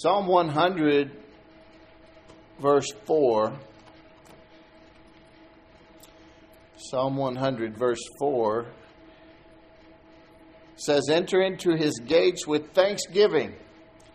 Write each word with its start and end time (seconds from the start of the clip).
Psalm 0.00 0.28
100, 0.28 1.10
verse 2.60 2.86
4. 3.04 3.52
Psalm 6.76 7.16
100, 7.16 7.76
verse 7.76 7.98
4 8.20 8.66
says, 10.76 11.08
Enter 11.10 11.42
into 11.42 11.74
his 11.74 11.98
gates 12.06 12.46
with 12.46 12.70
thanksgiving 12.74 13.56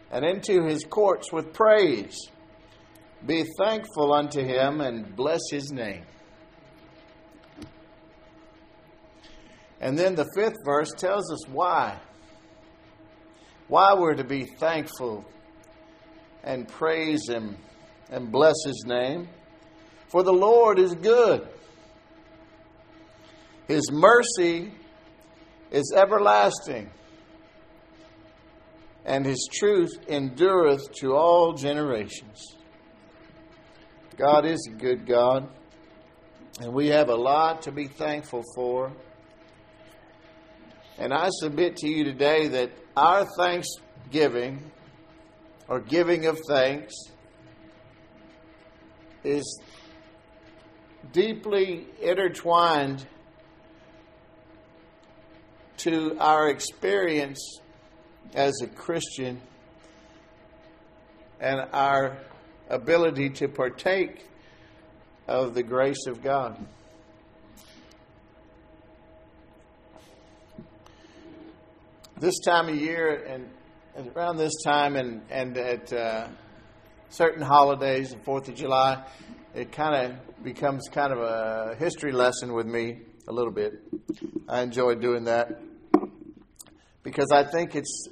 and 0.09 0.23
into 0.23 0.63
his 0.63 0.85
courts 0.85 1.33
with 1.33 1.51
praise. 1.51 2.17
Be 3.25 3.43
thankful 3.59 4.13
unto 4.13 4.39
him 4.39 4.79
and 4.79 5.13
bless 5.13 5.41
his 5.51 5.69
name. 5.73 6.05
And 9.81 9.99
then 9.99 10.15
the 10.15 10.29
fifth 10.33 10.63
verse 10.63 10.93
tells 10.97 11.29
us 11.29 11.45
why. 11.49 11.99
Why 13.67 13.93
we're 13.95 14.15
to 14.15 14.23
be 14.23 14.45
thankful 14.45 15.25
and 16.43 16.67
praise 16.67 17.27
him 17.27 17.57
and 18.09 18.31
bless 18.31 18.55
his 18.65 18.83
name. 18.85 19.29
For 20.07 20.23
the 20.23 20.33
Lord 20.33 20.77
is 20.79 20.93
good. 20.93 21.47
His 23.67 23.89
mercy 23.91 24.71
is 25.71 25.93
everlasting, 25.95 26.91
and 29.05 29.25
his 29.25 29.49
truth 29.51 29.97
endureth 30.07 30.91
to 30.99 31.15
all 31.15 31.53
generations. 31.53 32.57
God 34.17 34.45
is 34.45 34.69
a 34.71 34.75
good 34.75 35.07
God, 35.07 35.49
and 36.59 36.73
we 36.73 36.89
have 36.89 37.09
a 37.09 37.15
lot 37.15 37.63
to 37.63 37.71
be 37.71 37.87
thankful 37.87 38.43
for. 38.53 38.91
And 40.99 41.11
I 41.11 41.29
submit 41.31 41.77
to 41.77 41.87
you 41.87 42.03
today 42.03 42.49
that 42.49 42.71
our 42.95 43.25
thanksgiving 43.37 44.71
or 45.67 45.79
giving 45.79 46.25
of 46.25 46.39
thanks 46.47 46.93
is 49.23 49.61
deeply 51.11 51.85
intertwined 52.01 53.05
to 55.77 56.17
our 56.19 56.49
experience 56.49 57.59
as 58.33 58.53
a 58.61 58.67
Christian 58.67 59.41
and 61.39 61.67
our 61.73 62.17
ability 62.69 63.29
to 63.29 63.47
partake 63.47 64.25
of 65.27 65.53
the 65.53 65.63
grace 65.63 66.05
of 66.07 66.23
God. 66.23 66.65
this 72.23 72.39
time 72.39 72.69
of 72.69 72.75
year 72.75 73.25
and, 73.27 73.49
around 73.95 74.37
this 74.37 74.53
time 74.63 74.95
and, 74.95 75.21
and 75.29 75.57
at 75.57 75.93
uh, 75.93 76.27
certain 77.09 77.41
holidays, 77.41 78.09
the 78.09 78.17
4th 78.17 78.47
of 78.47 78.55
July, 78.55 79.05
it 79.53 79.71
kind 79.71 79.95
of 79.95 80.43
becomes 80.43 80.87
kind 80.91 81.13
of 81.13 81.19
a 81.19 81.75
history 81.77 82.11
lesson 82.11 82.53
with 82.53 82.65
me 82.65 83.01
a 83.27 83.31
little 83.31 83.51
bit. 83.51 83.73
I 84.49 84.61
enjoy 84.61 84.95
doing 84.95 85.25
that 85.25 85.61
because 87.03 87.27
I 87.31 87.43
think 87.43 87.75
it's 87.75 88.07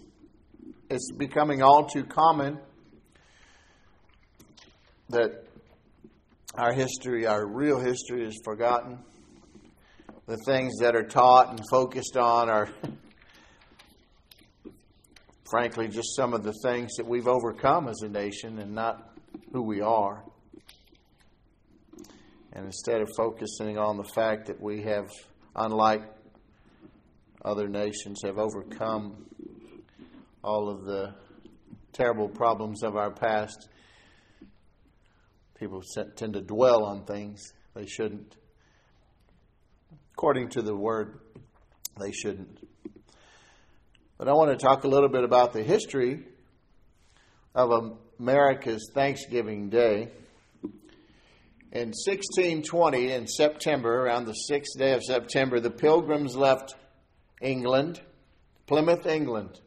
it's 0.90 1.12
becoming 1.18 1.64
all 1.64 1.86
too 1.86 2.04
common 2.04 2.60
that 5.10 5.46
our 6.56 6.74
history, 6.74 7.26
our 7.26 7.48
real 7.48 7.80
history, 7.80 8.26
is 8.26 8.40
forgotten. 8.44 9.00
The 10.28 10.38
things 10.46 10.74
that 10.82 10.96
are 10.96 11.08
taught 11.08 11.50
and 11.50 11.62
focused 11.72 12.18
on 12.18 12.50
are 12.50 12.70
frankly, 15.52 15.90
just 15.90 16.16
some 16.16 16.34
of 16.34 16.44
the 16.44 16.54
things 16.64 16.96
that 16.96 17.06
we've 17.06 17.28
overcome 17.28 17.90
as 17.90 18.02
a 18.04 18.08
nation 18.08 18.58
and 18.60 18.74
not 18.74 19.12
who 19.52 19.62
we 19.62 19.82
are. 19.82 20.24
And 22.54 22.66
instead 22.66 23.02
of 23.02 23.10
focusing 23.18 23.78
on 23.78 23.98
the 23.98 24.06
fact 24.06 24.48
that 24.48 24.62
we 24.62 24.82
have, 24.84 25.10
unlike 25.54 26.04
other 27.44 27.68
nations, 27.68 28.22
have 28.24 28.38
overcome 28.38 29.26
all 30.42 30.70
of 30.70 30.86
the 30.86 31.14
terrible 31.92 32.30
problems 32.30 32.82
of 32.82 32.96
our 32.96 33.12
past, 33.12 33.68
people 35.60 35.82
tend 36.16 36.34
to 36.34 36.42
dwell 36.42 36.86
on 36.86 37.04
things 37.04 37.42
they 37.74 37.86
shouldn't. 37.86 38.38
According 40.14 40.48
to 40.52 40.62
the 40.62 40.76
word, 40.76 41.20
they 42.00 42.14
shouldn't. 42.14 42.71
But 44.22 44.30
I 44.30 44.34
want 44.34 44.52
to 44.52 44.56
talk 44.64 44.84
a 44.84 44.88
little 44.88 45.10
bit 45.10 45.24
about 45.24 45.52
the 45.52 45.64
history 45.64 46.20
of 47.56 47.98
America's 48.20 48.92
Thanksgiving 48.94 49.70
Day. 49.72 50.10
In 51.72 51.88
1620, 51.88 53.14
in 53.14 53.26
September, 53.26 54.06
around 54.06 54.26
the 54.26 54.34
sixth 54.34 54.78
day 54.78 54.94
of 54.94 55.02
September, 55.02 55.60
the 55.60 55.72
Pilgrims 55.72 56.36
left 56.36 56.76
England, 57.42 58.00
Plymouth, 58.68 59.08
England. 59.08 59.60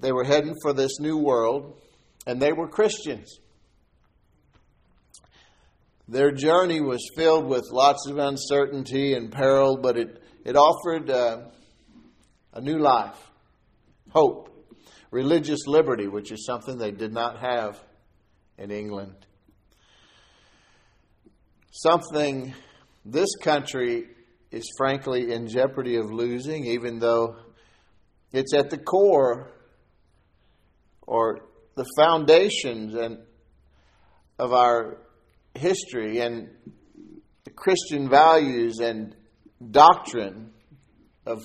They 0.00 0.10
were 0.10 0.24
heading 0.24 0.56
for 0.62 0.72
this 0.72 0.98
new 0.98 1.16
world, 1.16 1.80
and 2.26 2.42
they 2.42 2.52
were 2.52 2.66
Christians. 2.66 3.38
Their 6.10 6.30
journey 6.30 6.80
was 6.80 7.06
filled 7.14 7.46
with 7.46 7.70
lots 7.70 8.06
of 8.08 8.16
uncertainty 8.16 9.12
and 9.12 9.30
peril, 9.30 9.76
but 9.76 9.98
it, 9.98 10.22
it 10.42 10.56
offered 10.56 11.10
uh, 11.10 11.40
a 12.54 12.62
new 12.62 12.78
life, 12.78 13.18
hope, 14.08 14.48
religious 15.10 15.66
liberty, 15.66 16.08
which 16.08 16.32
is 16.32 16.46
something 16.46 16.78
they 16.78 16.92
did 16.92 17.12
not 17.12 17.40
have 17.40 17.78
in 18.56 18.70
England. 18.70 19.14
Something 21.72 22.54
this 23.04 23.36
country 23.42 24.04
is 24.50 24.66
frankly 24.78 25.30
in 25.30 25.46
jeopardy 25.46 25.96
of 25.96 26.10
losing, 26.10 26.64
even 26.64 27.00
though 27.00 27.36
it's 28.32 28.54
at 28.54 28.70
the 28.70 28.78
core 28.78 29.50
or 31.02 31.40
the 31.74 31.84
foundations 31.98 32.94
and 32.94 33.18
of 34.38 34.54
our 34.54 34.98
history 35.54 36.20
and 36.20 36.48
the 37.44 37.50
Christian 37.50 38.08
values 38.08 38.78
and 38.80 39.14
doctrine 39.70 40.52
of 41.26 41.42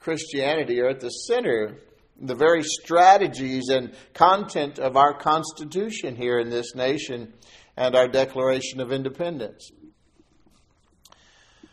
Christianity 0.00 0.80
are 0.80 0.88
at 0.88 1.00
the 1.00 1.08
center, 1.08 1.78
the 2.20 2.34
very 2.34 2.62
strategies 2.62 3.68
and 3.68 3.94
content 4.12 4.78
of 4.78 4.96
our 4.96 5.14
Constitution 5.14 6.16
here 6.16 6.38
in 6.38 6.50
this 6.50 6.74
nation 6.74 7.32
and 7.76 7.96
our 7.96 8.08
Declaration 8.08 8.80
of 8.80 8.92
Independence. 8.92 9.70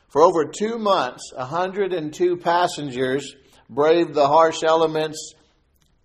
For 0.10 0.22
over 0.22 0.46
two 0.46 0.78
months, 0.78 1.32
102 1.36 2.38
passengers 2.38 3.36
braved 3.70 4.14
the 4.14 4.28
harsh 4.28 4.64
elements 4.64 5.34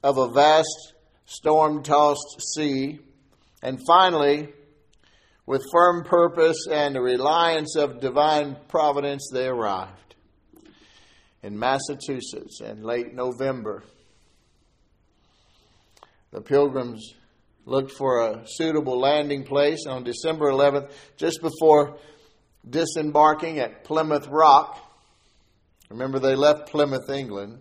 of 0.03 0.19
a 0.19 0.29
vast 0.29 0.95
storm 1.25 1.83
tossed 1.83 2.41
sea, 2.55 3.01
and 3.63 3.81
finally, 3.85 4.49
with 5.47 5.65
firm 5.73 6.03
purpose 6.05 6.67
and 6.71 6.97
a 6.97 7.01
reliance 7.01 7.77
of 7.77 8.01
divine 8.01 8.57
providence, 8.69 9.31
they 9.33 9.47
arrived 9.47 10.17
in 11.43 11.59
Massachusetts 11.59 12.61
in 12.61 12.83
late 12.83 13.15
November. 13.15 13.85
The 16.33 16.41
pilgrims 16.41 17.15
looked 17.65 17.93
for 17.93 18.21
a 18.21 18.43
suitable 18.47 18.99
landing 18.99 19.45
place 19.45 19.87
on 19.89 20.03
December 20.05 20.51
11th, 20.51 20.91
just 21.17 21.41
before 21.41 21.99
disembarking 22.69 23.61
at 23.61 23.85
Plymouth 23.85 24.27
Rock. 24.29 24.79
Remember, 25.89 26.19
they 26.19 26.35
left 26.35 26.69
Plymouth, 26.69 27.09
England, 27.09 27.61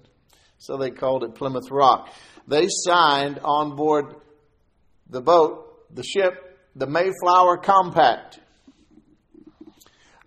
so 0.58 0.78
they 0.78 0.90
called 0.90 1.24
it 1.24 1.36
Plymouth 1.36 1.70
Rock. 1.70 2.12
They 2.48 2.68
signed 2.70 3.40
on 3.44 3.76
board 3.76 4.16
the 5.10 5.22
boat, 5.22 5.94
the 5.94 6.04
ship, 6.04 6.45
the 6.76 6.88
Mayflower 6.88 7.58
Compact, 7.58 8.40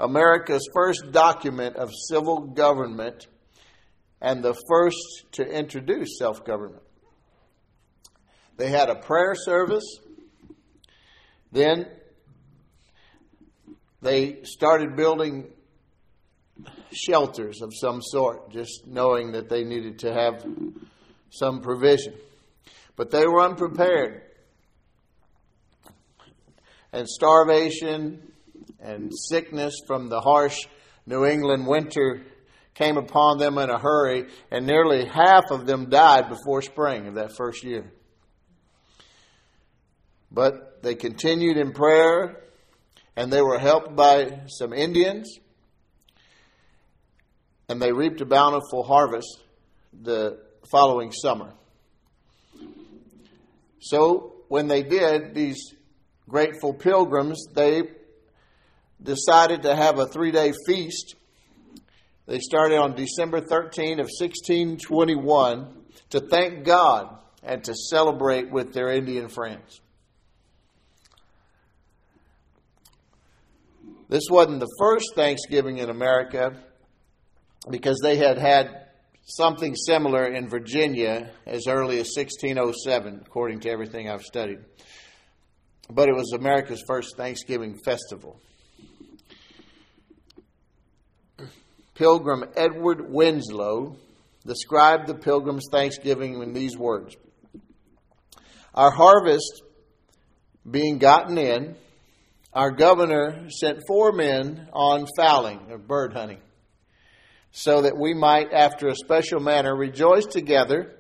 America's 0.00 0.67
first 0.73 1.12
document 1.12 1.77
of 1.77 1.91
civil 2.09 2.41
government 2.41 3.27
and 4.21 4.43
the 4.43 4.55
first 4.69 4.97
to 5.33 5.43
introduce 5.45 6.19
self 6.19 6.45
government. 6.45 6.83
They 8.56 8.71
had 8.71 8.89
a 8.89 8.97
prayer 8.97 9.35
service. 9.35 9.85
Then 11.53 11.87
they 14.00 14.43
started 14.43 14.97
building 14.97 15.49
shelters 16.93 17.61
of 17.62 17.73
some 17.75 18.00
sort, 18.03 18.50
just 18.50 18.87
knowing 18.87 19.33
that 19.33 19.49
they 19.49 19.65
needed 19.65 20.00
to 20.00 20.12
have 20.12 20.45
some 21.31 21.61
provision. 21.61 22.15
But 22.97 23.11
they 23.11 23.27
were 23.27 23.43
unprepared 23.43 24.27
and 26.93 27.08
starvation 27.08 28.32
and 28.81 29.12
sickness 29.31 29.75
from 29.87 30.08
the 30.08 30.20
harsh 30.20 30.67
New 31.06 31.25
England 31.25 31.67
winter 31.67 32.23
came 32.75 32.96
upon 32.96 33.38
them 33.38 33.58
in 33.58 33.70
a 33.70 33.79
hurry, 33.79 34.26
and 34.50 34.67
nearly 34.67 35.05
half 35.05 35.50
of 35.50 35.67
them 35.67 35.88
died 35.88 36.29
before 36.29 36.62
spring 36.62 37.08
of 37.08 37.14
that 37.14 37.35
first 37.37 37.64
year. 37.64 37.90
But 40.31 40.82
they 40.82 40.94
continued 40.94 41.56
in 41.56 41.73
prayer, 41.73 42.44
and 43.17 43.32
they 43.32 43.43
were 43.43 43.58
helped 43.58 43.96
by 43.96 44.43
some 44.46 44.73
Indians, 44.73 45.38
and 47.69 47.82
they 47.82 47.93
reaped 47.93 48.20
a 48.20 48.26
bountiful 48.26 48.85
harvest 48.85 49.40
the 49.93 50.38
following 50.70 51.11
summer. 51.11 51.55
So, 53.81 54.35
when 54.49 54.69
they 54.69 54.82
did, 54.82 55.35
these 55.35 55.75
grateful 56.28 56.75
pilgrims, 56.75 57.46
they 57.54 57.82
decided 59.02 59.62
to 59.62 59.75
have 59.75 59.98
a 59.98 60.06
three 60.06 60.30
day 60.30 60.52
feast. 60.66 61.16
They 62.26 62.40
started 62.40 62.76
on 62.76 62.94
December 62.94 63.40
13 63.40 64.00
of 64.00 64.08
1621 64.20 65.69
to 66.10 66.20
thank 66.20 66.64
God 66.64 67.19
and 67.42 67.64
to 67.64 67.75
celebrate 67.75 68.50
with 68.50 68.75
their 68.75 68.90
Indian 68.90 69.28
friends. 69.28 69.80
This 74.08 74.25
wasn't 74.30 74.60
the 74.60 74.75
first 74.78 75.14
Thanksgiving 75.14 75.78
in 75.78 75.90
America 75.90 76.56
because 77.70 77.98
they 78.02 78.16
had 78.16 78.38
had 78.38 78.86
something 79.26 79.75
similar 79.75 80.25
in 80.26 80.48
Virginia 80.48 81.30
as 81.46 81.66
early 81.69 82.00
as 82.00 82.10
1607, 82.16 83.22
according 83.26 83.60
to 83.60 83.70
everything 83.70 84.08
I've 84.08 84.22
studied. 84.22 84.60
But 85.90 86.08
it 86.08 86.14
was 86.14 86.32
America's 86.32 86.82
first 86.87 87.17
Thanksgiving 87.17 87.79
festival. 87.85 88.40
Pilgrim 91.94 92.44
Edward 92.56 93.11
Winslow 93.11 93.96
described 94.46 95.08
the 95.08 95.14
Pilgrim's 95.14 95.67
Thanksgiving 95.70 96.40
in 96.40 96.52
these 96.52 96.76
words 96.76 97.17
Our 98.75 98.90
harvest 98.90 99.62
being 100.70 100.99
gotten 100.99 101.38
in, 101.38 101.75
our 102.52 102.70
governor 102.70 103.50
sent 103.50 103.82
four 103.87 104.12
men 104.12 104.69
on 104.73 105.06
fowling 105.17 105.61
or 105.70 105.79
bird 105.79 106.12
hunting, 106.12 106.40
so 107.50 107.82
that 107.82 107.96
we 107.96 108.14
might, 108.14 108.52
after 108.52 108.88
a 108.88 108.94
special 108.94 109.40
manner, 109.40 109.75
rejoice 109.75 110.26
together 110.26 110.94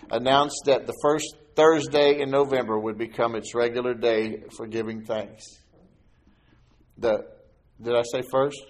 announced 0.09 0.61
that 0.65 0.87
the 0.87 0.97
first 1.01 1.35
Thursday 1.55 2.21
in 2.21 2.29
November 2.31 2.79
would 2.79 2.97
become 2.97 3.35
its 3.35 3.53
regular 3.53 3.93
day 3.93 4.43
for 4.55 4.67
giving 4.67 5.03
thanks. 5.03 5.43
The 6.97 7.25
did 7.81 7.95
I 7.95 8.03
say 8.03 8.21
first? 8.31 8.63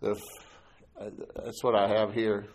The 0.00 0.12
uh, 0.98 1.10
that's 1.44 1.62
what 1.64 1.74
I 1.74 1.88
have 1.88 2.14
here. 2.14 2.46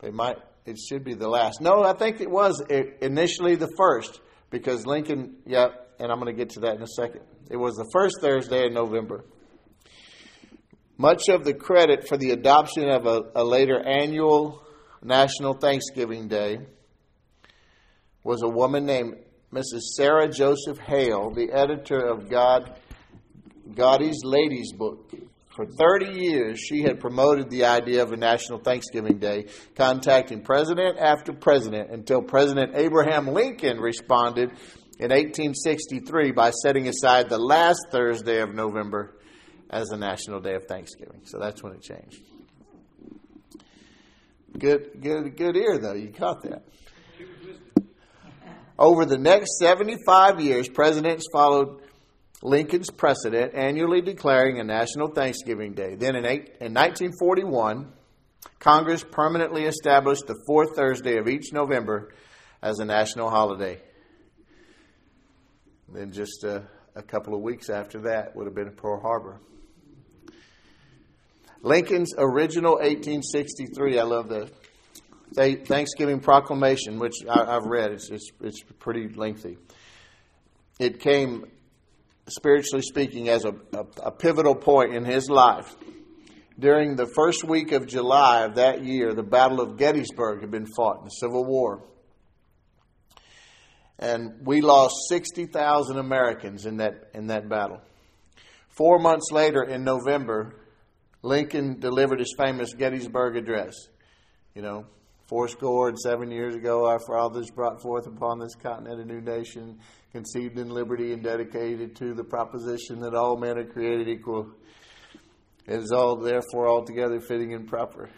They 0.00 0.10
might 0.10 0.38
it 0.68 0.78
should 0.78 1.02
be 1.02 1.14
the 1.14 1.28
last. 1.28 1.62
No, 1.62 1.82
I 1.82 1.94
think 1.94 2.20
it 2.20 2.30
was 2.30 2.62
initially 3.00 3.56
the 3.56 3.70
first 3.78 4.20
because 4.50 4.86
Lincoln. 4.86 5.36
Yeah, 5.46 5.68
and 5.98 6.12
I'm 6.12 6.20
going 6.20 6.34
to 6.34 6.38
get 6.38 6.50
to 6.50 6.60
that 6.60 6.76
in 6.76 6.82
a 6.82 6.86
second. 6.86 7.22
It 7.50 7.56
was 7.56 7.74
the 7.76 7.88
first 7.90 8.16
Thursday 8.20 8.66
in 8.66 8.74
November. 8.74 9.24
Much 10.98 11.28
of 11.30 11.44
the 11.44 11.54
credit 11.54 12.06
for 12.06 12.18
the 12.18 12.32
adoption 12.32 12.90
of 12.90 13.06
a, 13.06 13.22
a 13.34 13.44
later 13.44 13.80
annual 13.80 14.62
National 15.02 15.54
Thanksgiving 15.54 16.28
Day 16.28 16.58
was 18.22 18.42
a 18.42 18.48
woman 18.48 18.84
named 18.84 19.14
Mrs. 19.50 19.80
Sarah 19.96 20.28
Josepha 20.28 20.82
Hale, 20.82 21.30
the 21.30 21.50
editor 21.50 21.98
of 21.98 22.28
God, 22.28 22.78
Godey's 23.74 24.20
Lady's 24.22 24.72
Book. 24.72 25.14
For 25.58 25.66
30 25.66 26.12
years, 26.12 26.60
she 26.60 26.82
had 26.82 27.00
promoted 27.00 27.50
the 27.50 27.64
idea 27.64 28.04
of 28.04 28.12
a 28.12 28.16
National 28.16 28.60
Thanksgiving 28.60 29.18
Day, 29.18 29.46
contacting 29.74 30.42
president 30.42 30.98
after 31.00 31.32
president 31.32 31.90
until 31.90 32.22
President 32.22 32.76
Abraham 32.76 33.26
Lincoln 33.26 33.80
responded 33.80 34.50
in 35.00 35.10
1863 35.10 36.30
by 36.30 36.52
setting 36.52 36.86
aside 36.86 37.28
the 37.28 37.40
last 37.40 37.80
Thursday 37.90 38.40
of 38.40 38.54
November 38.54 39.16
as 39.68 39.90
a 39.90 39.96
national 39.96 40.38
day 40.38 40.54
of 40.54 40.66
Thanksgiving. 40.68 41.22
So 41.24 41.40
that's 41.40 41.60
when 41.60 41.72
it 41.72 41.82
changed. 41.82 42.22
Good, 44.56 45.02
good, 45.02 45.36
good 45.36 45.56
ear 45.56 45.76
though. 45.78 45.94
You 45.94 46.12
caught 46.12 46.44
that. 46.44 46.62
Over 48.78 49.04
the 49.04 49.18
next 49.18 49.58
75 49.58 50.40
years, 50.40 50.68
presidents 50.68 51.26
followed 51.32 51.82
Lincoln's 52.42 52.90
precedent, 52.90 53.54
annually 53.54 54.00
declaring 54.00 54.60
a 54.60 54.64
national 54.64 55.08
Thanksgiving 55.08 55.74
Day. 55.74 55.96
Then 55.96 56.14
in, 56.14 56.24
eight, 56.24 56.56
in 56.60 56.72
1941, 56.72 57.92
Congress 58.60 59.04
permanently 59.04 59.64
established 59.64 60.26
the 60.26 60.40
fourth 60.46 60.76
Thursday 60.76 61.18
of 61.18 61.28
each 61.28 61.52
November 61.52 62.12
as 62.62 62.78
a 62.78 62.84
national 62.84 63.30
holiday. 63.30 63.80
Then 65.92 66.12
just 66.12 66.44
a, 66.44 66.68
a 66.94 67.02
couple 67.02 67.34
of 67.34 67.40
weeks 67.40 67.70
after 67.70 68.02
that 68.02 68.36
would 68.36 68.46
have 68.46 68.54
been 68.54 68.70
Pearl 68.72 69.00
Harbor. 69.00 69.40
Lincoln's 71.62 72.14
original 72.16 72.74
1863, 72.74 73.98
I 73.98 74.02
love 74.04 74.28
the 74.28 74.50
Thanksgiving 75.34 76.20
Proclamation, 76.20 76.98
which 76.98 77.14
I, 77.28 77.52
have 77.52 77.64
read. 77.64 77.92
It's, 77.92 78.10
it's, 78.10 78.30
it's 78.40 78.62
pretty 78.78 79.08
lengthy. 79.08 79.58
It 80.78 81.00
came, 81.00 81.46
spiritually 82.28 82.82
speaking, 82.82 83.28
as 83.28 83.44
a, 83.44 83.54
a, 83.72 83.86
a 84.04 84.10
pivotal 84.10 84.54
point 84.54 84.94
in 84.94 85.04
his 85.04 85.28
life. 85.28 85.74
During 86.58 86.96
the 86.96 87.06
first 87.06 87.44
week 87.44 87.72
of 87.72 87.86
July 87.86 88.44
of 88.44 88.56
that 88.56 88.84
year, 88.84 89.14
the 89.14 89.22
Battle 89.22 89.60
of 89.60 89.76
Gettysburg 89.76 90.40
had 90.40 90.50
been 90.50 90.66
fought 90.66 90.98
in 90.98 91.04
the 91.04 91.10
Civil 91.10 91.44
War. 91.44 91.84
And 93.98 94.44
we 94.44 94.60
lost 94.60 94.94
60,000 95.08 95.98
Americans 95.98 96.66
in 96.66 96.78
that, 96.78 97.10
in 97.14 97.28
that 97.28 97.48
battle. 97.48 97.80
Four 98.68 98.98
months 98.98 99.30
later, 99.32 99.62
in 99.62 99.82
November, 99.82 100.54
Lincoln 101.22 101.80
delivered 101.80 102.20
his 102.20 102.34
famous 102.38 102.74
Gettysburg 102.74 103.36
Address. 103.36 103.74
You 104.54 104.62
know, 104.62 104.86
four 105.28 105.48
score 105.48 105.88
and 105.88 105.98
seven 105.98 106.30
years 106.30 106.54
ago, 106.54 106.86
our 106.86 107.00
fathers 107.00 107.50
brought 107.50 107.82
forth 107.82 108.06
upon 108.06 108.38
this 108.38 108.54
continent 108.54 109.00
a 109.00 109.04
new 109.04 109.20
nation, 109.20 109.78
conceived 110.12 110.58
in 110.58 110.70
liberty 110.70 111.12
and 111.12 111.22
dedicated 111.22 111.96
to 111.96 112.14
the 112.14 112.24
proposition 112.24 113.00
that 113.00 113.14
all 113.14 113.36
men 113.36 113.58
are 113.58 113.64
created 113.64 114.08
equal. 114.08 114.48
Is 115.66 115.92
all 115.92 116.16
therefore 116.16 116.66
altogether 116.66 117.20
fitting 117.20 117.52
and 117.52 117.68
proper. 117.68 118.08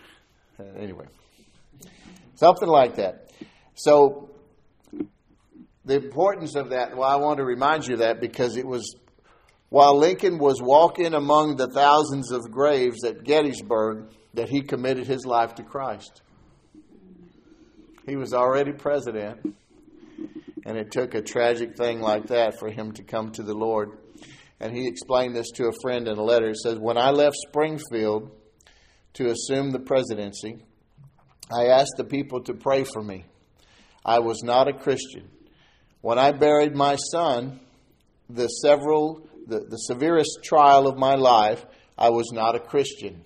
Uh, 0.58 0.62
anyway, 0.78 1.06
something 2.36 2.68
like 2.68 2.94
that. 2.96 3.32
So, 3.74 4.30
the 5.84 5.96
importance 5.96 6.54
of 6.54 6.70
that, 6.70 6.96
well, 6.96 7.08
I 7.08 7.16
want 7.16 7.38
to 7.38 7.44
remind 7.44 7.88
you 7.88 7.94
of 7.94 8.00
that 8.00 8.20
because 8.20 8.56
it 8.56 8.64
was 8.64 8.94
while 9.70 9.96
Lincoln 9.96 10.38
was 10.38 10.60
walking 10.60 11.14
among 11.14 11.56
the 11.56 11.68
thousands 11.68 12.30
of 12.30 12.50
graves 12.50 13.04
at 13.04 13.24
Gettysburg 13.24 14.12
that 14.34 14.48
he 14.48 14.62
committed 14.62 15.06
his 15.06 15.24
life 15.24 15.54
to 15.56 15.62
Christ. 15.62 16.22
He 18.06 18.16
was 18.16 18.34
already 18.34 18.72
president, 18.72 19.54
and 20.66 20.76
it 20.76 20.90
took 20.90 21.14
a 21.14 21.22
tragic 21.22 21.76
thing 21.76 22.00
like 22.00 22.26
that 22.28 22.58
for 22.58 22.70
him 22.70 22.92
to 22.92 23.02
come 23.02 23.30
to 23.32 23.42
the 23.42 23.54
Lord. 23.54 23.98
And 24.60 24.76
he 24.76 24.86
explained 24.86 25.34
this 25.34 25.50
to 25.52 25.68
a 25.68 25.80
friend 25.82 26.06
in 26.06 26.18
a 26.18 26.22
letter. 26.22 26.48
He 26.48 26.54
says, 26.54 26.78
When 26.78 26.98
I 26.98 27.10
left 27.10 27.36
Springfield 27.48 28.30
to 29.14 29.30
assume 29.30 29.70
the 29.70 29.78
presidency, 29.78 30.64
I 31.50 31.66
asked 31.66 31.94
the 31.96 32.04
people 32.04 32.42
to 32.44 32.54
pray 32.54 32.84
for 32.84 33.02
me. 33.02 33.24
I 34.04 34.18
was 34.18 34.42
not 34.42 34.68
a 34.68 34.72
Christian. 34.72 35.28
When 36.00 36.18
I 36.18 36.32
buried 36.32 36.74
my 36.74 36.96
son, 36.96 37.60
the 38.28 38.48
several 38.48 39.26
the, 39.50 39.60
the 39.60 39.76
severest 39.76 40.40
trial 40.42 40.86
of 40.86 40.96
my 40.96 41.16
life, 41.16 41.66
I 41.98 42.10
was 42.10 42.30
not 42.32 42.54
a 42.54 42.60
Christian. 42.60 43.24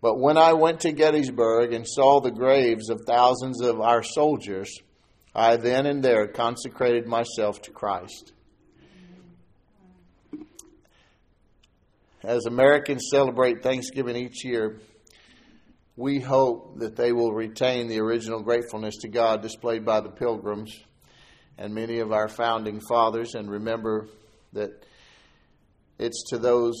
But 0.00 0.18
when 0.18 0.36
I 0.36 0.54
went 0.54 0.80
to 0.80 0.92
Gettysburg 0.92 1.72
and 1.72 1.86
saw 1.86 2.20
the 2.20 2.30
graves 2.30 2.88
of 2.88 3.02
thousands 3.06 3.60
of 3.60 3.80
our 3.80 4.02
soldiers, 4.02 4.72
I 5.38 5.54
then 5.56 5.86
and 5.86 6.02
there 6.02 6.26
consecrated 6.26 7.06
myself 7.06 7.62
to 7.62 7.70
Christ. 7.70 8.32
As 12.24 12.44
Americans 12.46 13.06
celebrate 13.08 13.62
Thanksgiving 13.62 14.16
each 14.16 14.44
year, 14.44 14.80
we 15.94 16.18
hope 16.18 16.80
that 16.80 16.96
they 16.96 17.12
will 17.12 17.32
retain 17.32 17.86
the 17.86 18.00
original 18.00 18.42
gratefulness 18.42 18.96
to 19.02 19.08
God 19.08 19.40
displayed 19.40 19.84
by 19.84 20.00
the 20.00 20.10
pilgrims 20.10 20.76
and 21.56 21.72
many 21.72 22.00
of 22.00 22.10
our 22.10 22.26
founding 22.26 22.80
fathers, 22.88 23.36
and 23.36 23.48
remember 23.48 24.08
that 24.54 24.84
it's 26.00 26.30
to 26.30 26.38
those 26.38 26.74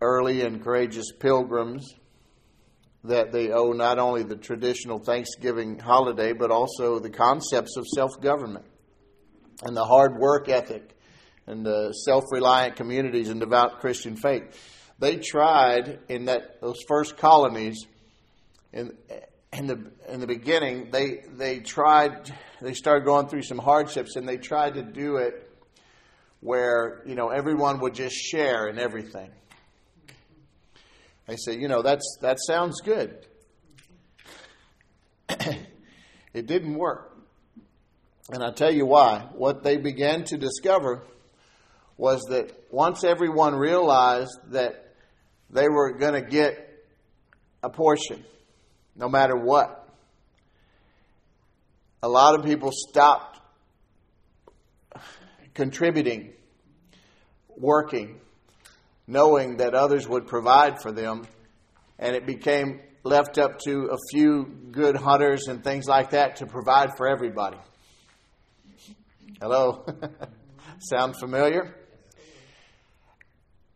early 0.00 0.42
and 0.42 0.62
courageous 0.62 1.10
pilgrims 1.18 1.92
that 3.04 3.32
they 3.32 3.50
owe 3.50 3.72
not 3.72 3.98
only 3.98 4.22
the 4.22 4.36
traditional 4.36 4.98
Thanksgiving 4.98 5.78
holiday, 5.78 6.32
but 6.32 6.50
also 6.50 6.98
the 6.98 7.10
concepts 7.10 7.76
of 7.76 7.86
self 7.86 8.20
government 8.20 8.66
and 9.62 9.76
the 9.76 9.84
hard 9.84 10.16
work 10.16 10.48
ethic 10.48 10.96
and 11.46 11.64
the 11.64 11.92
self 11.92 12.24
reliant 12.30 12.76
communities 12.76 13.28
and 13.28 13.40
devout 13.40 13.80
Christian 13.80 14.16
faith. 14.16 14.44
They 14.98 15.16
tried 15.16 16.00
in 16.08 16.26
that 16.26 16.60
those 16.60 16.78
first 16.86 17.16
colonies 17.16 17.86
in 18.72 18.92
in 19.52 19.66
the 19.66 19.90
in 20.08 20.20
the 20.20 20.26
beginning 20.26 20.90
they 20.90 21.22
they 21.36 21.60
tried 21.60 22.34
they 22.60 22.74
started 22.74 23.04
going 23.04 23.28
through 23.28 23.42
some 23.42 23.58
hardships 23.58 24.16
and 24.16 24.28
they 24.28 24.36
tried 24.36 24.74
to 24.74 24.82
do 24.82 25.16
it 25.16 25.50
where 26.40 27.02
you 27.06 27.14
know 27.14 27.30
everyone 27.30 27.80
would 27.80 27.94
just 27.94 28.14
share 28.14 28.66
in 28.66 28.78
everything 28.78 29.30
they 31.28 31.36
say, 31.36 31.58
you 31.58 31.68
know, 31.68 31.82
that's, 31.82 32.16
that 32.22 32.38
sounds 32.40 32.80
good. 32.80 33.26
it 35.28 36.46
didn't 36.46 36.74
work. 36.74 37.18
And 38.30 38.42
I'll 38.42 38.54
tell 38.54 38.72
you 38.72 38.86
why. 38.86 39.28
What 39.34 39.62
they 39.62 39.76
began 39.76 40.24
to 40.24 40.38
discover 40.38 41.02
was 41.98 42.22
that 42.30 42.52
once 42.70 43.04
everyone 43.04 43.54
realized 43.54 44.38
that 44.52 44.94
they 45.50 45.68
were 45.68 45.92
going 45.98 46.14
to 46.14 46.22
get 46.22 46.66
a 47.62 47.68
portion, 47.68 48.24
no 48.96 49.08
matter 49.10 49.36
what, 49.36 49.86
a 52.02 52.08
lot 52.08 52.38
of 52.38 52.44
people 52.44 52.70
stopped 52.72 53.38
contributing, 55.52 56.32
working, 57.48 58.18
knowing 59.08 59.56
that 59.56 59.74
others 59.74 60.06
would 60.06 60.26
provide 60.26 60.80
for 60.82 60.92
them, 60.92 61.26
and 61.98 62.14
it 62.14 62.26
became 62.26 62.80
left 63.02 63.38
up 63.38 63.58
to 63.58 63.88
a 63.90 63.96
few 64.12 64.44
good 64.70 64.94
hunters 64.94 65.48
and 65.48 65.64
things 65.64 65.86
like 65.86 66.10
that 66.10 66.36
to 66.36 66.46
provide 66.46 66.90
for 66.96 67.08
everybody. 67.08 67.56
Hello? 69.40 69.86
Sound 70.78 71.16
familiar? 71.16 71.74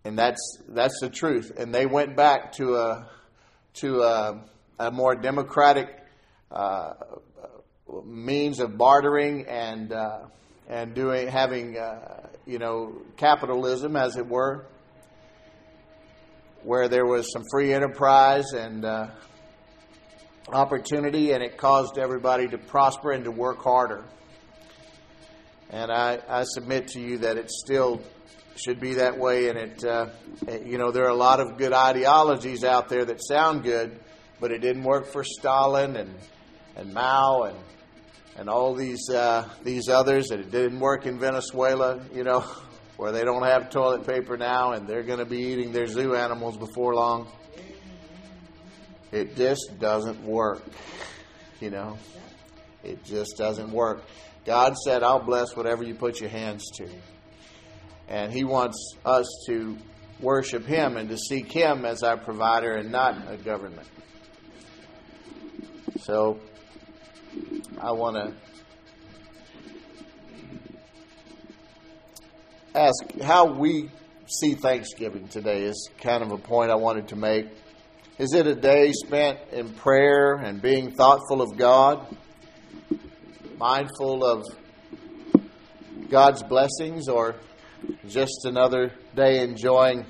And 0.05 0.19
that's 0.19 0.59
that's 0.69 1.01
the 1.01 1.09
truth. 1.09 1.53
And 1.57 1.75
they 1.75 1.87
went 1.87 2.15
back 2.15 2.53
to 2.53 2.75
a 2.77 3.09
to 3.75 4.03
a, 4.03 4.45
a 4.79 4.91
more 4.91 5.15
democratic 5.15 5.89
uh, 6.51 6.93
means 8.05 8.61
of 8.61 8.77
bartering 8.77 9.47
and 9.47 9.93
uh, 9.93 10.19
and 10.69 10.95
doing 10.95 11.29
having 11.29 11.79
uh, 11.79 12.29
you 12.45 12.59
know 12.59 13.01
capitalism, 13.17 13.97
as 13.97 14.17
it 14.17 14.27
were 14.27 14.67
where 16.65 16.89
there 16.89 17.07
was 17.07 17.33
some 17.33 17.43
free 17.51 17.73
enterprise 17.73 18.53
and 18.53 18.85
uh, 18.85 19.09
opportunity, 20.49 21.33
and 21.33 21.43
it 21.43 21.57
caused 21.57 21.99
everybody 21.99 22.49
to 22.49 22.59
prosper 22.59 23.13
and 23.13 23.25
to 23.25 23.31
work 23.31 23.63
harder. 23.63 24.05
And 25.71 25.91
I, 25.91 26.21
I 26.29 26.45
submit 26.45 26.89
to 26.89 27.01
you 27.01 27.19
that 27.19 27.37
it 27.39 27.51
still 27.51 28.03
should 28.57 28.79
be 28.79 28.95
that 28.95 29.19
way. 29.19 29.49
And 29.49 29.59
it, 29.59 29.85
uh, 29.85 30.09
you 30.65 30.79
know, 30.79 30.91
there 30.91 31.05
are 31.05 31.11
a 31.11 31.15
lot 31.15 31.41
of 31.41 31.57
good 31.57 31.73
ideologies 31.73 32.65
out 32.65 32.89
there 32.89 33.05
that 33.05 33.25
sound 33.25 33.63
good, 33.63 33.99
but 34.41 34.53
it 34.53 34.61
didn't 34.61 34.85
work 34.85 35.07
for 35.07 35.25
Stalin 35.25 35.97
and 35.97 36.15
and 36.77 36.93
Mao 36.93 37.43
and 37.45 37.59
and 38.37 38.49
all 38.49 38.75
these 38.75 39.09
uh, 39.11 39.49
these 39.63 39.89
others, 39.89 40.31
and 40.31 40.41
it 40.41 40.51
didn't 40.51 40.81
work 40.81 41.07
in 41.07 41.19
Venezuela. 41.19 42.03
You 42.15 42.25
know, 42.25 42.45
where 42.97 43.13
they 43.13 43.25
don't 43.25 43.45
have 43.45 43.71
toilet 43.71 44.07
paper 44.07 44.37
now 44.37 44.73
and 44.73 44.87
they're 44.87 45.03
going 45.03 45.19
to 45.19 45.25
be 45.25 45.39
eating 45.39 45.73
their 45.73 45.87
zoo 45.87 46.15
animals 46.15 46.57
before 46.57 46.95
long. 46.95 47.29
It 49.11 49.37
just 49.37 49.79
doesn't 49.79 50.23
work. 50.25 50.63
You 51.61 51.71
know, 51.71 51.99
it 52.83 53.05
just 53.05 53.37
doesn't 53.37 53.71
work. 53.71 54.03
God 54.45 54.77
said, 54.77 55.03
I'll 55.03 55.23
bless 55.25 55.55
whatever 55.55 55.85
you 55.85 55.95
put 55.95 56.21
your 56.21 56.31
hands 56.31 56.65
to. 56.79 56.89
And 58.09 58.33
He 58.33 58.45
wants 58.45 58.97
us 59.05 59.27
to 59.47 59.77
worship 60.21 60.67
Him 60.67 60.97
and 60.97 61.09
to 61.11 61.19
seek 61.19 61.53
Him 61.53 61.85
as 61.85 62.03
our 62.03 62.17
provider 62.17 62.75
and 62.75 62.91
not 62.91 63.31
a 63.31 63.37
government. 63.37 63.87
So, 66.01 66.41
I 67.81 67.93
want 67.93 68.17
to 68.17 68.35
ask 72.75 73.21
how 73.21 73.53
we 73.53 73.91
see 74.27 74.55
Thanksgiving 74.55 75.29
today 75.29 75.63
is 75.65 75.91
kind 76.01 76.23
of 76.23 76.33
a 76.33 76.39
point 76.39 76.71
I 76.71 76.77
wanted 76.77 77.09
to 77.09 77.17
make. 77.17 77.47
Is 78.19 78.33
it 78.35 78.47
a 78.47 78.55
day 78.55 78.93
spent 78.93 79.39
in 79.53 79.73
prayer 79.75 80.35
and 80.35 80.63
being 80.63 80.93
thoughtful 80.93 81.43
of 81.43 81.57
God, 81.57 82.17
mindful 83.59 84.25
of 84.25 84.45
God's 86.09 86.43
blessings, 86.43 87.09
or 87.09 87.37
just 88.09 88.45
another 88.45 88.93
day 89.15 89.43
enjoying 89.43 90.07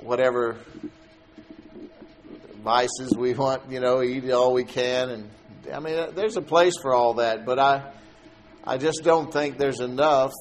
whatever 0.00 0.58
vices 2.62 3.14
we 3.16 3.34
want, 3.34 3.70
you 3.70 3.80
know, 3.80 4.02
eat 4.02 4.30
all 4.30 4.54
we 4.54 4.64
can 4.64 5.10
and 5.10 5.30
I 5.72 5.80
mean 5.80 6.14
there's 6.14 6.36
a 6.36 6.42
place 6.42 6.74
for 6.80 6.94
all 6.94 7.14
that, 7.14 7.44
but 7.44 7.58
I 7.58 7.92
I 8.62 8.78
just 8.78 9.02
don't 9.02 9.32
think 9.32 9.58
there's 9.58 9.80
enough 9.80 10.32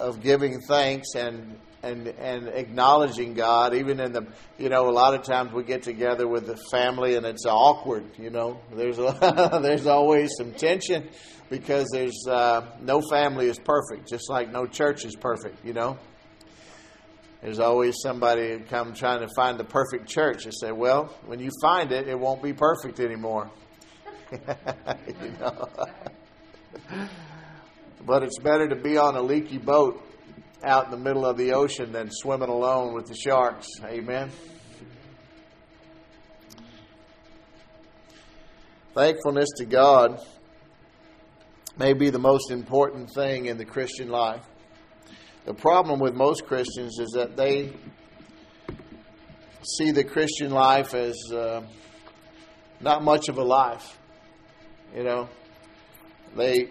of 0.00 0.22
giving 0.22 0.60
thanks 0.60 1.14
and 1.14 1.58
and 1.82 2.08
and 2.08 2.48
acknowledging 2.48 3.34
God, 3.34 3.74
even 3.74 4.00
in 4.00 4.12
the 4.12 4.26
you 4.58 4.68
know 4.68 4.88
a 4.88 4.92
lot 4.92 5.14
of 5.14 5.22
times 5.22 5.52
we 5.52 5.62
get 5.62 5.82
together 5.82 6.26
with 6.26 6.46
the 6.46 6.56
family 6.70 7.14
and 7.14 7.24
it's 7.24 7.46
awkward. 7.46 8.04
You 8.18 8.30
know, 8.30 8.60
there's 8.72 8.98
a, 8.98 9.60
there's 9.62 9.86
always 9.86 10.30
some 10.36 10.52
tension 10.52 11.08
because 11.50 11.88
there's 11.92 12.26
uh, 12.28 12.66
no 12.80 13.00
family 13.00 13.46
is 13.46 13.58
perfect, 13.58 14.08
just 14.08 14.28
like 14.28 14.50
no 14.50 14.66
church 14.66 15.04
is 15.04 15.14
perfect. 15.16 15.64
You 15.64 15.72
know, 15.72 15.98
there's 17.42 17.60
always 17.60 17.96
somebody 18.02 18.58
come 18.68 18.94
trying 18.94 19.20
to 19.20 19.28
find 19.36 19.58
the 19.58 19.64
perfect 19.64 20.08
church. 20.08 20.44
and 20.44 20.54
say, 20.54 20.72
well, 20.72 21.14
when 21.26 21.38
you 21.38 21.50
find 21.62 21.92
it, 21.92 22.08
it 22.08 22.18
won't 22.18 22.42
be 22.42 22.52
perfect 22.52 22.98
anymore. 22.98 23.50
you 24.32 24.38
know. 25.40 25.68
But 28.08 28.22
it's 28.22 28.38
better 28.38 28.66
to 28.66 28.74
be 28.74 28.96
on 28.96 29.16
a 29.16 29.20
leaky 29.20 29.58
boat 29.58 30.02
out 30.64 30.86
in 30.86 30.90
the 30.90 30.96
middle 30.96 31.26
of 31.26 31.36
the 31.36 31.52
ocean 31.52 31.92
than 31.92 32.08
swimming 32.10 32.48
alone 32.48 32.94
with 32.94 33.06
the 33.06 33.14
sharks. 33.14 33.66
Amen. 33.84 34.30
Thankfulness 38.94 39.50
to 39.58 39.66
God 39.66 40.22
may 41.76 41.92
be 41.92 42.08
the 42.08 42.18
most 42.18 42.50
important 42.50 43.10
thing 43.14 43.44
in 43.44 43.58
the 43.58 43.66
Christian 43.66 44.08
life. 44.08 44.42
The 45.44 45.52
problem 45.52 46.00
with 46.00 46.14
most 46.14 46.46
Christians 46.46 46.98
is 46.98 47.10
that 47.10 47.36
they 47.36 47.74
see 49.76 49.90
the 49.90 50.02
Christian 50.02 50.50
life 50.50 50.94
as 50.94 51.14
uh, 51.30 51.60
not 52.80 53.04
much 53.04 53.28
of 53.28 53.36
a 53.36 53.44
life. 53.44 53.98
You 54.96 55.04
know, 55.04 55.28
they 56.34 56.70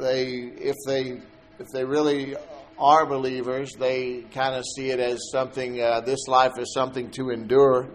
they 0.00 0.26
if 0.28 0.76
they 0.86 1.20
if 1.58 1.66
they 1.72 1.84
really 1.84 2.36
are 2.78 3.06
believers, 3.06 3.72
they 3.78 4.22
kind 4.32 4.54
of 4.54 4.64
see 4.76 4.90
it 4.90 4.98
as 4.98 5.30
something. 5.30 5.80
Uh, 5.80 6.00
this 6.00 6.26
life 6.26 6.52
is 6.58 6.72
something 6.72 7.10
to 7.10 7.30
endure 7.30 7.88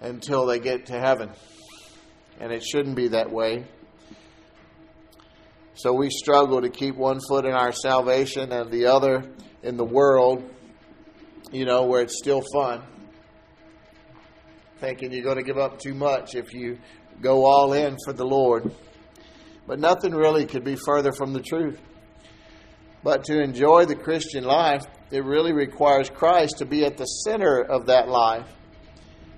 until 0.00 0.46
they 0.46 0.60
get 0.60 0.86
to 0.86 0.98
heaven, 0.98 1.30
and 2.40 2.52
it 2.52 2.62
shouldn't 2.62 2.96
be 2.96 3.08
that 3.08 3.30
way. 3.30 3.64
So 5.74 5.92
we 5.92 6.10
struggle 6.10 6.60
to 6.60 6.68
keep 6.68 6.94
one 6.94 7.18
foot 7.28 7.44
in 7.44 7.52
our 7.52 7.72
salvation 7.72 8.52
and 8.52 8.70
the 8.70 8.86
other 8.86 9.24
in 9.62 9.76
the 9.76 9.84
world, 9.84 10.48
you 11.50 11.64
know, 11.64 11.86
where 11.86 12.02
it's 12.02 12.18
still 12.18 12.42
fun. 12.52 12.82
Thinking 14.78 15.12
you're 15.12 15.24
going 15.24 15.38
to 15.38 15.42
give 15.42 15.58
up 15.58 15.78
too 15.78 15.94
much 15.94 16.34
if 16.34 16.52
you 16.52 16.78
go 17.20 17.44
all 17.44 17.72
in 17.72 17.96
for 18.04 18.12
the 18.12 18.24
Lord. 18.24 18.72
But 19.66 19.78
nothing 19.78 20.12
really 20.12 20.46
could 20.46 20.64
be 20.64 20.76
further 20.76 21.12
from 21.12 21.32
the 21.32 21.40
truth. 21.40 21.80
But 23.02 23.24
to 23.24 23.40
enjoy 23.40 23.86
the 23.86 23.96
Christian 23.96 24.44
life, 24.44 24.84
it 25.10 25.24
really 25.24 25.52
requires 25.52 26.08
Christ 26.08 26.58
to 26.58 26.64
be 26.64 26.84
at 26.84 26.96
the 26.96 27.04
center 27.04 27.60
of 27.60 27.86
that 27.86 28.08
life. 28.08 28.46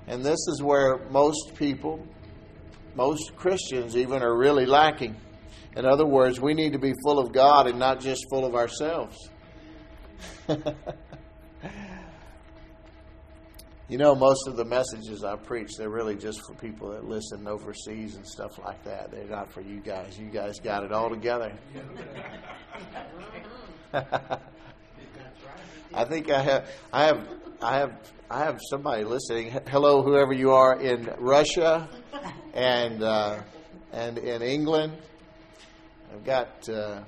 And 0.06 0.24
this 0.24 0.46
is 0.48 0.62
where 0.62 0.98
most 1.10 1.54
people, 1.54 2.06
most 2.94 3.34
Christians 3.36 3.96
even, 3.96 4.22
are 4.22 4.36
really 4.36 4.66
lacking. 4.66 5.16
In 5.76 5.86
other 5.86 6.06
words, 6.06 6.40
we 6.40 6.54
need 6.54 6.74
to 6.74 6.78
be 6.78 6.92
full 7.02 7.18
of 7.18 7.32
God 7.32 7.66
and 7.66 7.78
not 7.78 8.00
just 8.00 8.26
full 8.30 8.44
of 8.44 8.54
ourselves. 8.54 9.16
you 13.88 13.98
know, 13.98 14.14
most 14.14 14.48
of 14.48 14.56
the 14.56 14.64
messages 14.64 15.24
I 15.24 15.36
preach, 15.36 15.72
they're 15.76 15.90
really 15.90 16.16
just 16.16 16.40
for 16.46 16.54
people 16.54 16.92
that 16.92 17.04
listen 17.04 17.46
overseas 17.46 18.16
and 18.16 18.26
stuff 18.26 18.58
like 18.58 18.82
that. 18.84 19.10
They're 19.10 19.28
not 19.28 19.52
for 19.52 19.60
you 19.60 19.80
guys. 19.80 20.18
You 20.18 20.30
guys 20.30 20.58
got 20.58 20.84
it 20.84 20.92
all 20.92 21.10
together. 21.10 21.52
I 25.92 26.04
think 26.06 26.30
I 26.30 26.42
have, 26.42 26.70
I 26.92 27.04
have, 27.04 27.28
I 27.60 27.76
have, 27.76 27.92
I 28.30 28.38
have 28.44 28.58
somebody 28.70 29.04
listening. 29.04 29.50
Hello, 29.68 30.02
whoever 30.02 30.32
you 30.32 30.52
are 30.52 30.80
in 30.80 31.10
Russia, 31.18 31.88
and 32.54 33.02
uh, 33.02 33.42
and 33.92 34.16
in 34.18 34.42
England. 34.42 34.94
I've 36.12 36.24
got. 36.24 36.68
Uh, 36.68 37.02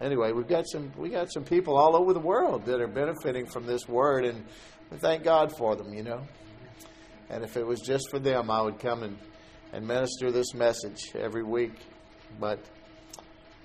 anyway, 0.00 0.32
we've 0.32 0.48
got 0.48 0.66
some 0.68 0.92
we 0.98 1.08
got 1.10 1.32
some 1.32 1.44
people 1.44 1.76
all 1.76 1.96
over 1.96 2.12
the 2.12 2.20
world 2.20 2.66
that 2.66 2.80
are 2.80 2.88
benefiting 2.88 3.46
from 3.46 3.66
this 3.66 3.88
word, 3.88 4.24
and 4.26 4.44
we 4.90 4.98
thank 4.98 5.24
God 5.24 5.56
for 5.56 5.76
them. 5.76 5.92
You 5.92 6.02
know, 6.02 6.22
and 7.30 7.44
if 7.44 7.56
it 7.56 7.66
was 7.66 7.80
just 7.80 8.10
for 8.10 8.18
them, 8.18 8.50
I 8.50 8.62
would 8.62 8.78
come 8.78 9.02
and 9.02 9.18
and 9.72 9.86
minister 9.86 10.30
this 10.30 10.54
message 10.54 11.12
every 11.14 11.42
week, 11.42 11.74
but 12.40 12.58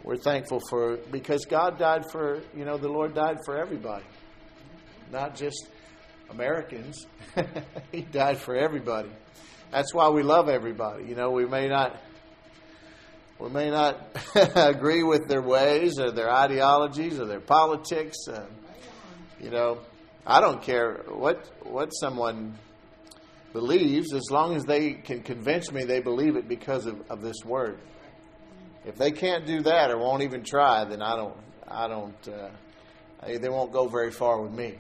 we're 0.04 0.18
thankful 0.18 0.60
for 0.70 0.98
because 1.12 1.46
God 1.46 1.80
died 1.80 2.10
for 2.12 2.42
you 2.56 2.66
know 2.66 2.78
the 2.78 2.90
Lord 2.90 3.16
died 3.16 3.38
for 3.46 3.58
everybody, 3.58 4.06
not 5.12 5.36
just 5.36 5.68
Americans. 6.30 7.08
he 7.92 8.02
died 8.02 8.38
for 8.38 8.56
everybody. 8.56 9.10
That's 9.72 9.94
why 9.94 10.10
we 10.10 10.24
love 10.24 10.50
everybody. 10.50 11.06
You 11.06 11.16
know, 11.16 11.32
we 11.32 11.46
may 11.46 11.68
not 11.68 12.00
we 13.40 13.50
may 13.50 13.70
not 13.70 14.18
agree 14.56 15.04
with 15.04 15.28
their 15.28 15.42
ways 15.42 16.00
or 16.00 16.12
their 16.12 16.32
ideologies 16.32 17.20
or 17.20 17.26
their 17.26 17.40
politics. 17.40 18.18
Uh, 18.28 18.46
you 19.40 19.50
know, 19.50 19.80
I 20.26 20.40
don't 20.40 20.62
care 20.62 21.04
what 21.10 21.46
what 21.66 21.90
someone 21.90 22.58
believes 23.54 24.14
as 24.14 24.32
long 24.32 24.56
as 24.56 24.66
they 24.66 24.94
can 24.94 25.22
convince 25.22 25.72
me 25.72 25.84
they 25.84 26.00
believe 26.00 26.36
it 26.36 26.48
because 26.48 26.86
of, 26.86 27.00
of 27.10 27.22
this 27.22 27.46
word. 27.46 27.78
If 28.86 28.96
they 28.96 29.12
can't 29.12 29.46
do 29.46 29.62
that 29.62 29.92
or 29.92 29.98
won't 29.98 30.24
even 30.24 30.44
try, 30.44 30.84
then 30.84 31.02
I 31.02 31.16
don't, 31.16 31.36
I 31.68 31.88
don't, 31.88 32.28
uh, 32.28 32.50
they 33.26 33.50
won't 33.50 33.72
go 33.72 33.88
very 33.88 34.12
far 34.12 34.42
with 34.42 34.52
me. 34.52 34.76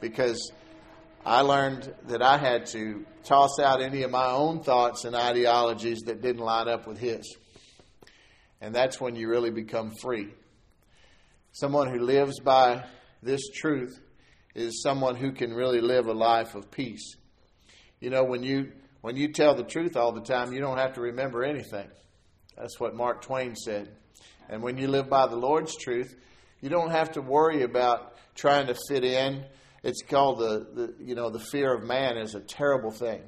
Because 0.00 0.52
I 1.24 1.40
learned 1.40 1.92
that 2.08 2.22
I 2.22 2.36
had 2.36 2.66
to 2.66 3.04
toss 3.24 3.58
out 3.58 3.80
any 3.80 4.02
of 4.02 4.10
my 4.10 4.30
own 4.30 4.62
thoughts 4.62 5.04
and 5.04 5.16
ideologies 5.16 6.00
that 6.06 6.20
didn't 6.20 6.42
line 6.42 6.68
up 6.68 6.86
with 6.86 6.98
His. 6.98 7.36
And 8.60 8.74
that's 8.74 9.00
when 9.00 9.16
you 9.16 9.28
really 9.28 9.50
become 9.50 9.92
free. 10.00 10.28
Someone 11.52 11.88
who 11.88 12.00
lives 12.00 12.38
by 12.40 12.84
this 13.22 13.48
truth 13.48 13.98
is 14.54 14.82
someone 14.82 15.16
who 15.16 15.32
can 15.32 15.52
really 15.54 15.80
live 15.80 16.06
a 16.06 16.12
life 16.12 16.54
of 16.54 16.70
peace. 16.70 17.16
You 18.00 18.10
know, 18.10 18.24
when 18.24 18.42
you 18.42 18.72
when 19.00 19.16
you 19.16 19.32
tell 19.32 19.54
the 19.54 19.64
truth 19.64 19.96
all 19.96 20.12
the 20.12 20.20
time, 20.20 20.52
you 20.52 20.60
don't 20.60 20.78
have 20.78 20.94
to 20.94 21.00
remember 21.00 21.42
anything. 21.42 21.88
That's 22.56 22.78
what 22.78 22.94
Mark 22.94 23.22
Twain 23.22 23.56
said. 23.56 23.88
And 24.48 24.62
when 24.62 24.76
you 24.76 24.88
live 24.88 25.08
by 25.08 25.26
the 25.26 25.36
Lord's 25.36 25.76
truth, 25.76 26.14
you 26.60 26.68
don't 26.68 26.90
have 26.90 27.12
to 27.12 27.22
worry 27.22 27.62
about 27.62 28.14
trying 28.34 28.66
to 28.66 28.76
fit 28.88 29.04
in. 29.04 29.44
It's 29.82 30.02
called 30.02 30.38
the, 30.38 30.66
the 30.74 30.94
you 31.04 31.14
know 31.14 31.30
the 31.30 31.40
fear 31.40 31.74
of 31.74 31.84
man 31.84 32.16
is 32.16 32.34
a 32.34 32.40
terrible 32.40 32.90
thing, 32.90 33.22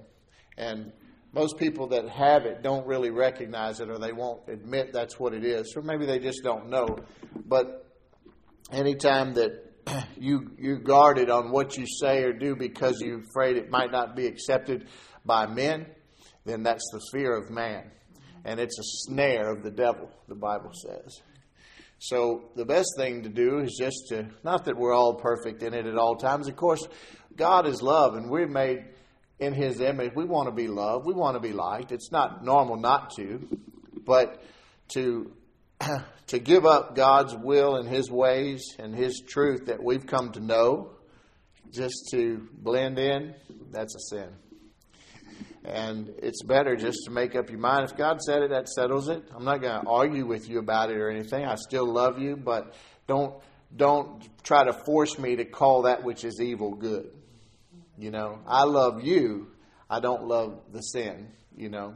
and 0.56 0.92
most 1.32 1.58
people 1.58 1.88
that 1.88 2.08
have 2.08 2.46
it 2.46 2.62
don't 2.62 2.86
really 2.86 3.10
recognize 3.10 3.80
it 3.80 3.90
or 3.90 3.98
they 3.98 4.12
won't 4.12 4.42
admit 4.48 4.92
that's 4.92 5.18
what 5.18 5.34
it 5.34 5.44
is, 5.44 5.74
or 5.76 5.82
maybe 5.82 6.06
they 6.06 6.20
just 6.20 6.42
don't 6.44 6.68
know. 6.68 6.98
But 7.44 7.90
anytime 8.70 9.34
that 9.34 9.63
you 10.16 10.50
you're 10.58 10.78
guarded 10.78 11.30
on 11.30 11.50
what 11.50 11.76
you 11.76 11.86
say 11.86 12.22
or 12.22 12.32
do 12.32 12.56
because 12.56 13.00
you're 13.00 13.22
afraid 13.22 13.56
it 13.56 13.70
might 13.70 13.92
not 13.92 14.16
be 14.16 14.26
accepted 14.26 14.88
by 15.24 15.46
men, 15.46 15.86
then 16.44 16.62
that's 16.62 16.88
the 16.92 17.00
fear 17.12 17.36
of 17.36 17.50
man 17.50 17.90
and 18.44 18.60
it's 18.60 18.78
a 18.78 18.82
snare 18.84 19.50
of 19.50 19.62
the 19.62 19.70
devil, 19.70 20.10
the 20.28 20.34
Bible 20.34 20.72
says. 20.72 21.20
So 21.98 22.50
the 22.54 22.64
best 22.64 22.94
thing 22.96 23.22
to 23.22 23.28
do 23.28 23.60
is 23.60 23.76
just 23.78 24.08
to, 24.08 24.28
not 24.42 24.66
that 24.66 24.76
we're 24.76 24.92
all 24.92 25.14
perfect 25.14 25.62
in 25.62 25.72
it 25.72 25.86
at 25.86 25.96
all 25.96 26.16
times. 26.16 26.48
Of 26.48 26.56
course, 26.56 26.86
God 27.34 27.66
is 27.66 27.80
love, 27.80 28.14
and 28.14 28.28
we're 28.28 28.46
made 28.46 28.84
in 29.38 29.54
His 29.54 29.80
image. 29.80 30.12
We 30.14 30.26
want 30.26 30.48
to 30.48 30.54
be 30.54 30.68
loved, 30.68 31.06
we 31.06 31.14
want 31.14 31.36
to 31.36 31.40
be 31.40 31.52
liked. 31.52 31.92
It's 31.92 32.12
not 32.12 32.44
normal 32.44 32.76
not 32.76 33.14
to, 33.16 33.48
but 34.04 34.42
to 34.94 35.32
to 36.28 36.38
give 36.38 36.66
up 36.66 36.94
God's 36.94 37.34
will 37.34 37.76
and 37.76 37.88
His 37.88 38.10
ways 38.10 38.76
and 38.78 38.94
His 38.94 39.22
truth 39.26 39.66
that 39.66 39.82
we've 39.82 40.06
come 40.06 40.32
to 40.32 40.40
know, 40.40 40.90
just 41.72 42.08
to 42.12 42.48
blend 42.52 42.98
in, 42.98 43.34
that's 43.70 43.94
a 43.94 44.00
sin. 44.00 44.28
And 45.64 46.12
it's 46.18 46.42
better 46.42 46.76
just 46.76 46.98
to 47.06 47.10
make 47.10 47.34
up 47.34 47.48
your 47.48 47.58
mind. 47.58 47.90
If 47.90 47.96
God 47.96 48.20
said 48.20 48.42
it, 48.42 48.50
that 48.50 48.68
settles 48.68 49.08
it. 49.08 49.24
I'm 49.34 49.44
not 49.44 49.62
going 49.62 49.80
to 49.80 49.88
argue 49.88 50.26
with 50.26 50.48
you 50.48 50.58
about 50.58 50.90
it 50.90 50.98
or 50.98 51.08
anything. 51.08 51.46
I 51.46 51.54
still 51.54 51.90
love 51.90 52.18
you, 52.18 52.36
but 52.36 52.74
don't 53.06 53.34
don't 53.74 54.22
try 54.44 54.62
to 54.64 54.72
force 54.72 55.18
me 55.18 55.36
to 55.36 55.44
call 55.44 55.82
that 55.82 56.04
which 56.04 56.24
is 56.24 56.40
evil 56.40 56.74
good. 56.74 57.10
You 57.98 58.10
know, 58.10 58.40
I 58.46 58.64
love 58.64 59.02
you. 59.02 59.48
I 59.88 60.00
don't 60.00 60.24
love 60.24 60.60
the 60.70 60.80
sin. 60.80 61.28
You 61.56 61.70
know. 61.70 61.94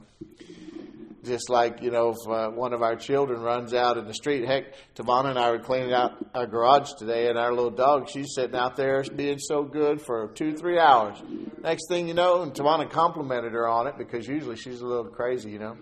Just 1.24 1.50
like, 1.50 1.83
you 1.83 1.90
know, 1.90 2.11
if 2.11 2.28
uh, 2.28 2.48
one 2.50 2.72
of 2.72 2.81
our 2.81 2.94
children 2.94 3.40
runs 3.40 3.74
out 3.74 3.98
in 3.98 4.07
the 4.07 4.14
street. 4.14 4.46
Heck, 4.46 4.74
Tavana 4.94 5.31
and 5.31 5.38
I 5.38 5.50
were 5.50 5.59
cleaning 5.59 5.92
out 5.92 6.12
our 6.33 6.46
garage 6.46 6.92
today, 6.92 7.28
and 7.28 7.37
our 7.37 7.52
little 7.52 7.72
dog, 7.72 8.09
she's 8.09 8.35
sitting 8.35 8.54
out 8.54 8.76
there 8.76 9.02
being 9.02 9.38
so 9.38 9.64
good 9.64 10.00
for 10.00 10.28
two, 10.35 10.54
three 10.54 10.78
hours. 10.78 11.20
Next 11.61 11.88
thing 11.88 12.07
you 12.07 12.14
know, 12.14 12.42
and 12.42 12.52
Tavana 12.54 12.88
complimented 12.88 13.52
her 13.52 13.66
on 13.66 13.88
it 13.88 13.98
because 13.98 14.28
usually 14.28 14.57
she's 14.57 14.81
a 14.81 14.87
little 14.87 15.07
crazy, 15.07 15.50
you 15.50 15.59
know. 15.59 15.76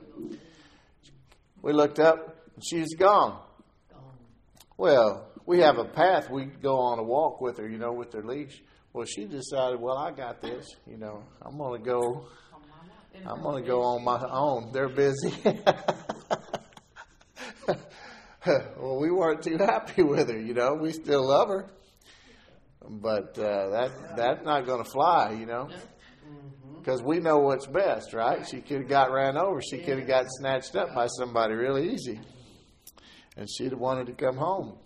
We 1.60 1.72
looked 1.74 1.98
up, 1.98 2.36
and 2.54 2.64
she's 2.64 2.94
gone. 2.94 3.38
Well, 4.78 5.30
we 5.44 5.60
have 5.60 5.78
a 5.78 5.84
path. 5.84 6.30
We 6.30 6.46
go 6.46 6.78
on 6.78 6.98
a 6.98 7.02
walk 7.02 7.40
with 7.40 7.58
her, 7.58 7.68
you 7.68 7.78
know, 7.78 7.92
with 7.92 8.12
her 8.14 8.22
leash. 8.22 8.62
Well, 8.92 9.04
she 9.04 9.26
decided, 9.26 9.80
well, 9.80 9.98
I 9.98 10.10
got 10.10 10.40
this. 10.40 10.66
You 10.86 10.96
know, 10.96 11.22
I'm 11.42 11.58
going 11.58 11.82
to 11.82 11.86
go 11.86 12.26
I'm 13.24 13.42
going 13.42 13.62
to 13.62 13.68
go 13.68 13.82
on 13.82 14.04
my 14.04 14.22
own. 14.28 14.72
They're 14.72 14.88
busy. 14.88 15.32
well, 18.46 18.98
we 19.00 19.10
weren't 19.10 19.42
too 19.42 19.58
happy 19.58 20.02
with 20.02 20.28
her, 20.28 20.38
you 20.38 20.54
know. 20.54 20.74
We 20.74 20.92
still 20.92 21.26
love 21.26 21.48
her, 21.48 21.66
but 22.88 23.38
uh, 23.38 23.70
that 23.70 24.16
that's 24.16 24.44
not 24.44 24.66
going 24.66 24.84
to 24.84 24.90
fly, 24.90 25.32
you 25.32 25.46
know, 25.46 25.68
because 26.78 27.02
we 27.02 27.18
know 27.18 27.38
what's 27.38 27.66
best, 27.66 28.12
right? 28.12 28.46
She 28.46 28.60
could 28.60 28.82
have 28.82 28.88
got 28.88 29.10
ran 29.12 29.36
over. 29.36 29.60
She 29.60 29.78
could 29.78 29.98
have 29.98 30.06
got 30.06 30.26
snatched 30.28 30.76
up 30.76 30.94
by 30.94 31.06
somebody 31.06 31.54
really 31.54 31.92
easy, 31.92 32.20
and 33.36 33.48
she'd 33.50 33.72
have 33.72 33.80
wanted 33.80 34.06
to 34.06 34.12
come 34.12 34.36
home. 34.36 34.78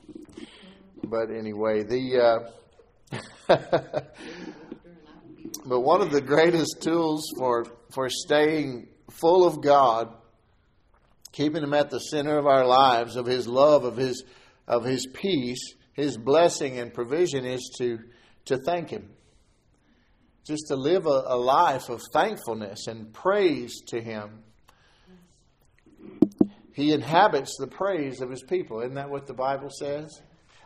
But 1.04 1.30
anyway, 1.30 1.82
the. 1.82 2.20
Uh, 2.20 2.38
but 5.66 5.80
one 5.80 6.00
of 6.00 6.12
the 6.12 6.20
greatest 6.20 6.80
tools 6.80 7.24
for 7.36 7.66
for 7.92 8.08
staying 8.08 8.88
full 9.10 9.46
of 9.46 9.60
God, 9.60 10.14
keeping 11.32 11.62
Him 11.62 11.74
at 11.74 11.90
the 11.90 11.98
center 11.98 12.38
of 12.38 12.46
our 12.46 12.66
lives, 12.66 13.16
of 13.16 13.26
His 13.26 13.46
love, 13.46 13.84
of 13.84 13.96
His, 13.96 14.24
of 14.66 14.84
His 14.84 15.06
peace, 15.06 15.74
His 15.92 16.16
blessing 16.16 16.78
and 16.78 16.92
provision 16.92 17.44
is 17.44 17.70
to, 17.78 17.98
to 18.46 18.58
thank 18.58 18.90
Him. 18.90 19.10
Just 20.46 20.68
to 20.68 20.76
live 20.76 21.06
a, 21.06 21.22
a 21.26 21.36
life 21.36 21.88
of 21.88 22.02
thankfulness 22.12 22.86
and 22.86 23.12
praise 23.12 23.80
to 23.88 24.00
Him. 24.00 24.42
He 26.72 26.92
inhabits 26.92 27.56
the 27.58 27.66
praise 27.66 28.20
of 28.20 28.30
His 28.30 28.42
people. 28.42 28.80
Isn't 28.80 28.94
that 28.94 29.10
what 29.10 29.26
the 29.26 29.34
Bible 29.34 29.70
says? 29.70 30.20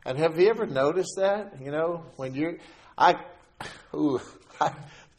And 0.07 0.19
have 0.19 0.39
you 0.39 0.49
ever 0.49 0.67
noticed 0.67 1.15
that? 1.17 1.61
You 1.61 1.71
know, 1.71 2.05
when 2.17 2.35
you're, 2.35 2.59
I, 2.97 3.17
ooh, 3.95 4.21
I, 4.61 4.73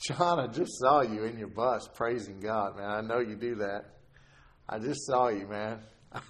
John, 0.06 0.40
I 0.40 0.48
just 0.48 0.78
saw 0.80 1.02
you 1.02 1.24
in 1.24 1.40
your 1.40 1.48
bus 1.48 1.90
praising 1.96 2.40
God, 2.40 2.78
man. 2.78 2.90
I 2.90 3.02
know 3.02 3.20
you 3.20 3.36
do 3.36 3.56
that. 3.56 3.86
I 4.70 4.78
just 4.78 5.04
saw 5.08 5.30
you, 5.30 5.48
man. 5.48 5.80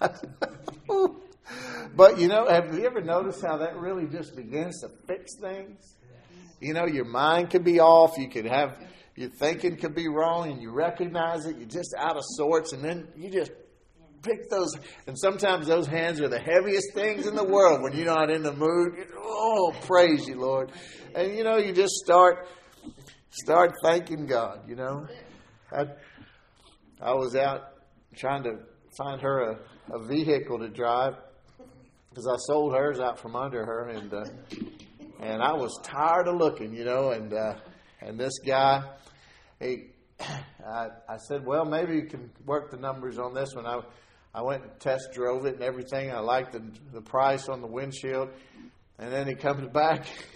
but 1.94 2.18
you 2.18 2.28
know, 2.28 2.46
have 2.48 2.74
you 2.74 2.86
ever 2.86 3.02
noticed 3.02 3.44
how 3.44 3.58
that 3.58 3.76
really 3.76 4.06
just 4.06 4.34
begins 4.34 4.80
to 4.80 4.88
fix 5.06 5.32
things? 5.38 5.96
You 6.58 6.72
know, 6.72 6.86
your 6.86 7.04
mind 7.04 7.50
could 7.50 7.64
be 7.64 7.78
off. 7.80 8.16
You 8.16 8.30
could 8.30 8.46
have 8.46 8.78
your 9.14 9.28
thinking 9.28 9.76
could 9.76 9.94
be 9.94 10.08
wrong, 10.08 10.50
and 10.50 10.62
you 10.62 10.70
recognize 10.70 11.44
it. 11.44 11.58
You're 11.58 11.68
just 11.68 11.94
out 11.98 12.16
of 12.16 12.22
sorts, 12.24 12.72
and 12.72 12.82
then 12.82 13.08
you 13.14 13.30
just 13.30 13.52
pick 14.22 14.48
those. 14.48 14.74
And 15.06 15.18
sometimes 15.18 15.66
those 15.66 15.86
hands 15.86 16.22
are 16.22 16.28
the 16.28 16.40
heaviest 16.40 16.94
things 16.94 17.26
in 17.26 17.34
the 17.34 17.44
world 17.44 17.82
when 17.82 17.92
you're 17.92 18.06
not 18.06 18.30
in 18.30 18.42
the 18.42 18.54
mood. 18.54 19.06
Oh, 19.18 19.74
praise 19.82 20.26
you, 20.26 20.40
Lord! 20.40 20.72
And 21.14 21.36
you 21.36 21.44
know, 21.44 21.58
you 21.58 21.74
just 21.74 21.94
start 21.96 22.48
start 23.42 23.72
thanking 23.82 24.26
God. 24.26 24.68
You 24.68 24.76
know, 24.76 25.06
I 25.72 25.84
I 27.00 27.14
was 27.14 27.36
out 27.36 27.72
trying 28.14 28.42
to 28.44 28.58
find 28.96 29.20
her 29.20 29.50
a, 29.50 29.58
a 29.92 30.06
vehicle 30.06 30.58
to 30.58 30.68
drive 30.68 31.14
because 32.08 32.26
I 32.26 32.36
sold 32.46 32.74
hers 32.74 32.98
out 32.98 33.18
from 33.18 33.36
under 33.36 33.64
her, 33.64 33.88
and 33.88 34.12
uh, 34.12 34.24
and 35.20 35.42
I 35.42 35.52
was 35.52 35.78
tired 35.82 36.28
of 36.28 36.36
looking, 36.36 36.74
you 36.74 36.84
know, 36.84 37.10
and 37.10 37.32
uh, 37.32 37.54
and 38.00 38.18
this 38.18 38.38
guy, 38.38 38.84
he, 39.60 39.88
I, 40.20 40.88
I 41.08 41.16
said, 41.28 41.44
well, 41.44 41.64
maybe 41.64 41.94
you 41.94 42.06
can 42.06 42.30
work 42.46 42.70
the 42.70 42.78
numbers 42.78 43.18
on 43.18 43.34
this 43.34 43.54
one. 43.54 43.66
I 43.66 43.80
I 44.34 44.42
went 44.42 44.62
and 44.62 44.80
test 44.80 45.10
drove 45.12 45.46
it 45.46 45.54
and 45.54 45.62
everything. 45.62 46.10
I 46.10 46.20
liked 46.20 46.52
the 46.52 46.62
the 46.92 47.02
price 47.02 47.48
on 47.48 47.60
the 47.60 47.66
windshield, 47.66 48.30
and 48.98 49.12
then 49.12 49.26
he 49.26 49.34
comes 49.34 49.68
back, 49.68 50.06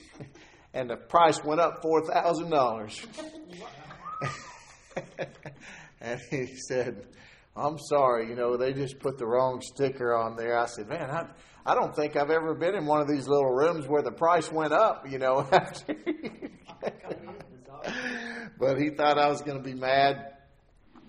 and 0.75 0.91
the 0.91 0.97
price 0.97 1.43
went 1.45 1.61
up 1.61 1.83
four 1.83 2.07
thousand 2.07 2.51
dollars. 2.51 3.01
and 6.01 6.21
he 6.31 6.47
said, 6.69 7.07
I'm 7.57 7.79
sorry, 7.79 8.29
you 8.29 8.37
know, 8.37 8.57
they 8.57 8.73
just 8.73 9.01
put 9.01 9.19
the 9.19 9.27
wrong 9.27 9.61
sticker 9.61 10.15
on 10.15 10.37
there. 10.37 10.59
I 10.59 10.67
said, 10.67 10.89
man, 10.89 11.11
I, 11.11 11.27
I 11.67 11.75
don't 11.75 11.95
think 11.95 12.17
I've 12.17 12.31
ever 12.31 12.55
been 12.55 12.75
in 12.75 12.87
one 12.87 13.01
of 13.01 13.09
these 13.09 13.29
little 13.29 13.51
rooms 13.51 13.87
where 13.87 14.03
the 14.03 14.13
price 14.13 14.51
went 14.51 14.73
up, 14.73 15.11
you 15.11 15.19
know. 15.19 15.47
but 18.59 18.79
he 18.79 18.91
thought 18.91 19.19
I 19.19 19.29
was 19.29 19.43
going 19.43 19.59
to 19.59 19.65
be 19.65 19.75
mad, 19.75 20.37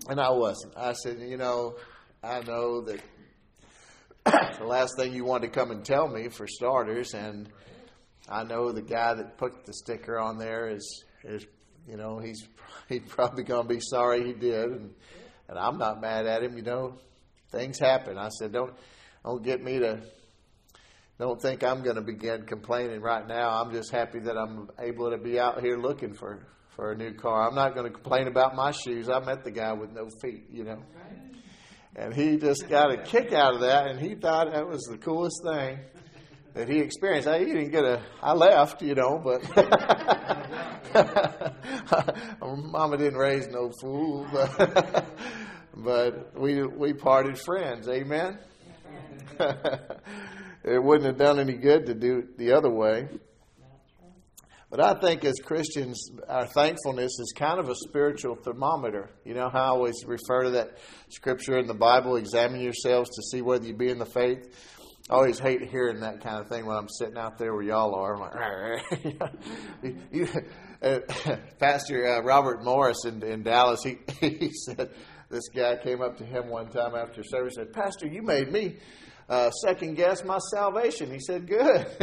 and 0.08 0.20
I 0.20 0.30
wasn't. 0.30 0.76
I 0.76 0.94
said, 0.94 1.20
you 1.20 1.36
know, 1.36 1.76
I 2.22 2.40
know 2.40 2.82
that 2.82 3.00
the 4.58 4.66
last 4.66 4.96
thing 4.96 5.14
you 5.14 5.24
want 5.24 5.44
to 5.44 5.48
come 5.48 5.70
and 5.70 5.84
tell 5.84 6.08
me, 6.08 6.28
for 6.28 6.46
starters, 6.46 7.14
and 7.14 7.48
I 8.32 8.44
know 8.44 8.72
the 8.72 8.82
guy 8.82 9.14
that 9.14 9.36
put 9.36 9.66
the 9.66 9.74
sticker 9.74 10.18
on 10.18 10.38
there 10.38 10.70
is 10.70 11.04
is 11.22 11.44
you 11.86 11.96
know 11.96 12.18
he's 12.18 12.48
he's 12.88 13.02
probably 13.06 13.44
going 13.44 13.68
to 13.68 13.74
be 13.74 13.80
sorry 13.80 14.24
he 14.24 14.32
did, 14.32 14.70
and 14.70 14.94
and 15.48 15.58
I'm 15.58 15.76
not 15.76 16.00
mad 16.00 16.26
at 16.26 16.42
him. 16.42 16.56
You 16.56 16.62
know, 16.62 16.98
things 17.50 17.78
happen. 17.78 18.16
I 18.16 18.30
said, 18.30 18.52
don't 18.52 18.72
don't 19.22 19.42
get 19.42 19.62
me 19.62 19.78
to 19.80 20.00
don't 21.18 21.40
think 21.40 21.62
I'm 21.62 21.82
going 21.82 21.96
to 21.96 22.02
begin 22.02 22.46
complaining 22.46 23.00
right 23.00 23.26
now. 23.28 23.62
I'm 23.62 23.72
just 23.72 23.92
happy 23.92 24.18
that 24.20 24.36
I'm 24.36 24.70
able 24.80 25.10
to 25.10 25.18
be 25.18 25.38
out 25.38 25.60
here 25.62 25.76
looking 25.76 26.14
for 26.14 26.46
for 26.74 26.92
a 26.92 26.96
new 26.96 27.12
car. 27.12 27.46
I'm 27.46 27.54
not 27.54 27.74
going 27.74 27.86
to 27.86 27.92
complain 27.92 28.28
about 28.28 28.56
my 28.56 28.72
shoes. 28.72 29.10
I 29.10 29.20
met 29.20 29.44
the 29.44 29.50
guy 29.50 29.74
with 29.74 29.92
no 29.92 30.08
feet, 30.22 30.46
you 30.50 30.64
know. 30.64 30.82
And 31.94 32.14
he 32.14 32.38
just 32.38 32.66
got 32.70 32.90
a 32.90 33.02
kick 33.02 33.34
out 33.34 33.54
of 33.54 33.60
that, 33.60 33.88
and 33.88 34.00
he 34.00 34.14
thought 34.14 34.50
that 34.50 34.66
was 34.66 34.80
the 34.90 34.96
coolest 34.96 35.42
thing 35.44 35.78
that 36.54 36.68
he 36.68 36.78
experienced. 36.78 37.28
I, 37.28 37.38
he 37.38 37.44
didn't 37.46 37.70
get 37.70 37.84
a. 37.84 38.02
I 38.22 38.32
left, 38.32 38.82
you 38.82 38.94
know, 38.94 39.18
but 39.18 39.42
Mama 42.40 42.98
didn't 42.98 43.18
raise 43.18 43.48
no 43.48 43.72
fool. 43.80 44.26
But, 45.74 45.74
but 45.74 46.38
we 46.38 46.66
we 46.66 46.92
parted 46.92 47.38
friends. 47.38 47.88
Amen. 47.88 48.38
it 49.40 50.82
wouldn't 50.82 51.06
have 51.06 51.16
done 51.16 51.40
any 51.40 51.54
good 51.54 51.86
to 51.86 51.94
do 51.94 52.18
it 52.18 52.36
the 52.36 52.52
other 52.52 52.68
way. 52.70 53.08
But 54.72 54.80
I 54.80 54.98
think 55.00 55.24
as 55.24 55.34
Christians, 55.42 56.10
our 56.28 56.46
thankfulness 56.46 57.18
is 57.18 57.34
kind 57.36 57.58
of 57.58 57.68
a 57.68 57.74
spiritual 57.74 58.36
thermometer. 58.36 59.10
You 59.24 59.34
know 59.34 59.50
how 59.50 59.58
I 59.58 59.68
always 59.68 60.04
refer 60.06 60.44
to 60.44 60.50
that 60.52 60.78
scripture 61.10 61.58
in 61.58 61.66
the 61.66 61.74
Bible 61.74 62.16
examine 62.16 62.60
yourselves 62.60 63.10
to 63.10 63.22
see 63.22 63.42
whether 63.42 63.66
you 63.66 63.74
be 63.74 63.90
in 63.90 63.98
the 63.98 64.06
faith. 64.06 64.48
I 65.12 65.14
always 65.14 65.38
hate 65.38 65.68
hearing 65.68 66.00
that 66.00 66.22
kind 66.22 66.38
of 66.38 66.48
thing 66.48 66.64
when 66.64 66.74
I'm 66.74 66.88
sitting 66.88 67.18
out 67.18 67.36
there 67.36 67.52
where 67.52 67.62
y'all 67.62 67.94
are. 67.94 68.14
I'm 68.14 68.80
like, 69.10 69.92
you, 70.10 70.26
uh, 70.80 71.00
Pastor 71.58 72.08
uh, 72.08 72.22
Robert 72.22 72.64
Morris 72.64 73.04
in, 73.04 73.22
in 73.22 73.42
Dallas, 73.42 73.82
he, 73.82 73.98
he 74.26 74.50
said, 74.64 74.88
this 75.28 75.50
guy 75.54 75.76
came 75.76 76.00
up 76.00 76.16
to 76.16 76.24
him 76.24 76.48
one 76.48 76.70
time 76.70 76.94
after 76.94 77.22
service 77.22 77.58
and 77.58 77.66
said, 77.66 77.74
Pastor, 77.74 78.06
you 78.06 78.22
made 78.22 78.50
me 78.50 78.78
uh, 79.32 79.50
second 79.50 79.94
guess 79.94 80.22
my 80.24 80.36
salvation. 80.50 81.10
He 81.10 81.18
said, 81.18 81.46
Good. 81.46 81.86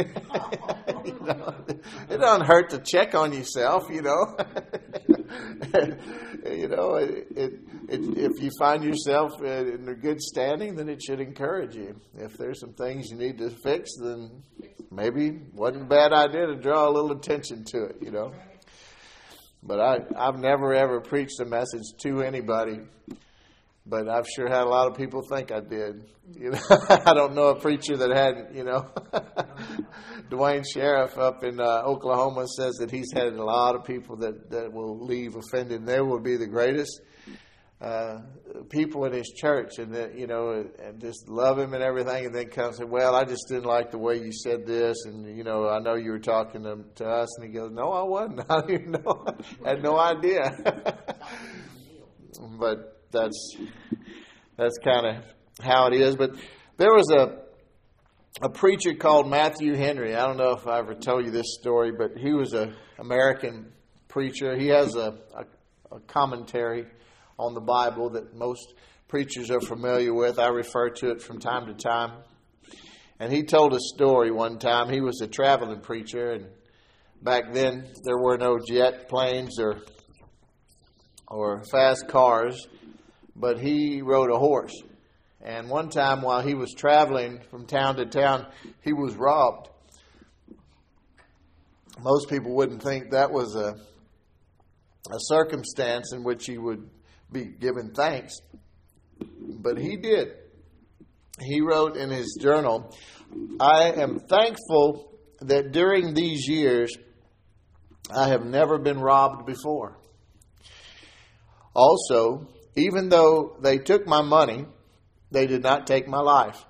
it 2.08 2.18
doesn't 2.18 2.44
hurt 2.44 2.70
to 2.70 2.78
check 2.78 3.14
on 3.14 3.32
yourself, 3.32 3.84
you 3.88 4.02
know. 4.02 4.36
you 6.50 6.66
know, 6.66 6.96
it, 6.96 7.28
it, 7.36 7.52
it, 7.88 8.18
if 8.18 8.42
you 8.42 8.50
find 8.58 8.82
yourself 8.82 9.40
in 9.42 9.88
a 9.88 9.94
good 9.94 10.20
standing, 10.20 10.74
then 10.74 10.88
it 10.88 11.00
should 11.00 11.20
encourage 11.20 11.76
you. 11.76 11.94
If 12.16 12.36
there's 12.36 12.58
some 12.58 12.72
things 12.72 13.10
you 13.10 13.16
need 13.16 13.38
to 13.38 13.50
fix, 13.62 13.92
then 14.02 14.42
maybe 14.90 15.38
wasn't 15.52 15.82
a 15.82 15.86
bad 15.86 16.12
idea 16.12 16.48
to 16.48 16.56
draw 16.56 16.88
a 16.88 16.90
little 16.90 17.12
attention 17.12 17.64
to 17.66 17.84
it, 17.84 17.98
you 18.00 18.10
know. 18.10 18.32
But 19.62 19.78
I, 19.78 19.98
I've 20.16 20.40
never 20.40 20.74
ever 20.74 21.00
preached 21.00 21.38
a 21.38 21.44
message 21.44 21.84
to 22.02 22.22
anybody 22.22 22.80
but 23.86 24.08
I've 24.08 24.26
sure 24.28 24.48
had 24.48 24.62
a 24.62 24.68
lot 24.68 24.88
of 24.88 24.96
people 24.96 25.22
think 25.22 25.50
I 25.50 25.60
did. 25.60 26.04
You 26.32 26.50
know, 26.50 26.60
I 26.88 27.14
don't 27.14 27.34
know 27.34 27.48
a 27.48 27.60
preacher 27.60 27.96
that 27.96 28.10
hadn't. 28.10 28.54
You 28.54 28.64
know, 28.64 28.90
Duane 30.30 30.64
Sheriff 30.64 31.18
up 31.18 31.42
in 31.44 31.60
uh, 31.60 31.82
Oklahoma 31.84 32.46
says 32.56 32.74
that 32.76 32.90
he's 32.90 33.12
had 33.12 33.32
a 33.32 33.44
lot 33.44 33.74
of 33.74 33.84
people 33.84 34.16
that 34.18 34.50
that 34.50 34.72
will 34.72 35.04
leave 35.04 35.36
offended. 35.36 35.86
They 35.86 36.00
will 36.00 36.20
be 36.20 36.36
the 36.36 36.46
greatest 36.46 37.00
uh, 37.80 38.18
people 38.68 39.06
in 39.06 39.12
his 39.12 39.28
church, 39.28 39.78
and 39.78 39.94
that 39.94 40.18
you 40.18 40.26
know, 40.26 40.66
and 40.82 41.00
just 41.00 41.28
love 41.28 41.58
him 41.58 41.72
and 41.72 41.82
everything. 41.82 42.26
And 42.26 42.34
then 42.34 42.48
comes 42.48 42.78
and 42.78 42.90
"Well, 42.90 43.14
I 43.14 43.24
just 43.24 43.48
didn't 43.48 43.64
like 43.64 43.90
the 43.90 43.98
way 43.98 44.16
you 44.16 44.32
said 44.32 44.66
this, 44.66 45.06
and 45.06 45.36
you 45.36 45.44
know, 45.44 45.68
I 45.68 45.78
know 45.78 45.94
you 45.94 46.10
were 46.10 46.18
talking 46.18 46.64
to, 46.64 46.84
to 46.96 47.06
us." 47.06 47.38
And 47.38 47.48
he 47.48 47.58
goes, 47.58 47.70
"No, 47.72 47.90
I 47.90 48.02
wasn't. 48.02 48.42
I 48.50 48.60
didn't 48.66 48.90
know. 48.90 49.24
I 49.64 49.70
had 49.70 49.82
no 49.82 49.98
idea." 49.98 50.50
but 52.58 52.99
that's 53.10 53.56
that's 54.56 54.78
kind 54.78 55.06
of 55.06 55.24
how 55.62 55.86
it 55.86 55.94
is. 55.94 56.16
But 56.16 56.32
there 56.76 56.92
was 56.92 57.10
a 57.10 57.40
a 58.42 58.48
preacher 58.48 58.94
called 58.94 59.28
Matthew 59.28 59.74
Henry. 59.74 60.14
I 60.14 60.26
don't 60.26 60.36
know 60.36 60.52
if 60.52 60.66
I 60.66 60.78
ever 60.78 60.94
told 60.94 61.24
you 61.24 61.30
this 61.30 61.54
story, 61.58 61.92
but 61.92 62.16
he 62.16 62.32
was 62.32 62.54
a 62.54 62.72
American 62.98 63.72
preacher. 64.08 64.56
He 64.56 64.68
has 64.68 64.94
a, 64.94 65.18
a, 65.34 65.96
a 65.96 66.00
commentary 66.00 66.86
on 67.38 67.54
the 67.54 67.60
Bible 67.60 68.10
that 68.10 68.34
most 68.34 68.74
preachers 69.08 69.50
are 69.50 69.60
familiar 69.60 70.14
with. 70.14 70.38
I 70.38 70.48
refer 70.48 70.90
to 70.90 71.10
it 71.10 71.20
from 71.20 71.40
time 71.40 71.66
to 71.66 71.74
time. 71.74 72.12
And 73.18 73.32
he 73.32 73.42
told 73.42 73.74
a 73.74 73.80
story 73.80 74.30
one 74.30 74.58
time. 74.58 74.88
He 74.88 75.00
was 75.00 75.20
a 75.20 75.26
traveling 75.26 75.80
preacher, 75.80 76.32
and 76.32 76.46
back 77.20 77.52
then 77.52 77.88
there 78.04 78.16
were 78.16 78.38
no 78.38 78.58
jet 78.66 79.08
planes 79.08 79.58
or 79.58 79.82
or 81.26 81.62
fast 81.70 82.08
cars 82.08 82.66
but 83.40 83.58
he 83.58 84.02
rode 84.02 84.30
a 84.30 84.38
horse. 84.38 84.74
And 85.42 85.70
one 85.70 85.88
time 85.88 86.20
while 86.20 86.42
he 86.42 86.54
was 86.54 86.74
traveling 86.74 87.40
from 87.50 87.66
town 87.66 87.96
to 87.96 88.06
town, 88.06 88.46
he 88.82 88.92
was 88.92 89.14
robbed. 89.16 89.68
Most 92.02 92.28
people 92.28 92.54
wouldn't 92.54 92.82
think 92.82 93.10
that 93.10 93.30
was 93.30 93.54
a, 93.56 93.74
a 95.10 95.18
circumstance 95.18 96.12
in 96.12 96.22
which 96.22 96.46
he 96.46 96.58
would 96.58 96.88
be 97.32 97.44
given 97.44 97.92
thanks, 97.94 98.34
but 99.20 99.78
he 99.78 99.96
did. 99.96 100.28
He 101.40 101.60
wrote 101.62 101.96
in 101.96 102.10
his 102.10 102.38
journal, 102.40 102.94
I 103.58 103.92
am 103.92 104.20
thankful 104.20 105.12
that 105.40 105.72
during 105.72 106.12
these 106.12 106.46
years 106.46 106.90
I 108.14 108.28
have 108.28 108.44
never 108.44 108.78
been 108.78 109.00
robbed 109.00 109.46
before. 109.46 109.96
Also, 111.74 112.48
even 112.76 113.08
though 113.08 113.56
they 113.60 113.78
took 113.78 114.06
my 114.06 114.22
money, 114.22 114.66
they 115.30 115.46
did 115.46 115.62
not 115.62 115.86
take 115.86 116.08
my 116.08 116.20
life. 116.20 116.64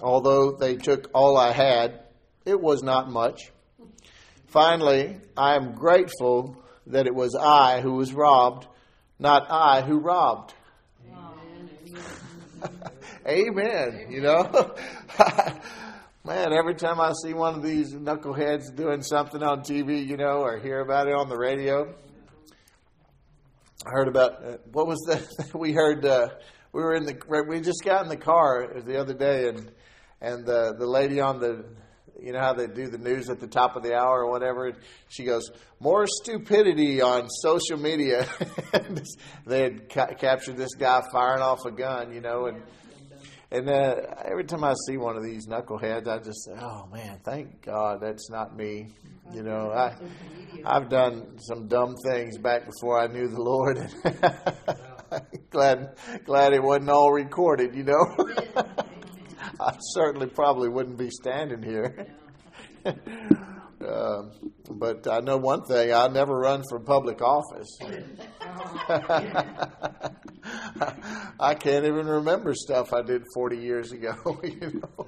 Although 0.00 0.52
they 0.52 0.76
took 0.76 1.10
all 1.14 1.36
I 1.36 1.52
had, 1.52 2.00
it 2.44 2.60
was 2.60 2.82
not 2.82 3.10
much. 3.10 3.50
Finally, 4.46 5.20
I 5.36 5.56
am 5.56 5.74
grateful 5.74 6.60
that 6.86 7.06
it 7.06 7.14
was 7.14 7.34
I 7.34 7.80
who 7.80 7.92
was 7.92 8.12
robbed, 8.12 8.66
not 9.18 9.50
I 9.50 9.82
who 9.82 9.98
robbed. 9.98 10.54
Amen. 13.26 14.06
You 14.10 14.22
know? 14.22 14.74
Man, 16.24 16.52
every 16.52 16.74
time 16.74 17.00
I 17.00 17.12
see 17.24 17.32
one 17.32 17.54
of 17.54 17.62
these 17.62 17.94
knuckleheads 17.94 18.74
doing 18.74 19.02
something 19.02 19.42
on 19.42 19.60
TV, 19.60 20.06
you 20.06 20.16
know, 20.16 20.42
or 20.42 20.58
hear 20.58 20.80
about 20.80 21.08
it 21.08 21.14
on 21.14 21.28
the 21.28 21.36
radio, 21.36 21.94
I 23.86 23.90
heard 23.90 24.08
about 24.08 24.44
uh, 24.44 24.56
what 24.72 24.86
was 24.86 24.98
that? 25.06 25.54
we 25.58 25.72
heard 25.72 26.04
uh, 26.04 26.28
we 26.72 26.82
were 26.82 26.94
in 26.94 27.04
the 27.04 27.44
we 27.48 27.60
just 27.60 27.82
got 27.82 28.02
in 28.02 28.10
the 28.10 28.16
car 28.16 28.74
the 28.84 29.00
other 29.00 29.14
day, 29.14 29.48
and 29.48 29.70
and 30.20 30.44
the 30.44 30.74
the 30.78 30.86
lady 30.86 31.18
on 31.18 31.40
the 31.40 31.64
you 32.20 32.32
know 32.32 32.40
how 32.40 32.52
they 32.52 32.66
do 32.66 32.88
the 32.88 32.98
news 32.98 33.30
at 33.30 33.40
the 33.40 33.46
top 33.46 33.76
of 33.76 33.82
the 33.82 33.94
hour 33.94 34.24
or 34.24 34.30
whatever. 34.30 34.70
She 35.08 35.24
goes, 35.24 35.50
"More 35.80 36.06
stupidity 36.06 37.00
on 37.00 37.30
social 37.30 37.78
media." 37.78 38.28
they 39.46 39.62
had 39.62 39.88
ca- 39.88 40.14
captured 40.14 40.58
this 40.58 40.74
guy 40.74 41.00
firing 41.10 41.40
off 41.40 41.64
a 41.64 41.70
gun, 41.70 42.12
you 42.12 42.20
know, 42.20 42.48
and 42.48 42.62
and 43.52 43.68
uh, 43.68 43.96
every 44.24 44.44
time 44.44 44.62
I 44.62 44.74
see 44.86 44.96
one 44.96 45.16
of 45.16 45.24
these 45.24 45.46
knuckleheads, 45.46 46.06
I 46.06 46.18
just 46.18 46.44
say, 46.44 46.52
"Oh 46.60 46.86
man, 46.92 47.18
thank 47.24 47.62
God 47.62 48.00
that's 48.00 48.30
not 48.30 48.56
me." 48.56 48.88
You 49.32 49.42
know, 49.42 49.72
I 49.72 49.96
I've 50.64 50.88
done 50.88 51.38
some 51.38 51.66
dumb 51.66 51.94
things 52.04 52.38
back 52.38 52.66
before 52.66 53.00
I 53.00 53.08
knew 53.08 53.28
the 53.28 53.42
Lord. 53.42 53.78
glad 55.50 55.96
glad 56.24 56.52
it 56.52 56.62
wasn't 56.62 56.90
all 56.90 57.12
recorded. 57.12 57.74
You 57.74 57.84
know, 57.84 58.16
I 59.60 59.76
certainly 59.94 60.28
probably 60.28 60.68
wouldn't 60.68 60.98
be 60.98 61.10
standing 61.10 61.62
here. 61.62 62.06
Uh, 63.80 64.24
but 64.70 65.08
I 65.08 65.20
know 65.20 65.38
one 65.38 65.64
thing: 65.64 65.92
I 65.92 66.08
never 66.08 66.38
run 66.38 66.62
for 66.68 66.78
public 66.80 67.22
office. 67.22 67.78
I 71.40 71.54
can't 71.54 71.86
even 71.86 72.06
remember 72.06 72.54
stuff 72.54 72.92
I 72.92 73.00
did 73.02 73.24
40 73.34 73.58
years 73.58 73.92
ago. 73.92 74.40
You 74.50 74.82
know? 74.82 75.06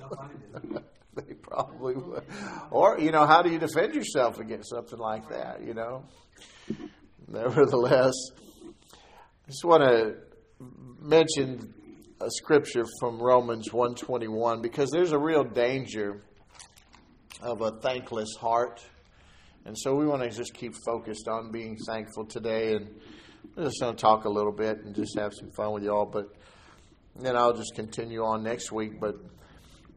they 1.15 1.35
probably 1.35 1.95
would. 1.95 2.25
Or, 2.71 2.99
you 2.99 3.11
know, 3.11 3.27
how 3.27 3.43
do 3.43 3.51
you 3.51 3.59
defend 3.59 3.95
yourself 3.95 4.39
against 4.39 4.71
something 4.71 4.99
like 4.99 5.29
that, 5.29 5.63
you 5.63 5.75
know? 5.75 6.05
Nevertheless, 7.29 8.15
I 8.63 9.49
just 9.49 9.65
want 9.65 9.83
to 9.83 10.17
mention 11.01 11.75
a 12.21 12.31
scripture 12.31 12.85
from 13.01 13.21
Romans 13.21 13.73
121 13.73 14.63
because 14.63 14.91
there's 14.91 15.13
a 15.13 15.19
real 15.19 15.45
danger 15.45 16.23
of 17.43 17.61
a 17.61 17.73
thankless 17.73 18.35
heart. 18.41 18.81
And 19.65 19.77
so 19.79 19.95
we 19.95 20.07
want 20.07 20.23
to 20.23 20.31
just 20.31 20.55
keep 20.55 20.75
focused 20.85 21.29
on 21.29 21.51
being 21.51 21.77
thankful 21.77 22.25
today 22.25 22.75
and 22.75 22.89
I'm 23.57 23.65
just 23.65 23.81
going 23.81 23.95
to 23.95 24.01
talk 24.01 24.25
a 24.25 24.31
little 24.31 24.53
bit 24.53 24.79
and 24.85 24.95
just 24.95 25.19
have 25.19 25.35
some 25.35 25.51
fun 25.51 25.73
with 25.73 25.83
y'all, 25.83 26.07
but 26.07 26.35
then 27.21 27.37
I'll 27.37 27.53
just 27.53 27.75
continue 27.75 28.25
on 28.25 28.43
next 28.43 28.73
week. 28.73 28.99
But 28.99 29.17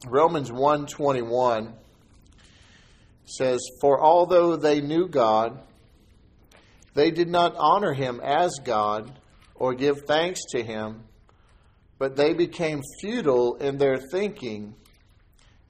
Romans 0.05 0.51
121 0.51 1.73
says, 3.25 3.62
For 3.79 4.01
although 4.01 4.58
they 4.58 4.81
knew 4.81 5.08
God, 5.08 5.62
they 6.95 7.12
did 7.12 7.29
not 7.29 7.55
honor 7.58 7.93
him 7.93 8.19
as 8.21 8.60
God 8.63 9.19
or 9.55 9.73
give 9.73 10.01
thanks 10.05 10.41
to 10.49 10.62
him, 10.62 11.03
but 11.97 12.17
they 12.17 12.34
became 12.34 12.81
futile 12.99 13.55
in 13.55 13.77
their 13.77 13.97
thinking, 13.97 14.75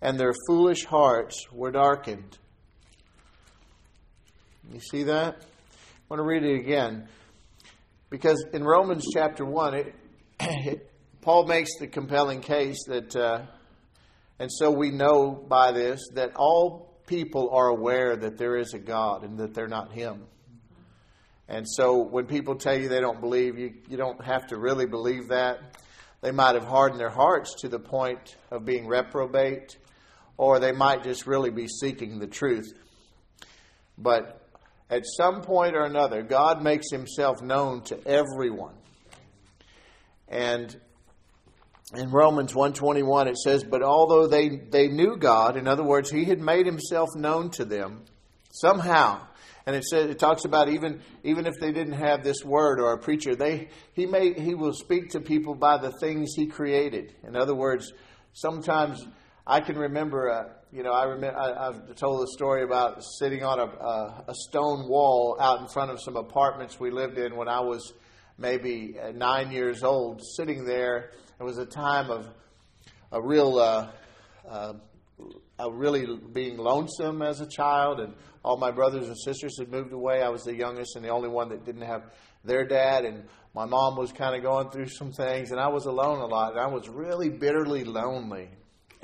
and 0.01 0.19
their 0.19 0.33
foolish 0.47 0.85
hearts 0.85 1.45
were 1.51 1.71
darkened. 1.71 2.37
You 4.71 4.79
see 4.79 5.03
that? 5.03 5.35
I 5.35 6.03
want 6.09 6.19
to 6.19 6.23
read 6.23 6.43
it 6.43 6.59
again. 6.59 7.07
Because 8.09 8.45
in 8.53 8.63
Romans 8.63 9.05
chapter 9.13 9.45
1, 9.45 9.73
it, 9.73 9.95
it, 10.39 10.91
Paul 11.21 11.45
makes 11.45 11.71
the 11.79 11.87
compelling 11.87 12.41
case 12.41 12.83
that, 12.87 13.15
uh, 13.15 13.41
and 14.39 14.51
so 14.51 14.71
we 14.71 14.91
know 14.91 15.31
by 15.31 15.71
this, 15.71 16.01
that 16.13 16.35
all 16.35 16.95
people 17.07 17.49
are 17.51 17.67
aware 17.67 18.15
that 18.15 18.37
there 18.37 18.57
is 18.57 18.73
a 18.73 18.79
God 18.79 19.23
and 19.23 19.37
that 19.39 19.53
they're 19.53 19.67
not 19.67 19.91
Him. 19.91 20.23
And 21.47 21.67
so 21.67 21.97
when 21.97 22.25
people 22.25 22.55
tell 22.55 22.79
you 22.79 22.89
they 22.89 23.01
don't 23.01 23.21
believe, 23.21 23.57
you, 23.57 23.73
you 23.87 23.97
don't 23.97 24.23
have 24.23 24.47
to 24.47 24.57
really 24.57 24.85
believe 24.85 25.27
that. 25.29 25.83
They 26.21 26.31
might 26.31 26.55
have 26.55 26.65
hardened 26.65 26.99
their 26.99 27.09
hearts 27.09 27.53
to 27.61 27.69
the 27.69 27.79
point 27.79 28.35
of 28.49 28.65
being 28.65 28.87
reprobate, 28.87 29.77
or 30.37 30.59
they 30.59 30.71
might 30.71 31.03
just 31.03 31.27
really 31.27 31.51
be 31.51 31.67
seeking 31.67 32.19
the 32.19 32.27
truth. 32.27 32.73
But 33.97 34.41
at 34.89 35.03
some 35.05 35.41
point 35.41 35.75
or 35.75 35.83
another, 35.83 36.21
God 36.21 36.61
makes 36.61 36.91
himself 36.91 37.41
known 37.41 37.81
to 37.83 38.05
everyone. 38.07 38.75
And 40.27 40.75
in 41.95 42.11
Romans 42.11 42.53
121 42.53 43.27
it 43.27 43.37
says, 43.37 43.63
But 43.63 43.83
although 43.83 44.27
they, 44.27 44.49
they 44.49 44.87
knew 44.87 45.17
God, 45.17 45.57
in 45.57 45.67
other 45.67 45.83
words, 45.83 46.09
he 46.09 46.25
had 46.25 46.39
made 46.39 46.65
himself 46.65 47.09
known 47.15 47.49
to 47.51 47.65
them 47.65 48.03
somehow. 48.51 49.27
And 49.67 49.75
it 49.75 49.83
says 49.83 50.09
it 50.11 50.19
talks 50.19 50.45
about 50.45 50.69
even 50.69 51.01
even 51.23 51.47
if 51.47 51.55
they 51.59 51.71
didn't 51.71 51.93
have 51.93 52.23
this 52.23 52.43
word 52.45 52.79
or 52.79 52.93
a 52.93 52.99
preacher, 52.99 53.35
they 53.35 53.69
he 53.93 54.05
may 54.05 54.33
he 54.33 54.53
will 54.53 54.73
speak 54.73 55.09
to 55.11 55.19
people 55.19 55.55
by 55.55 55.79
the 55.79 55.91
things 55.91 56.33
he 56.35 56.45
created. 56.45 57.15
In 57.23 57.35
other 57.35 57.55
words, 57.55 57.91
sometimes 58.33 59.03
I 59.47 59.61
can 59.61 59.77
remember 59.77 60.29
uh, 60.29 60.49
you 60.75 60.83
know, 60.83 60.91
I 60.91 61.05
remember 61.05 61.39
I, 61.39 61.67
have 61.67 61.95
told 61.95 62.21
the 62.21 62.31
story 62.33 62.63
about 62.63 63.01
sitting 63.17 63.45
on 63.45 63.59
a, 63.59 64.29
a, 64.29 64.35
stone 64.49 64.89
wall 64.89 65.37
out 65.39 65.61
in 65.61 65.67
front 65.67 65.89
of 65.89 66.01
some 66.01 66.17
apartments 66.17 66.77
we 66.81 66.91
lived 66.91 67.17
in 67.17 67.37
when 67.37 67.47
I 67.47 67.61
was 67.61 67.93
maybe 68.37 68.97
uh, 69.01 69.11
nine 69.11 69.51
years 69.51 69.83
old. 69.83 70.21
Sitting 70.35 70.65
there, 70.65 71.11
it 71.39 71.43
was 71.43 71.59
a 71.59 71.65
time 71.65 72.11
of 72.11 72.27
a 73.13 73.21
real, 73.21 73.57
uh, 73.57 73.89
uh, 74.49 74.73
a 75.59 75.71
really 75.71 76.17
being 76.33 76.57
lonesome 76.57 77.21
as 77.21 77.39
a 77.39 77.47
child, 77.47 78.01
and 78.01 78.13
all 78.43 78.57
my 78.57 78.71
brothers 78.71 79.07
and 79.07 79.17
sisters 79.17 79.57
had 79.57 79.71
moved 79.71 79.93
away. 79.93 80.21
I 80.21 80.27
was 80.27 80.43
the 80.43 80.55
youngest 80.55 80.97
and 80.97 81.05
the 81.05 81.09
only 81.09 81.29
one 81.29 81.47
that 81.49 81.63
didn't 81.63 81.83
have 81.83 82.03
their 82.43 82.65
dad, 82.65 83.05
and 83.05 83.23
my 83.53 83.63
mom 83.63 83.95
was 83.95 84.11
kind 84.11 84.35
of 84.35 84.43
going 84.43 84.71
through 84.71 84.89
some 84.89 85.13
things, 85.13 85.51
and 85.51 85.59
I 85.59 85.69
was 85.69 85.85
alone 85.85 86.19
a 86.19 86.25
lot, 86.25 86.51
and 86.51 86.59
I 86.59 86.67
was 86.67 86.89
really 86.89 87.29
bitterly 87.29 87.85
lonely, 87.85 88.49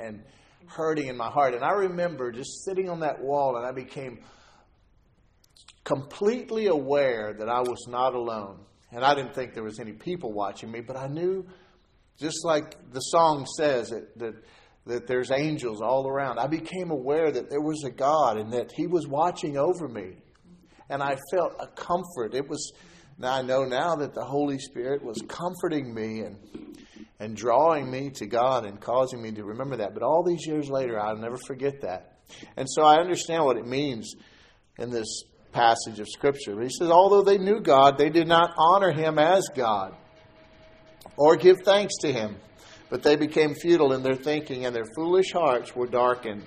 and 0.02 0.22
hurting 0.66 1.06
in 1.08 1.16
my 1.16 1.30
heart. 1.30 1.54
And 1.54 1.64
I 1.64 1.72
remember 1.72 2.32
just 2.32 2.64
sitting 2.64 2.88
on 2.88 3.00
that 3.00 3.20
wall 3.20 3.56
and 3.56 3.66
I 3.66 3.72
became 3.72 4.20
completely 5.84 6.66
aware 6.66 7.34
that 7.38 7.48
I 7.48 7.60
was 7.60 7.86
not 7.88 8.14
alone. 8.14 8.60
And 8.92 9.04
I 9.04 9.14
didn't 9.14 9.34
think 9.34 9.54
there 9.54 9.64
was 9.64 9.80
any 9.80 9.92
people 9.92 10.32
watching 10.32 10.70
me, 10.70 10.80
but 10.80 10.96
I 10.96 11.06
knew, 11.06 11.46
just 12.18 12.44
like 12.44 12.76
the 12.92 13.00
song 13.00 13.46
says, 13.56 13.88
that, 13.88 14.18
that, 14.18 14.34
that 14.86 15.06
there's 15.06 15.30
angels 15.30 15.80
all 15.80 16.06
around. 16.06 16.38
I 16.38 16.46
became 16.46 16.90
aware 16.90 17.30
that 17.30 17.48
there 17.48 17.62
was 17.62 17.84
a 17.84 17.90
God 17.90 18.36
and 18.36 18.52
that 18.52 18.70
He 18.76 18.86
was 18.86 19.06
watching 19.06 19.56
over 19.56 19.88
me. 19.88 20.16
And 20.90 21.02
I 21.02 21.16
felt 21.30 21.54
a 21.58 21.68
comfort. 21.68 22.34
It 22.34 22.46
was, 22.48 22.72
now 23.18 23.34
I 23.34 23.42
know 23.42 23.64
now 23.64 23.96
that 23.96 24.12
the 24.12 24.24
Holy 24.24 24.58
Spirit 24.58 25.02
was 25.02 25.22
comforting 25.26 25.94
me 25.94 26.20
and 26.20 26.36
and 27.22 27.36
drawing 27.36 27.88
me 27.88 28.10
to 28.10 28.26
God 28.26 28.64
and 28.64 28.80
causing 28.80 29.22
me 29.22 29.30
to 29.30 29.44
remember 29.44 29.76
that. 29.76 29.94
But 29.94 30.02
all 30.02 30.24
these 30.24 30.44
years 30.44 30.68
later, 30.68 31.00
I'll 31.00 31.16
never 31.16 31.36
forget 31.36 31.82
that. 31.82 32.18
And 32.56 32.68
so 32.68 32.82
I 32.82 32.96
understand 32.96 33.44
what 33.44 33.56
it 33.56 33.64
means 33.64 34.16
in 34.76 34.90
this 34.90 35.22
passage 35.52 36.00
of 36.00 36.08
Scripture. 36.08 36.60
He 36.60 36.68
says, 36.68 36.90
although 36.90 37.22
they 37.22 37.38
knew 37.38 37.60
God, 37.60 37.96
they 37.96 38.10
did 38.10 38.26
not 38.26 38.54
honor 38.58 38.90
him 38.90 39.20
as 39.20 39.48
God 39.54 39.94
or 41.16 41.36
give 41.36 41.60
thanks 41.60 41.94
to 42.00 42.12
him, 42.12 42.34
but 42.90 43.04
they 43.04 43.14
became 43.14 43.54
futile 43.54 43.92
in 43.92 44.02
their 44.02 44.16
thinking, 44.16 44.66
and 44.66 44.74
their 44.74 44.88
foolish 44.96 45.30
hearts 45.32 45.76
were 45.76 45.86
darkened. 45.86 46.44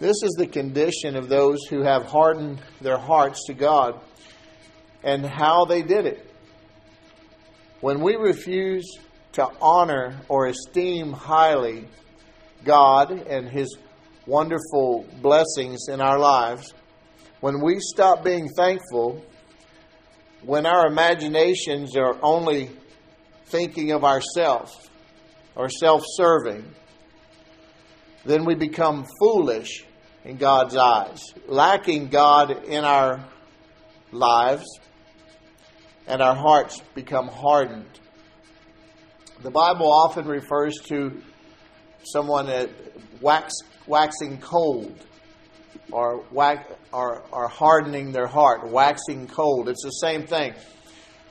This 0.00 0.16
is 0.24 0.34
the 0.36 0.48
condition 0.48 1.14
of 1.14 1.28
those 1.28 1.64
who 1.66 1.82
have 1.82 2.04
hardened 2.04 2.60
their 2.80 2.98
hearts 2.98 3.44
to 3.46 3.54
God 3.54 4.00
and 5.04 5.24
how 5.24 5.66
they 5.66 5.82
did 5.82 6.06
it. 6.06 6.34
When 7.80 8.00
we 8.00 8.16
refuse 8.16 8.98
to 9.36 9.50
honor 9.60 10.18
or 10.30 10.46
esteem 10.46 11.12
highly 11.12 11.86
God 12.64 13.10
and 13.10 13.46
His 13.46 13.76
wonderful 14.26 15.06
blessings 15.20 15.88
in 15.88 16.00
our 16.00 16.18
lives, 16.18 16.72
when 17.40 17.60
we 17.60 17.78
stop 17.78 18.24
being 18.24 18.48
thankful, 18.48 19.22
when 20.42 20.64
our 20.64 20.86
imaginations 20.86 21.96
are 21.96 22.16
only 22.22 22.70
thinking 23.44 23.92
of 23.92 24.04
ourselves 24.04 24.88
or 25.54 25.68
self 25.68 26.02
serving, 26.14 26.64
then 28.24 28.46
we 28.46 28.54
become 28.54 29.04
foolish 29.20 29.84
in 30.24 30.38
God's 30.38 30.76
eyes, 30.76 31.20
lacking 31.46 32.08
God 32.08 32.64
in 32.64 32.84
our 32.84 33.22
lives, 34.12 34.64
and 36.06 36.22
our 36.22 36.34
hearts 36.34 36.82
become 36.94 37.28
hardened. 37.28 38.00
The 39.42 39.50
Bible 39.50 39.92
often 39.92 40.26
refers 40.26 40.74
to 40.84 41.20
someone 42.04 42.46
that 42.46 42.70
wax, 43.20 43.52
waxing 43.86 44.38
cold 44.38 44.98
or, 45.92 46.24
wax, 46.32 46.72
or, 46.90 47.22
or 47.30 47.46
hardening 47.46 48.12
their 48.12 48.26
heart, 48.26 48.66
waxing 48.70 49.26
cold. 49.26 49.68
It's 49.68 49.84
the 49.84 49.90
same 49.90 50.26
thing. 50.26 50.54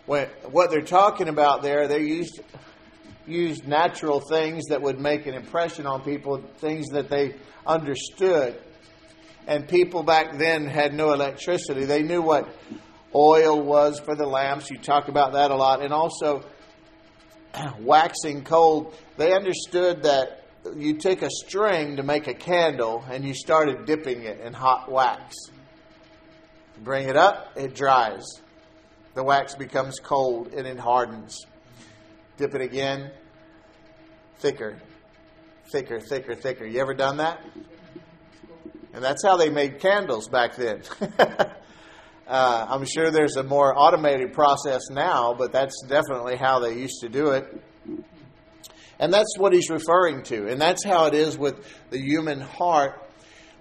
When, 0.05 0.27
what 0.51 0.69
they're 0.69 0.81
talking 0.81 1.29
about 1.29 1.63
there, 1.63 1.87
they 1.87 2.01
used, 2.01 2.41
used 3.25 3.67
natural 3.67 4.19
things 4.19 4.65
that 4.69 4.83
would 4.83 4.99
make 4.99 5.25
an 5.25 5.33
impression 5.33 5.87
on 5.87 6.01
people, 6.03 6.43
things 6.59 6.89
that 6.89 7.09
they 7.09 7.35
understood. 7.65 8.61
And 9.47 9.67
people 9.67 10.03
back 10.03 10.37
then 10.37 10.67
had 10.67 10.93
no 10.93 11.11
electricity. 11.11 11.85
They 11.85 12.03
knew 12.03 12.21
what 12.21 12.47
oil 13.15 13.61
was 13.63 13.99
for 13.99 14.15
the 14.15 14.27
lamps. 14.27 14.69
You 14.69 14.77
talk 14.77 15.07
about 15.07 15.33
that 15.33 15.49
a 15.49 15.55
lot. 15.55 15.81
And 15.81 15.91
also, 15.91 16.43
waxing 17.79 18.43
cold, 18.43 18.95
they 19.17 19.33
understood 19.33 20.03
that 20.03 20.43
you 20.75 20.97
take 20.97 21.21
a 21.21 21.29
string 21.29 21.97
to 21.97 22.03
make 22.03 22.27
a 22.27 22.33
candle 22.33 23.03
and 23.09 23.23
you 23.23 23.33
started 23.33 23.85
dipping 23.85 24.23
it 24.23 24.39
in 24.39 24.53
hot 24.53 24.91
wax. 24.91 25.35
Bring 26.83 27.07
it 27.07 27.15
up, 27.15 27.51
it 27.55 27.75
dries. 27.75 28.25
The 29.13 29.23
wax 29.23 29.55
becomes 29.55 29.99
cold 29.99 30.53
and 30.53 30.67
it 30.67 30.77
hardens. 30.77 31.45
Dip 32.37 32.53
it 32.53 32.61
again, 32.61 33.11
thicker, 34.39 34.77
thicker, 35.71 36.01
thicker, 36.01 36.35
thicker. 36.35 36.65
You 36.65 36.81
ever 36.81 36.93
done 36.93 37.17
that? 37.17 37.39
And 38.93 39.03
that's 39.03 39.23
how 39.23 39.37
they 39.37 39.49
made 39.49 39.79
candles 39.79 40.27
back 40.27 40.55
then. 40.55 40.81
uh, 42.27 42.65
I'm 42.69 42.85
sure 42.85 43.11
there's 43.11 43.35
a 43.35 43.43
more 43.43 43.77
automated 43.77 44.33
process 44.33 44.89
now, 44.89 45.33
but 45.33 45.51
that's 45.51 45.81
definitely 45.87 46.37
how 46.37 46.59
they 46.59 46.73
used 46.73 47.01
to 47.01 47.09
do 47.09 47.31
it. 47.31 47.61
And 48.99 49.13
that's 49.13 49.37
what 49.37 49.53
he's 49.53 49.69
referring 49.69 50.23
to. 50.23 50.47
And 50.47 50.59
that's 50.59 50.83
how 50.83 51.05
it 51.05 51.13
is 51.13 51.37
with 51.37 51.63
the 51.89 51.99
human 51.99 52.39
heart 52.39 53.01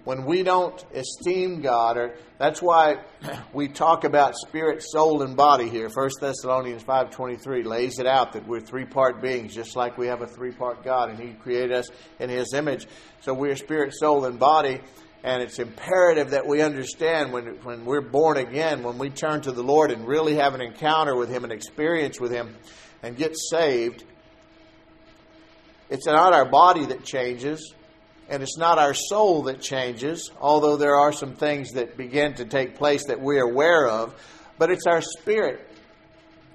when 0.05 0.23
we 0.25 0.43
don't 0.43 0.85
esteem 0.93 1.61
God, 1.61 1.97
or 1.97 2.15
that's 2.37 2.61
why 2.61 2.97
we 3.53 3.67
talk 3.67 4.03
about 4.03 4.35
spirit, 4.35 4.83
soul, 4.83 5.23
and 5.23 5.35
body 5.35 5.67
here. 5.67 5.89
1 5.89 6.09
Thessalonians 6.21 6.83
5.23 6.83 7.65
lays 7.65 7.99
it 7.99 8.05
out 8.05 8.33
that 8.33 8.47
we're 8.47 8.61
three-part 8.61 9.21
beings, 9.21 9.53
just 9.53 9.75
like 9.75 9.97
we 9.97 10.07
have 10.07 10.21
a 10.21 10.27
three-part 10.27 10.83
God, 10.83 11.09
and 11.09 11.19
He 11.19 11.33
created 11.33 11.71
us 11.71 11.89
in 12.19 12.29
His 12.29 12.53
image. 12.53 12.87
So 13.21 13.33
we're 13.33 13.55
spirit, 13.55 13.93
soul, 13.95 14.25
and 14.25 14.39
body, 14.39 14.79
and 15.25 15.41
it's 15.41 15.57
imperative 15.57 16.29
that 16.29 16.45
we 16.45 16.61
understand 16.61 17.33
when, 17.33 17.45
when 17.63 17.83
we're 17.83 17.99
born 17.99 18.37
again, 18.37 18.83
when 18.83 18.99
we 18.99 19.09
turn 19.09 19.41
to 19.41 19.51
the 19.51 19.63
Lord 19.63 19.89
and 19.89 20.07
really 20.07 20.35
have 20.35 20.53
an 20.53 20.61
encounter 20.61 21.15
with 21.15 21.29
Him, 21.29 21.43
an 21.43 21.51
experience 21.51 22.19
with 22.19 22.31
Him, 22.31 22.55
and 23.01 23.17
get 23.17 23.35
saved, 23.35 24.03
it's 25.89 26.05
not 26.05 26.31
our 26.33 26.45
body 26.45 26.85
that 26.85 27.03
changes, 27.03 27.73
and 28.29 28.43
it's 28.43 28.59
not 28.59 28.77
our 28.77 28.93
soul 28.93 29.41
that 29.43 29.61
changes, 29.61 30.29
although 30.39 30.77
there 30.77 30.95
are 30.95 31.11
some 31.11 31.33
things 31.33 31.71
that 31.71 31.97
begin 31.97 32.35
to 32.35 32.45
take 32.45 32.75
place 32.75 33.05
that 33.07 33.19
we're 33.19 33.49
aware 33.49 33.87
of, 33.87 34.13
but 34.59 34.69
it's 34.69 34.85
our 34.85 35.01
spirit. 35.01 35.67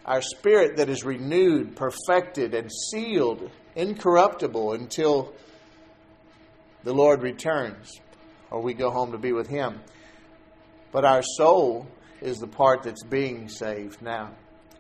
Our 0.06 0.22
spirit 0.22 0.76
that 0.76 0.88
is 0.88 1.02
renewed, 1.02 1.74
perfected, 1.74 2.54
and 2.54 2.70
sealed, 2.70 3.50
incorruptible 3.74 4.74
until 4.74 5.35
the 6.85 6.94
Lord 6.94 7.22
returns 7.22 8.00
or 8.50 8.60
we 8.60 8.74
go 8.74 8.90
home 8.90 9.12
to 9.12 9.18
be 9.18 9.32
with 9.32 9.48
Him. 9.48 9.80
But 10.92 11.04
our 11.04 11.22
soul 11.22 11.86
is 12.20 12.38
the 12.38 12.46
part 12.46 12.82
that's 12.82 13.04
being 13.04 13.48
saved 13.48 14.02
now. 14.02 14.32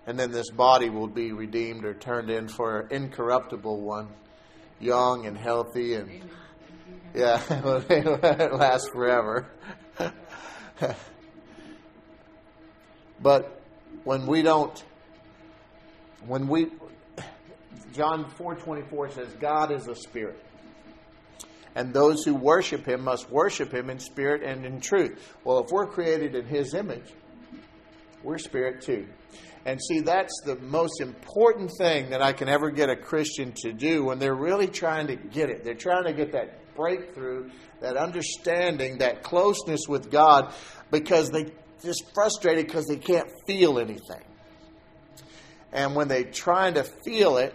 And 0.06 0.18
then 0.18 0.32
this 0.32 0.50
body 0.50 0.90
will 0.90 1.08
be 1.08 1.32
redeemed 1.32 1.84
or 1.84 1.94
turned 1.94 2.30
in 2.30 2.48
for 2.48 2.80
an 2.80 2.88
incorruptible 2.90 3.80
one, 3.80 4.08
young 4.80 5.26
and 5.26 5.36
healthy 5.38 5.94
and. 5.94 6.22
Yeah, 7.14 7.42
it 7.90 8.54
lasts 8.54 8.88
forever. 8.90 9.50
but 13.20 13.60
when 14.04 14.26
we 14.26 14.42
don't, 14.42 14.84
when 16.26 16.46
we, 16.46 16.68
John 17.92 18.30
4:24 18.38 19.12
says, 19.12 19.28
God 19.40 19.72
is 19.72 19.88
a 19.88 19.94
spirit. 19.96 20.40
And 21.74 21.94
those 21.94 22.24
who 22.24 22.34
worship 22.34 22.86
him 22.86 23.02
must 23.02 23.30
worship 23.30 23.72
him 23.72 23.90
in 23.90 23.98
spirit 23.98 24.42
and 24.42 24.64
in 24.64 24.80
truth. 24.80 25.34
Well, 25.44 25.60
if 25.60 25.70
we're 25.70 25.86
created 25.86 26.34
in 26.34 26.46
his 26.46 26.74
image, 26.74 27.12
we're 28.22 28.38
spirit 28.38 28.82
too. 28.82 29.06
And 29.64 29.78
see, 29.80 30.00
that's 30.00 30.40
the 30.44 30.56
most 30.56 31.00
important 31.00 31.70
thing 31.78 32.10
that 32.10 32.22
I 32.22 32.32
can 32.32 32.48
ever 32.48 32.70
get 32.70 32.88
a 32.88 32.96
Christian 32.96 33.52
to 33.58 33.72
do 33.72 34.04
when 34.04 34.18
they're 34.18 34.34
really 34.34 34.66
trying 34.66 35.06
to 35.08 35.16
get 35.16 35.50
it. 35.50 35.64
They're 35.64 35.74
trying 35.74 36.04
to 36.04 36.12
get 36.12 36.32
that 36.32 36.74
breakthrough, 36.74 37.50
that 37.80 37.96
understanding, 37.96 38.98
that 38.98 39.22
closeness 39.22 39.82
with 39.86 40.10
God, 40.10 40.54
because 40.90 41.30
they 41.30 41.52
just 41.82 42.04
frustrated 42.14 42.66
because 42.66 42.86
they 42.86 42.96
can't 42.96 43.28
feel 43.46 43.78
anything. 43.78 44.24
And 45.72 45.94
when 45.94 46.08
they're 46.08 46.24
trying 46.24 46.74
to 46.74 46.84
feel 47.04 47.36
it, 47.36 47.54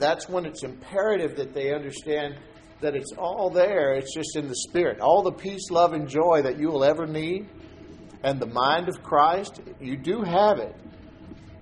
that's 0.00 0.28
when 0.28 0.46
it's 0.46 0.62
imperative 0.64 1.36
that 1.36 1.54
they 1.54 1.72
understand 1.72 2.36
that 2.80 2.96
it's 2.96 3.12
all 3.16 3.50
there. 3.50 3.92
It's 3.92 4.14
just 4.14 4.36
in 4.36 4.48
the 4.48 4.56
Spirit. 4.56 5.00
All 5.00 5.22
the 5.22 5.32
peace, 5.32 5.70
love, 5.70 5.92
and 5.92 6.08
joy 6.08 6.42
that 6.42 6.58
you 6.58 6.68
will 6.68 6.84
ever 6.84 7.06
need, 7.06 7.48
and 8.22 8.40
the 8.40 8.46
mind 8.46 8.88
of 8.88 9.02
Christ, 9.02 9.60
you 9.80 9.96
do 9.96 10.22
have 10.22 10.58
it. 10.58 10.74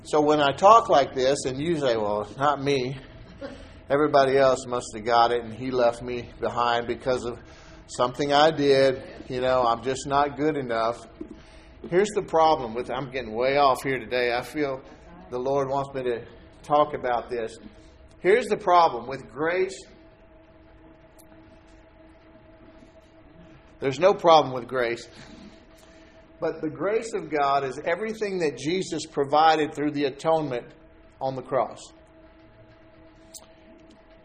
So 0.05 0.21
when 0.21 0.41
I 0.41 0.53
talk 0.53 0.89
like 0.89 1.15
this, 1.15 1.45
and 1.45 1.61
you 1.61 1.79
say, 1.79 1.97
well, 1.97 2.23
it's 2.23 2.37
not 2.37 2.63
me, 2.63 2.97
everybody 3.91 4.37
else 4.37 4.67
must 4.67 4.87
have 4.95 5.05
got 5.05 5.33
it 5.33 5.43
and 5.43 5.53
he 5.53 5.71
left 5.71 6.03
me 6.03 6.29
behind 6.41 6.87
because 6.87 7.25
of 7.25 7.39
something 7.87 8.33
I 8.33 8.51
did. 8.51 9.03
You 9.29 9.41
know, 9.41 9.63
I'm 9.67 9.83
just 9.83 10.07
not 10.07 10.37
good 10.37 10.57
enough. 10.57 11.07
Here's 11.91 12.11
the 12.11 12.23
problem 12.23 12.75
with 12.75 12.91
I'm 12.91 13.11
getting 13.11 13.35
way 13.35 13.57
off 13.57 13.83
here 13.83 13.99
today. 13.99 14.35
I 14.35 14.43
feel 14.43 14.83
the 15.31 15.39
Lord 15.39 15.69
wants 15.69 15.95
me 15.95 16.03
to 16.03 16.25
talk 16.63 16.95
about 16.95 17.31
this. 17.31 17.57
Here's 18.21 18.47
the 18.47 18.57
problem 18.57 19.07
with 19.07 19.31
grace. 19.33 19.81
There's 23.81 24.01
no 24.01 24.13
problem 24.13 24.53
with 24.55 24.67
grace. 24.67 25.07
But 26.41 26.61
the 26.61 26.71
grace 26.71 27.13
of 27.15 27.31
God 27.31 27.65
is 27.65 27.81
everything 27.85 28.39
that 28.39 28.57
Jesus 28.57 29.07
provided 29.07 29.75
through 29.75 29.93
the 29.93 30.05
atonement 30.05 30.67
on 31.21 31.37
the 31.37 31.43
cross 31.43 31.81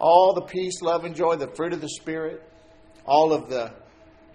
all 0.04 0.34
the 0.34 0.42
peace, 0.42 0.82
love, 0.82 1.06
and 1.06 1.16
joy, 1.16 1.38
the 1.38 1.48
fruit 1.48 1.72
of 1.72 1.80
the 1.80 1.88
Spirit, 1.88 2.44
all 3.06 3.32
of 3.32 3.50
the 3.50 3.74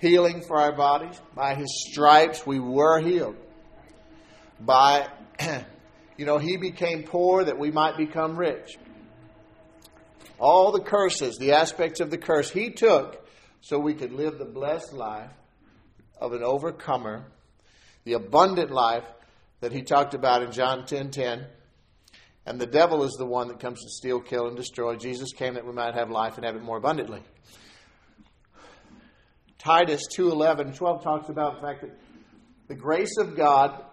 healing 0.01 0.41
for 0.41 0.57
our 0.59 0.75
bodies. 0.75 1.21
By 1.35 1.55
His 1.55 1.87
stripes, 1.91 2.47
we 2.47 2.59
were 2.59 3.01
healed. 3.01 3.37
By, 4.59 5.09
you 6.17 6.25
know, 6.25 6.39
He 6.39 6.57
became 6.57 7.03
poor 7.03 7.45
that 7.45 7.59
we 7.59 7.71
might 7.71 7.99
become 7.99 8.35
rich. 8.39 8.79
All 10.39 10.73
the 10.73 10.81
curses, 10.81 11.37
the 11.39 11.53
aspects 11.53 12.01
of 12.01 12.11
the 12.11 12.19
curse, 12.19 12.51
He 12.51 12.71
took 12.71 13.27
so 13.61 13.79
we 13.79 13.95
could 13.95 14.13
live 14.13 14.39
the 14.39 14.45
blessed 14.45 14.93
life 14.93 15.33
of 16.21 16.33
an 16.33 16.43
overcomer, 16.43 17.25
the 18.05 18.15
abundant 18.15 18.71
life 18.71 19.05
that 19.61 19.73
He 19.73 19.83
talked 19.83 20.15
about 20.15 20.43
in 20.43 20.53
John 20.53 20.87
10 20.87 21.11
10 21.11 21.47
and 22.49 22.59
the 22.59 22.67
devil 22.67 23.05
is 23.05 23.13
the 23.19 23.27
one 23.27 23.49
that 23.49 23.61
comes 23.61 23.83
to 23.83 23.91
steal, 23.91 24.21
kill, 24.21 24.49
and 24.49 24.57
destroy. 24.57 24.97
Jesus 24.97 25.35
came 25.35 25.53
that 25.55 25.67
we 25.67 25.73
might 25.73 25.95
have 25.95 26.11
life 26.11 26.37
and 26.37 26.47
have 26.47 26.57
it 26.57 26.63
more 26.63 26.79
abundantly. 26.79 27.21
Titus 29.59 30.07
2 30.15 30.31
11 30.31 30.73
12 30.73 31.05
talks 31.05 31.29
about 31.29 31.57
the 31.57 31.61
fact 31.61 31.83
that 31.83 31.91
the 32.69 32.75
grace 32.75 33.19
of 33.19 33.37
God 33.37 33.85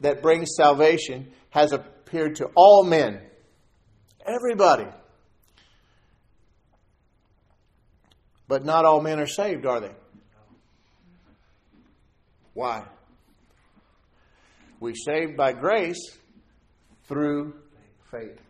that 0.00 0.22
brings 0.22 0.48
salvation 0.56 1.30
has 1.50 1.72
appeared 1.72 2.36
to 2.36 2.46
all 2.54 2.84
men. 2.84 3.20
Everybody. 4.24 4.86
But 8.50 8.64
not 8.64 8.84
all 8.84 9.00
men 9.00 9.20
are 9.20 9.28
saved, 9.28 9.64
are 9.64 9.78
they? 9.78 9.92
Why? 12.52 12.82
We're 14.80 14.96
saved 14.96 15.36
by 15.36 15.52
grace 15.52 16.18
through 17.04 17.54
faith. 18.10 18.40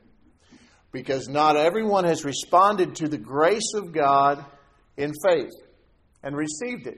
Because 0.90 1.28
not 1.28 1.58
everyone 1.58 2.04
has 2.04 2.24
responded 2.24 2.96
to 2.96 3.08
the 3.08 3.18
grace 3.18 3.74
of 3.74 3.92
God 3.92 4.42
in 4.96 5.12
faith 5.28 5.52
and 6.22 6.34
received 6.34 6.86
it. 6.86 6.96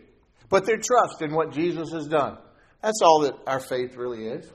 But 0.49 0.65
their 0.65 0.79
trust 0.79 1.23
in 1.23 1.35
what 1.35 1.51
Jesus 1.51 1.91
has 1.91 2.07
done. 2.07 2.39
That's 2.83 3.03
all 3.03 3.23
that 3.23 3.35
our 3.49 3.59
faith 3.59 3.97
really 3.97 4.29
is. 4.29 4.49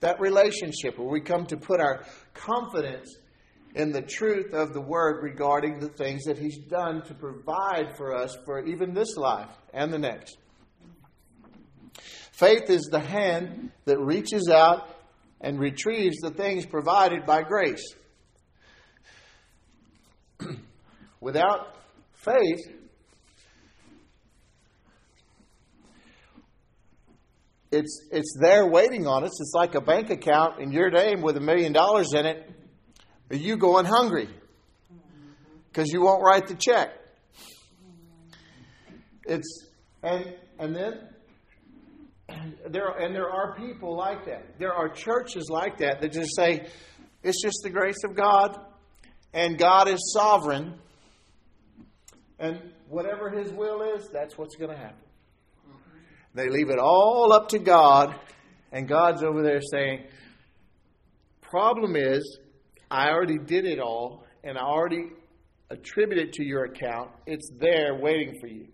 That 0.00 0.18
relationship 0.18 0.98
where 0.98 1.06
we 1.06 1.20
come 1.20 1.46
to 1.46 1.56
put 1.56 1.78
our 1.78 2.04
confidence 2.34 3.16
in 3.74 3.92
the 3.92 4.02
truth 4.02 4.52
of 4.52 4.72
the 4.72 4.80
Word 4.80 5.22
regarding 5.22 5.78
the 5.78 5.88
things 5.88 6.24
that 6.24 6.38
He's 6.38 6.58
done 6.58 7.02
to 7.02 7.14
provide 7.14 7.96
for 7.96 8.14
us 8.14 8.36
for 8.44 8.64
even 8.64 8.94
this 8.94 9.16
life 9.16 9.50
and 9.72 9.92
the 9.92 9.98
next. 9.98 10.36
Faith 12.32 12.70
is 12.70 12.88
the 12.90 13.00
hand 13.00 13.70
that 13.84 13.98
reaches 13.98 14.48
out 14.48 14.88
and 15.40 15.60
retrieves 15.60 16.16
the 16.18 16.30
things 16.30 16.66
provided 16.66 17.26
by 17.26 17.42
grace. 17.42 17.94
Without 21.20 21.76
faith, 22.14 22.60
it's 27.70 28.08
it's 28.10 28.36
there 28.40 28.66
waiting 28.66 29.06
on 29.06 29.22
us. 29.24 29.40
It's 29.40 29.52
like 29.54 29.74
a 29.74 29.80
bank 29.80 30.10
account 30.10 30.60
in 30.60 30.72
your 30.72 30.90
name 30.90 31.20
with 31.22 31.36
a 31.36 31.40
million 31.40 31.72
dollars 31.72 32.12
in 32.14 32.26
it, 32.26 32.50
but 33.30 33.38
you 33.38 33.56
going 33.56 33.86
hungry 33.86 34.28
because 35.68 35.88
you 35.92 36.02
won't 36.02 36.22
write 36.22 36.48
the 36.48 36.56
check. 36.56 36.90
It's 39.24 39.66
and 40.02 40.34
and 40.58 40.74
then 40.74 41.08
there 42.68 42.88
and 42.88 43.14
there 43.14 43.30
are 43.30 43.54
people 43.54 43.96
like 43.96 44.26
that. 44.26 44.58
There 44.58 44.74
are 44.74 44.88
churches 44.88 45.48
like 45.48 45.78
that 45.78 46.00
that 46.00 46.12
just 46.12 46.34
say 46.34 46.66
it's 47.22 47.40
just 47.40 47.60
the 47.62 47.70
grace 47.70 48.02
of 48.04 48.16
God 48.16 48.58
and 49.32 49.56
God 49.56 49.88
is 49.88 50.12
sovereign 50.12 50.74
and 52.40 52.58
whatever 52.88 53.30
his 53.30 53.52
will 53.52 53.82
is, 53.94 54.08
that's 54.12 54.36
what's 54.36 54.56
going 54.56 54.70
to 54.70 54.76
happen. 54.76 54.96
They 56.34 56.48
leave 56.48 56.70
it 56.70 56.80
all 56.80 57.32
up 57.32 57.50
to 57.50 57.60
God 57.60 58.16
and 58.72 58.88
God's 58.88 59.22
over 59.22 59.42
there 59.42 59.60
saying, 59.60 60.06
"Problem 61.42 61.94
is, 61.94 62.40
I 62.90 63.10
already 63.10 63.38
did 63.38 63.64
it 63.64 63.78
all 63.78 64.24
and 64.42 64.58
I 64.58 64.62
already 64.62 65.10
attribute 65.70 66.18
it 66.18 66.32
to 66.34 66.44
your 66.44 66.64
account. 66.64 67.10
It's 67.26 67.48
there 67.58 67.94
waiting 67.94 68.38
for 68.40 68.48
you." 68.48 68.66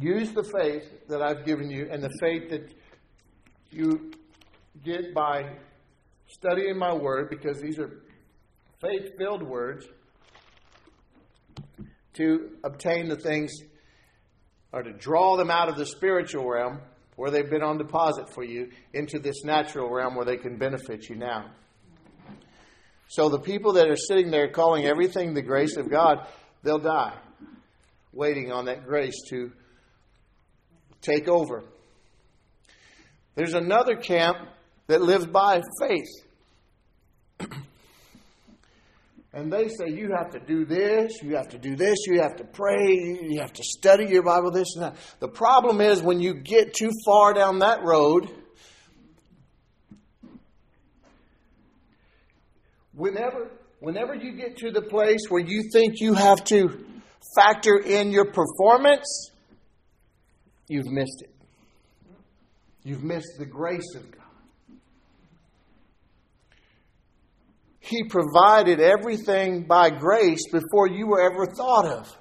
Use 0.00 0.32
the 0.32 0.44
faith 0.44 1.06
that 1.08 1.22
I've 1.22 1.44
given 1.44 1.70
you 1.70 1.88
and 1.90 2.02
the 2.02 2.10
faith 2.20 2.50
that 2.50 2.74
you 3.70 4.12
get 4.82 5.14
by 5.14 5.56
studying 6.26 6.78
my 6.78 6.92
word, 6.92 7.30
because 7.30 7.60
these 7.60 7.78
are 7.78 8.02
faith 8.80 9.16
filled 9.16 9.42
words, 9.42 9.86
to 12.14 12.58
obtain 12.64 13.08
the 13.08 13.16
things 13.16 13.52
or 14.72 14.82
to 14.82 14.92
draw 14.92 15.36
them 15.36 15.50
out 15.50 15.68
of 15.68 15.76
the 15.76 15.86
spiritual 15.86 16.48
realm 16.48 16.80
where 17.16 17.30
they've 17.30 17.48
been 17.48 17.62
on 17.62 17.78
deposit 17.78 18.28
for 18.28 18.42
you 18.44 18.70
into 18.92 19.18
this 19.18 19.44
natural 19.44 19.90
realm 19.90 20.14
where 20.14 20.24
they 20.24 20.36
can 20.36 20.56
benefit 20.56 21.08
you 21.08 21.16
now. 21.16 21.50
So 23.08 23.28
the 23.28 23.38
people 23.38 23.74
that 23.74 23.88
are 23.88 23.96
sitting 23.96 24.30
there 24.30 24.48
calling 24.48 24.86
everything 24.86 25.34
the 25.34 25.42
grace 25.42 25.76
of 25.76 25.90
God, 25.90 26.26
they'll 26.62 26.78
die 26.78 27.14
waiting 28.12 28.52
on 28.52 28.66
that 28.66 28.86
grace 28.86 29.20
to 29.28 29.52
take 31.00 31.28
over. 31.28 31.64
There's 33.34 33.54
another 33.54 33.96
camp 33.96 34.38
that 34.86 35.02
lives 35.02 35.26
by 35.26 35.62
faith. 35.80 36.08
And 39.34 39.52
they 39.52 39.66
say 39.66 39.88
you 39.88 40.14
have 40.16 40.30
to 40.30 40.38
do 40.38 40.64
this, 40.64 41.20
you 41.20 41.34
have 41.34 41.48
to 41.48 41.58
do 41.58 41.74
this, 41.74 41.98
you 42.06 42.20
have 42.20 42.36
to 42.36 42.44
pray, 42.44 43.18
you 43.20 43.40
have 43.40 43.52
to 43.52 43.64
study 43.64 44.06
your 44.06 44.22
Bible, 44.22 44.52
this 44.52 44.76
and 44.76 44.84
that. 44.84 44.96
The 45.18 45.28
problem 45.28 45.80
is 45.80 46.00
when 46.00 46.20
you 46.20 46.34
get 46.34 46.72
too 46.72 46.90
far 47.04 47.34
down 47.34 47.58
that 47.58 47.82
road, 47.82 48.30
whenever 52.92 53.50
whenever 53.80 54.14
you 54.14 54.36
get 54.36 54.56
to 54.58 54.70
the 54.70 54.82
place 54.82 55.22
where 55.28 55.42
you 55.42 55.64
think 55.72 56.00
you 56.00 56.14
have 56.14 56.44
to 56.44 56.86
factor 57.36 57.76
in 57.76 58.12
your 58.12 58.26
performance, 58.26 59.30
you've 60.68 60.86
missed 60.86 61.22
it. 61.22 61.34
You've 62.84 63.02
missed 63.02 63.32
the 63.38 63.46
grace 63.46 63.94
of 63.96 64.10
God. 64.12 64.23
He 67.84 68.02
provided 68.04 68.80
everything 68.80 69.64
by 69.64 69.90
grace 69.90 70.48
before 70.50 70.88
you 70.88 71.06
were 71.06 71.20
ever 71.20 71.44
thought 71.44 71.84
of. 71.84 72.18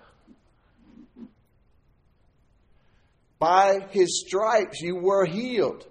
By 3.39 3.88
his 3.91 4.26
stripes, 4.26 4.82
you 4.82 4.97
were 4.97 5.26
healed. 5.26 5.88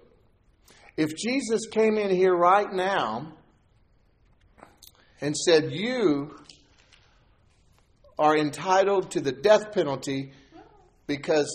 If 0.95 1.15
Jesus 1.17 1.65
came 1.71 1.97
in 1.97 2.11
here 2.11 2.35
right 2.35 2.71
now 2.71 3.33
and 5.19 5.35
said, 5.35 5.71
You 5.71 6.35
are 8.19 8.37
entitled 8.37 9.09
to 9.11 9.21
the 9.21 9.31
death 9.31 9.71
penalty 9.71 10.33
because 11.07 11.49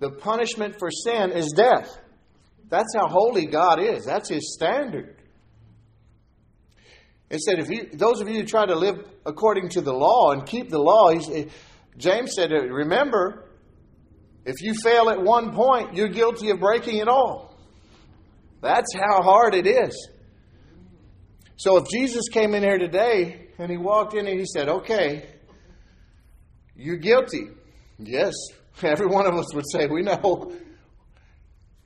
the 0.00 0.10
punishment 0.10 0.74
for 0.80 0.90
sin 0.90 1.30
is 1.30 1.52
death. 1.54 1.96
That's 2.68 2.96
how 2.96 3.06
holy 3.06 3.46
God 3.46 3.80
is. 3.80 4.04
That's 4.04 4.28
His 4.28 4.54
standard. 4.54 5.13
It 7.34 7.40
said, 7.40 7.58
if 7.58 7.68
you, 7.68 7.88
those 7.92 8.20
of 8.20 8.28
you 8.28 8.40
who 8.40 8.44
try 8.44 8.64
to 8.64 8.74
live 8.74 9.04
according 9.26 9.70
to 9.70 9.80
the 9.80 9.92
law 9.92 10.30
and 10.30 10.46
keep 10.46 10.70
the 10.70 10.78
law, 10.78 11.10
James 11.96 12.32
said, 12.34 12.52
uh, 12.52 12.62
remember, 12.62 13.50
if 14.44 14.54
you 14.60 14.74
fail 14.74 15.10
at 15.10 15.20
one 15.20 15.52
point, 15.52 15.94
you're 15.94 16.08
guilty 16.08 16.50
of 16.50 16.60
breaking 16.60 16.98
it 16.98 17.08
all. 17.08 17.56
That's 18.60 18.94
how 18.94 19.22
hard 19.22 19.54
it 19.54 19.66
is. 19.66 20.08
So 21.56 21.78
if 21.78 21.88
Jesus 21.88 22.28
came 22.28 22.54
in 22.54 22.62
here 22.62 22.78
today 22.78 23.48
and 23.58 23.70
he 23.70 23.76
walked 23.76 24.14
in 24.14 24.26
and 24.26 24.38
he 24.38 24.46
said, 24.46 24.68
okay, 24.68 25.28
you're 26.76 26.98
guilty. 26.98 27.48
Yes, 27.98 28.34
Every 28.82 29.06
one 29.06 29.26
of 29.26 29.34
us 29.34 29.54
would 29.54 29.64
say, 29.70 29.86
We 29.86 30.02
know. 30.02 30.52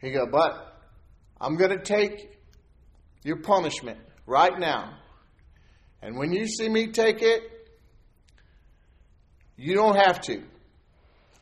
He 0.00 0.10
go, 0.10 0.26
But 0.30 0.80
I'm 1.40 1.56
going 1.56 1.70
to 1.70 1.82
take 1.82 2.38
your 3.24 3.40
punishment 3.40 3.98
right 4.26 4.58
now. 4.58 4.96
And 6.02 6.16
when 6.16 6.32
you 6.32 6.46
see 6.46 6.68
me 6.68 6.88
take 6.88 7.22
it, 7.22 7.42
you 9.56 9.74
don't 9.74 9.96
have 9.96 10.20
to. 10.22 10.42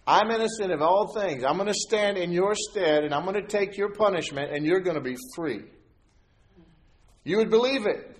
I'm 0.06 0.30
innocent 0.30 0.72
of 0.72 0.80
all 0.80 1.12
things. 1.12 1.44
I'm 1.44 1.56
going 1.56 1.68
to 1.68 1.74
stand 1.74 2.16
in 2.16 2.32
your 2.32 2.54
stead 2.54 3.04
and 3.04 3.12
I'm 3.12 3.24
going 3.24 3.34
to 3.34 3.46
take 3.46 3.76
your 3.76 3.90
punishment 3.90 4.52
and 4.52 4.64
you're 4.64 4.80
going 4.80 4.96
to 4.96 5.02
be 5.02 5.16
free. 5.34 5.64
You 7.24 7.38
would 7.38 7.50
believe 7.50 7.86
it. 7.86 8.16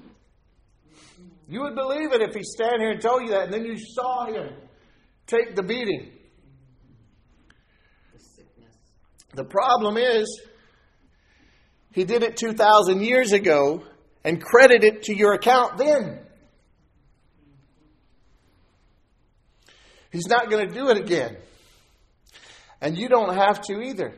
You 1.49 1.61
would 1.63 1.77
believe 1.77 2.13
it 2.13 2.21
if 2.23 2.35
he 2.35 2.43
stand 2.43 2.81
here 2.81 2.91
and 2.91 3.01
told 3.01 3.23
you 3.23 3.29
that 3.29 3.45
and 3.45 3.53
then 3.53 3.65
you 3.65 3.77
saw 3.79 4.27
him 4.27 4.53
take 5.27 5.55
the 5.55 5.63
beating. 5.63 6.11
The 9.35 9.45
problem 9.45 9.97
is, 9.97 10.41
he 11.93 12.05
did 12.05 12.23
it 12.23 12.37
2,000 12.37 13.01
years 13.01 13.33
ago 13.33 13.85
and 14.25 14.43
credited 14.43 14.85
it 14.85 15.03
to 15.05 15.15
your 15.15 15.35
account 15.35 15.77
then. 15.79 16.26
He's 20.11 20.27
not 20.29 20.51
going 20.51 20.69
to 20.69 20.75
do 20.75 20.89
it 20.89 20.97
again. 20.97 21.37
And 22.81 22.97
you 22.97 23.09
don't 23.09 23.35
have 23.35 23.61
to 23.63 23.81
either. 23.81 24.15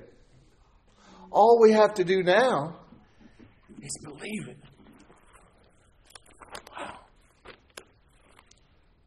All 1.30 1.60
we 1.60 1.72
have 1.72 1.94
to 1.94 2.04
do 2.04 2.22
now 2.22 2.76
is 3.80 3.98
believe 4.02 4.48
it. 4.48 4.58
Wow. 6.76 6.98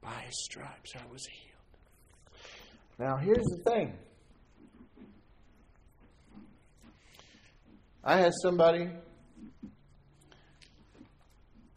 By 0.02 0.24
his 0.26 0.44
stripes 0.44 0.94
I 0.96 1.12
was 1.12 1.26
healed. 1.26 1.52
Now, 3.00 3.18
here's 3.18 3.46
the 3.46 3.64
thing. 3.70 3.98
I 8.04 8.18
had 8.18 8.32
somebody 8.42 8.90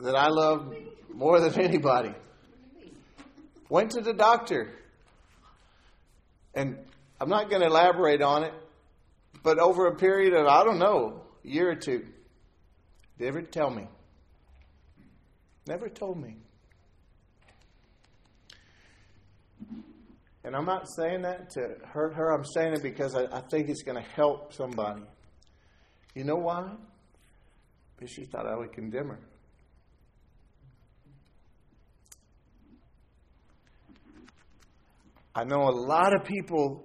that 0.01 0.15
I 0.15 0.29
love 0.29 0.75
more 1.13 1.41
than 1.41 1.59
anybody. 1.61 2.15
Went 3.69 3.93
to 3.93 4.01
the 4.01 4.13
doctor. 4.13 4.73
And 6.55 6.79
I'm 7.21 7.29
not 7.29 7.51
going 7.51 7.63
to 7.63 7.67
elaborate 7.67 8.23
on 8.23 8.45
it, 8.45 8.53
but 9.43 9.59
over 9.59 9.87
a 9.87 9.97
period 9.97 10.35
of, 10.35 10.47
I 10.47 10.65
don't 10.65 10.79
know, 10.79 11.23
a 11.45 11.49
year 11.49 11.71
or 11.71 11.75
two, 11.75 12.07
never 13.19 13.43
tell 13.43 13.71
me. 13.71 13.87
Never 15.67 15.89
told 15.89 16.21
me. 16.21 16.37
And 20.45 20.55
I'm 20.55 20.67
not 20.67 20.87
saying 20.95 21.23
that 21.23 21.51
to 21.51 21.77
hurt 21.87 22.15
her. 22.15 22.31
I'm 22.31 22.45
saying 22.45 22.75
it 22.75 22.83
because 22.83 23.15
I, 23.15 23.25
I 23.35 23.41
think 23.41 23.71
it's 23.71 23.83
going 23.83 23.97
to 23.97 24.09
help 24.11 24.53
somebody. 24.53 25.03
You 26.15 26.25
know 26.25 26.37
why? 26.37 26.71
Because 27.97 28.13
she 28.13 28.25
thought 28.27 28.47
I 28.47 28.55
would 28.55 28.73
condemn 28.73 29.09
her. 29.09 29.19
I 35.35 35.45
know 35.45 35.63
a 35.63 35.75
lot 35.75 36.15
of 36.15 36.25
people 36.25 36.85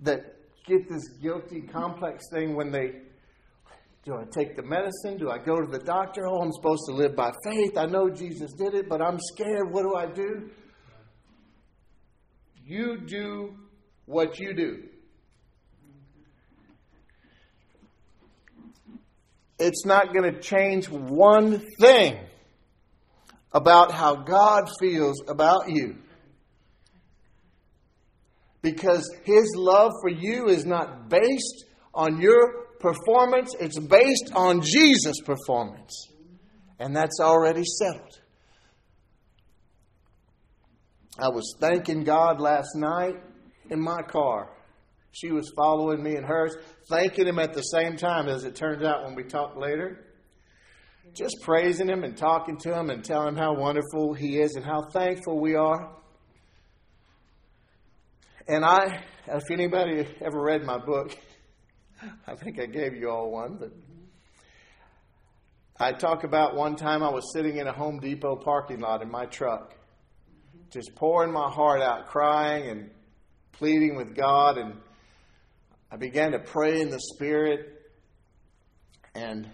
that 0.00 0.36
get 0.66 0.88
this 0.88 1.08
guilty 1.22 1.62
complex 1.62 2.24
thing 2.32 2.56
when 2.56 2.70
they 2.70 3.02
do 4.04 4.14
I 4.14 4.24
take 4.30 4.54
the 4.54 4.62
medicine? 4.62 5.18
Do 5.18 5.30
I 5.30 5.38
go 5.38 5.60
to 5.60 5.66
the 5.66 5.80
doctor? 5.84 6.28
Oh, 6.28 6.40
I'm 6.40 6.52
supposed 6.52 6.84
to 6.86 6.94
live 6.94 7.16
by 7.16 7.32
faith. 7.44 7.76
I 7.76 7.86
know 7.86 8.08
Jesus 8.08 8.52
did 8.52 8.74
it, 8.74 8.88
but 8.88 9.02
I'm 9.02 9.18
scared. 9.18 9.72
What 9.72 9.82
do 9.82 9.96
I 9.96 10.06
do? 10.06 10.50
You 12.64 12.98
do 13.00 13.56
what 14.04 14.38
you 14.38 14.54
do. 14.54 14.84
it's 19.58 19.86
not 19.86 20.12
going 20.12 20.32
to 20.32 20.40
change 20.40 20.88
one 20.88 21.62
thing 21.80 22.18
about 23.52 23.90
how 23.90 24.16
God 24.16 24.68
feels 24.78 25.22
about 25.28 25.68
you. 25.68 25.96
Because 28.66 29.08
His 29.22 29.54
love 29.54 29.92
for 30.02 30.10
you 30.10 30.48
is 30.48 30.66
not 30.66 31.08
based 31.08 31.66
on 31.94 32.20
your 32.20 32.66
performance, 32.80 33.54
it's 33.60 33.78
based 33.78 34.32
on 34.34 34.60
Jesus' 34.60 35.20
performance. 35.24 36.08
And 36.80 36.94
that's 36.94 37.20
already 37.20 37.62
settled. 37.64 38.20
I 41.16 41.28
was 41.28 41.54
thanking 41.60 42.02
God 42.02 42.40
last 42.40 42.70
night 42.74 43.14
in 43.70 43.80
my 43.80 44.02
car. 44.02 44.50
She 45.12 45.30
was 45.30 45.48
following 45.54 46.02
me 46.02 46.16
in 46.16 46.24
hers, 46.24 46.56
thanking 46.90 47.28
him 47.28 47.38
at 47.38 47.54
the 47.54 47.62
same 47.62 47.96
time, 47.96 48.28
as 48.28 48.42
it 48.42 48.56
turns 48.56 48.82
out 48.82 49.04
when 49.04 49.14
we 49.14 49.22
talked 49.22 49.56
later. 49.56 50.06
Just 51.14 51.36
praising 51.42 51.88
him 51.88 52.02
and 52.02 52.16
talking 52.16 52.56
to 52.62 52.76
him 52.76 52.90
and 52.90 53.04
telling 53.04 53.28
him 53.28 53.36
how 53.36 53.54
wonderful 53.54 54.12
he 54.12 54.40
is 54.40 54.56
and 54.56 54.64
how 54.64 54.82
thankful 54.92 55.38
we 55.40 55.54
are. 55.54 55.96
And 58.48 58.64
I, 58.64 59.02
if 59.26 59.50
anybody 59.50 60.06
ever 60.20 60.40
read 60.40 60.62
my 60.62 60.78
book, 60.78 61.16
I 62.28 62.36
think 62.36 62.60
I 62.60 62.66
gave 62.66 62.94
you 62.94 63.10
all 63.10 63.32
one, 63.32 63.56
but 63.58 63.72
I 65.80 65.92
talk 65.92 66.22
about 66.22 66.54
one 66.54 66.76
time 66.76 67.02
I 67.02 67.10
was 67.10 67.32
sitting 67.32 67.56
in 67.56 67.66
a 67.66 67.72
Home 67.72 67.98
Depot 67.98 68.36
parking 68.36 68.78
lot 68.78 69.02
in 69.02 69.10
my 69.10 69.26
truck, 69.26 69.74
just 70.70 70.94
pouring 70.94 71.32
my 71.32 71.50
heart 71.50 71.82
out, 71.82 72.06
crying 72.06 72.70
and 72.70 72.90
pleading 73.50 73.96
with 73.96 74.14
God. 74.14 74.58
And 74.58 74.74
I 75.90 75.96
began 75.96 76.30
to 76.30 76.38
pray 76.38 76.80
in 76.80 76.90
the 76.90 77.00
Spirit 77.00 77.82
and 79.16 79.50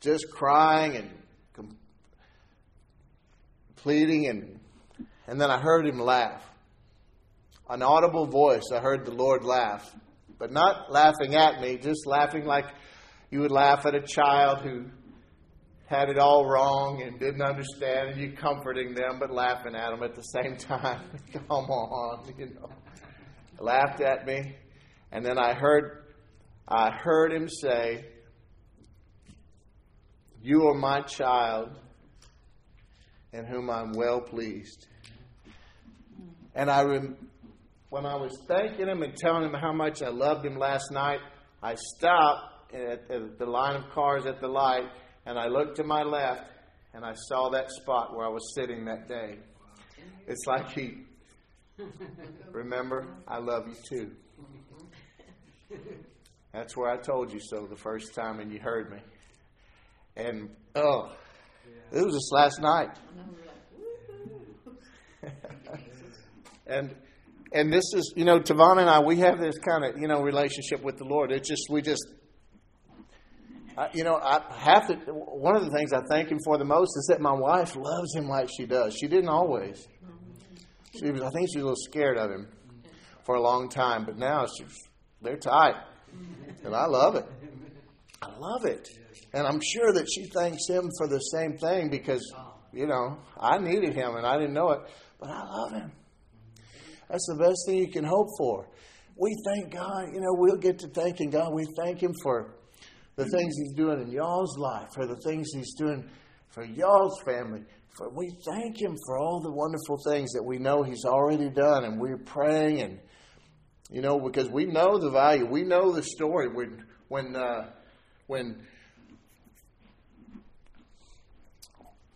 just 0.00 0.30
crying 0.30 0.96
and 0.96 1.76
pleading. 3.76 4.28
And, 4.28 4.60
and 5.26 5.38
then 5.38 5.50
I 5.50 5.60
heard 5.60 5.86
him 5.86 6.00
laugh. 6.00 6.42
An 7.72 7.80
audible 7.80 8.26
voice, 8.26 8.64
I 8.70 8.80
heard 8.80 9.06
the 9.06 9.14
Lord 9.14 9.44
laugh. 9.44 9.90
But 10.38 10.52
not 10.52 10.92
laughing 10.92 11.36
at 11.36 11.62
me, 11.62 11.78
just 11.78 12.06
laughing 12.06 12.44
like 12.44 12.66
you 13.30 13.40
would 13.40 13.50
laugh 13.50 13.86
at 13.86 13.94
a 13.94 14.02
child 14.02 14.60
who 14.60 14.90
had 15.86 16.10
it 16.10 16.18
all 16.18 16.44
wrong 16.44 17.00
and 17.00 17.18
didn't 17.18 17.40
understand, 17.40 18.10
and 18.10 18.20
you 18.20 18.36
comforting 18.36 18.92
them, 18.92 19.18
but 19.18 19.30
laughing 19.30 19.74
at 19.74 19.88
them 19.88 20.02
at 20.02 20.14
the 20.14 20.20
same 20.20 20.58
time. 20.58 21.00
Come 21.32 21.46
on, 21.48 22.34
you 22.36 22.50
know. 22.50 22.68
Laughed 23.58 24.02
at 24.02 24.26
me, 24.26 24.54
and 25.10 25.24
then 25.24 25.38
I 25.38 25.54
heard, 25.54 26.04
I 26.68 26.90
heard 26.90 27.32
him 27.32 27.48
say, 27.48 28.04
"You 30.42 30.66
are 30.66 30.74
my 30.74 31.00
child, 31.00 31.70
in 33.32 33.46
whom 33.46 33.70
I'm 33.70 33.92
well 33.92 34.20
pleased." 34.20 34.88
And 36.54 36.70
I, 36.70 36.84
when 37.92 38.06
I 38.06 38.16
was 38.16 38.32
thanking 38.48 38.88
him 38.88 39.02
and 39.02 39.14
telling 39.14 39.44
him 39.44 39.52
how 39.52 39.74
much 39.74 40.00
I 40.02 40.08
loved 40.08 40.46
him 40.46 40.56
last 40.56 40.90
night, 40.90 41.20
I 41.62 41.74
stopped 41.74 42.72
at, 42.72 43.10
at 43.10 43.38
the 43.38 43.44
line 43.44 43.76
of 43.76 43.90
cars 43.90 44.24
at 44.24 44.40
the 44.40 44.48
light 44.48 44.86
and 45.26 45.38
I 45.38 45.48
looked 45.48 45.76
to 45.76 45.84
my 45.84 46.02
left 46.02 46.50
and 46.94 47.04
I 47.04 47.12
saw 47.28 47.50
that 47.50 47.70
spot 47.70 48.16
where 48.16 48.24
I 48.24 48.30
was 48.30 48.54
sitting 48.54 48.86
that 48.86 49.08
day. 49.08 49.40
It's 50.26 50.46
like 50.46 50.70
he, 50.70 51.02
remember, 52.50 53.08
I 53.28 53.36
love 53.36 53.68
you 53.68 53.76
too. 53.86 54.10
That's 56.54 56.74
where 56.74 56.90
I 56.90 56.96
told 56.96 57.30
you 57.30 57.40
so 57.42 57.66
the 57.66 57.76
first 57.76 58.14
time 58.14 58.40
and 58.40 58.50
you 58.50 58.58
heard 58.58 58.90
me. 58.90 59.00
And, 60.16 60.48
oh, 60.74 61.12
it 61.92 62.02
was 62.02 62.14
just 62.14 62.32
last 62.32 62.58
night. 62.58 62.96
and, 66.66 66.94
and 67.54 67.72
this 67.72 67.84
is, 67.94 68.12
you 68.16 68.24
know, 68.24 68.40
Tavon 68.40 68.78
and 68.78 68.88
I, 68.88 69.00
we 69.00 69.16
have 69.18 69.38
this 69.38 69.58
kind 69.58 69.84
of, 69.84 70.00
you 70.00 70.08
know, 70.08 70.22
relationship 70.22 70.82
with 70.82 70.98
the 70.98 71.04
Lord. 71.04 71.32
It's 71.32 71.48
just, 71.48 71.68
we 71.70 71.82
just, 71.82 72.06
I, 73.76 73.88
you 73.94 74.04
know, 74.04 74.16
I 74.16 74.42
have 74.54 74.88
to. 74.88 74.94
One 75.12 75.56
of 75.56 75.64
the 75.64 75.70
things 75.70 75.92
I 75.92 76.00
thank 76.10 76.30
him 76.30 76.38
for 76.44 76.58
the 76.58 76.64
most 76.64 76.90
is 76.96 77.06
that 77.08 77.20
my 77.20 77.32
wife 77.32 77.74
loves 77.74 78.14
him 78.14 78.28
like 78.28 78.48
she 78.54 78.66
does. 78.66 78.94
She 78.94 79.08
didn't 79.08 79.28
always. 79.28 79.86
She 80.98 81.10
was, 81.10 81.22
I 81.22 81.30
think 81.30 81.48
she 81.50 81.58
was 81.58 81.62
a 81.62 81.66
little 81.68 81.76
scared 81.76 82.18
of 82.18 82.30
him 82.30 82.48
for 83.24 83.36
a 83.36 83.40
long 83.40 83.70
time, 83.70 84.04
but 84.04 84.18
now 84.18 84.46
she's 84.46 84.76
they're 85.22 85.38
tight, 85.38 85.76
and 86.64 86.74
I 86.74 86.86
love 86.86 87.14
it. 87.14 87.26
I 88.20 88.28
love 88.36 88.66
it, 88.66 88.88
and 89.32 89.46
I'm 89.46 89.60
sure 89.60 89.92
that 89.94 90.06
she 90.12 90.26
thanks 90.26 90.68
him 90.68 90.90
for 90.98 91.08
the 91.08 91.18
same 91.18 91.56
thing 91.56 91.88
because 91.88 92.30
you 92.72 92.86
know 92.86 93.18
I 93.40 93.58
needed 93.58 93.94
him 93.94 94.16
and 94.16 94.26
I 94.26 94.36
didn't 94.36 94.54
know 94.54 94.70
it, 94.72 94.80
but 95.18 95.30
I 95.30 95.44
love 95.44 95.72
him. 95.72 95.92
That's 97.12 97.26
the 97.28 97.36
best 97.36 97.66
thing 97.66 97.76
you 97.76 97.88
can 97.88 98.04
hope 98.04 98.28
for. 98.38 98.66
We 99.16 99.36
thank 99.44 99.74
God. 99.74 100.06
You 100.14 100.20
know, 100.20 100.32
we'll 100.32 100.56
get 100.56 100.78
to 100.78 100.88
thanking 100.88 101.28
God. 101.28 101.52
We 101.52 101.66
thank 101.76 102.02
Him 102.02 102.14
for 102.22 102.54
the 103.16 103.26
things 103.26 103.54
He's 103.58 103.74
doing 103.74 104.00
in 104.00 104.10
y'all's 104.10 104.56
life, 104.56 104.88
for 104.94 105.06
the 105.06 105.16
things 105.16 105.50
He's 105.54 105.74
doing 105.74 106.08
for 106.48 106.64
y'all's 106.64 107.20
family. 107.26 107.64
For 107.98 108.08
we 108.08 108.34
thank 108.50 108.80
Him 108.80 108.96
for 109.06 109.18
all 109.18 109.42
the 109.42 109.52
wonderful 109.52 109.98
things 110.08 110.32
that 110.32 110.42
we 110.42 110.56
know 110.56 110.82
He's 110.82 111.04
already 111.04 111.50
done, 111.50 111.84
and 111.84 112.00
we're 112.00 112.16
praying, 112.16 112.80
and 112.80 112.98
you 113.90 114.00
know, 114.00 114.18
because 114.18 114.48
we 114.48 114.64
know 114.64 114.96
the 114.96 115.10
value, 115.10 115.44
we 115.44 115.64
know 115.64 115.92
the 115.92 116.02
story 116.02 116.48
when 116.48 116.82
when 117.08 117.36
uh, 117.36 117.72
when 118.26 118.66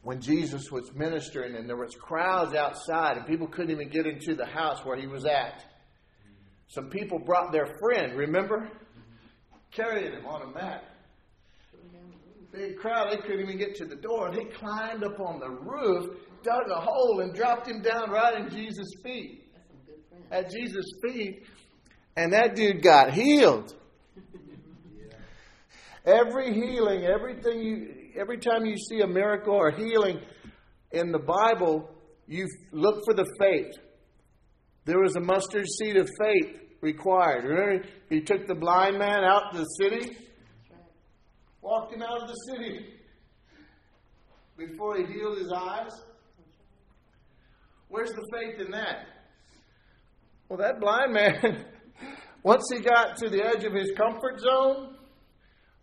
when 0.06 0.20
Jesus 0.20 0.70
was 0.70 0.94
ministering, 0.94 1.56
and 1.56 1.68
there 1.68 1.76
was 1.76 1.96
crowds 1.96 2.54
outside, 2.54 3.16
and 3.16 3.26
people 3.26 3.48
couldn't 3.48 3.72
even 3.72 3.88
get 3.88 4.06
into 4.06 4.36
the 4.36 4.46
house 4.46 4.84
where 4.84 4.96
He 4.96 5.08
was 5.08 5.24
at. 5.24 5.64
Some 6.68 6.90
people 6.90 7.18
brought 7.18 7.50
their 7.50 7.66
friend. 7.80 8.16
Remember? 8.16 8.70
carrying 9.72 10.12
him 10.12 10.26
on 10.26 10.42
a 10.42 10.46
mat. 10.54 10.84
Big 12.52 12.78
crowd, 12.78 13.10
they 13.10 13.16
couldn't 13.16 13.40
even 13.40 13.58
get 13.58 13.74
to 13.74 13.84
the 13.84 13.96
door. 13.96 14.28
And 14.28 14.38
They 14.38 14.44
climbed 14.44 15.02
up 15.02 15.18
on 15.18 15.40
the 15.40 15.50
roof, 15.50 16.16
dug 16.44 16.70
a 16.70 16.80
hole, 16.80 17.20
and 17.20 17.34
dropped 17.34 17.68
him 17.68 17.82
down 17.82 18.08
right 18.10 18.40
in 18.40 18.48
Jesus' 18.48 18.94
feet. 19.02 19.42
At 20.30 20.52
Jesus' 20.52 20.86
feet. 21.02 21.42
And 22.16 22.32
that 22.32 22.54
dude 22.54 22.80
got 22.80 23.12
healed. 23.12 23.74
Every 26.06 26.54
healing, 26.54 27.04
everything 27.04 27.60
you 27.60 27.95
every 28.18 28.38
time 28.38 28.64
you 28.64 28.76
see 28.76 29.00
a 29.00 29.06
miracle 29.06 29.54
or 29.54 29.70
healing 29.70 30.20
in 30.92 31.12
the 31.12 31.18
Bible, 31.18 31.90
you 32.26 32.46
look 32.72 33.02
for 33.04 33.14
the 33.14 33.26
faith. 33.38 33.74
There 34.84 35.00
was 35.00 35.16
a 35.16 35.20
mustard 35.20 35.66
seed 35.78 35.96
of 35.96 36.08
faith 36.20 36.56
required. 36.80 37.44
Remember, 37.44 37.88
he 38.08 38.20
took 38.20 38.46
the 38.46 38.54
blind 38.54 38.98
man 38.98 39.24
out 39.24 39.52
to 39.52 39.58
the 39.58 39.64
city, 39.80 40.16
walked 41.60 41.92
him 41.92 42.02
out 42.02 42.22
of 42.22 42.28
the 42.28 42.52
city 42.52 42.86
before 44.56 44.96
he 44.96 45.04
healed 45.12 45.38
his 45.38 45.52
eyes. 45.52 45.90
Where's 47.88 48.10
the 48.10 48.26
faith 48.32 48.60
in 48.64 48.70
that? 48.72 49.06
Well, 50.48 50.58
that 50.58 50.80
blind 50.80 51.12
man, 51.12 51.64
once 52.42 52.64
he 52.72 52.80
got 52.80 53.16
to 53.16 53.28
the 53.28 53.44
edge 53.44 53.64
of 53.64 53.72
his 53.72 53.92
comfort 53.96 54.40
zone, 54.40 54.95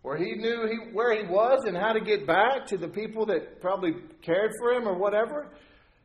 where 0.04 0.18
he 0.18 0.34
knew 0.34 0.68
he, 0.68 0.92
where 0.92 1.16
he 1.16 1.26
was 1.26 1.64
and 1.64 1.74
how 1.74 1.94
to 1.94 1.98
get 1.98 2.26
back 2.26 2.66
to 2.66 2.76
the 2.76 2.86
people 2.86 3.24
that 3.24 3.58
probably 3.62 3.92
cared 4.20 4.50
for 4.60 4.74
him 4.74 4.86
or 4.86 4.98
whatever, 4.98 5.48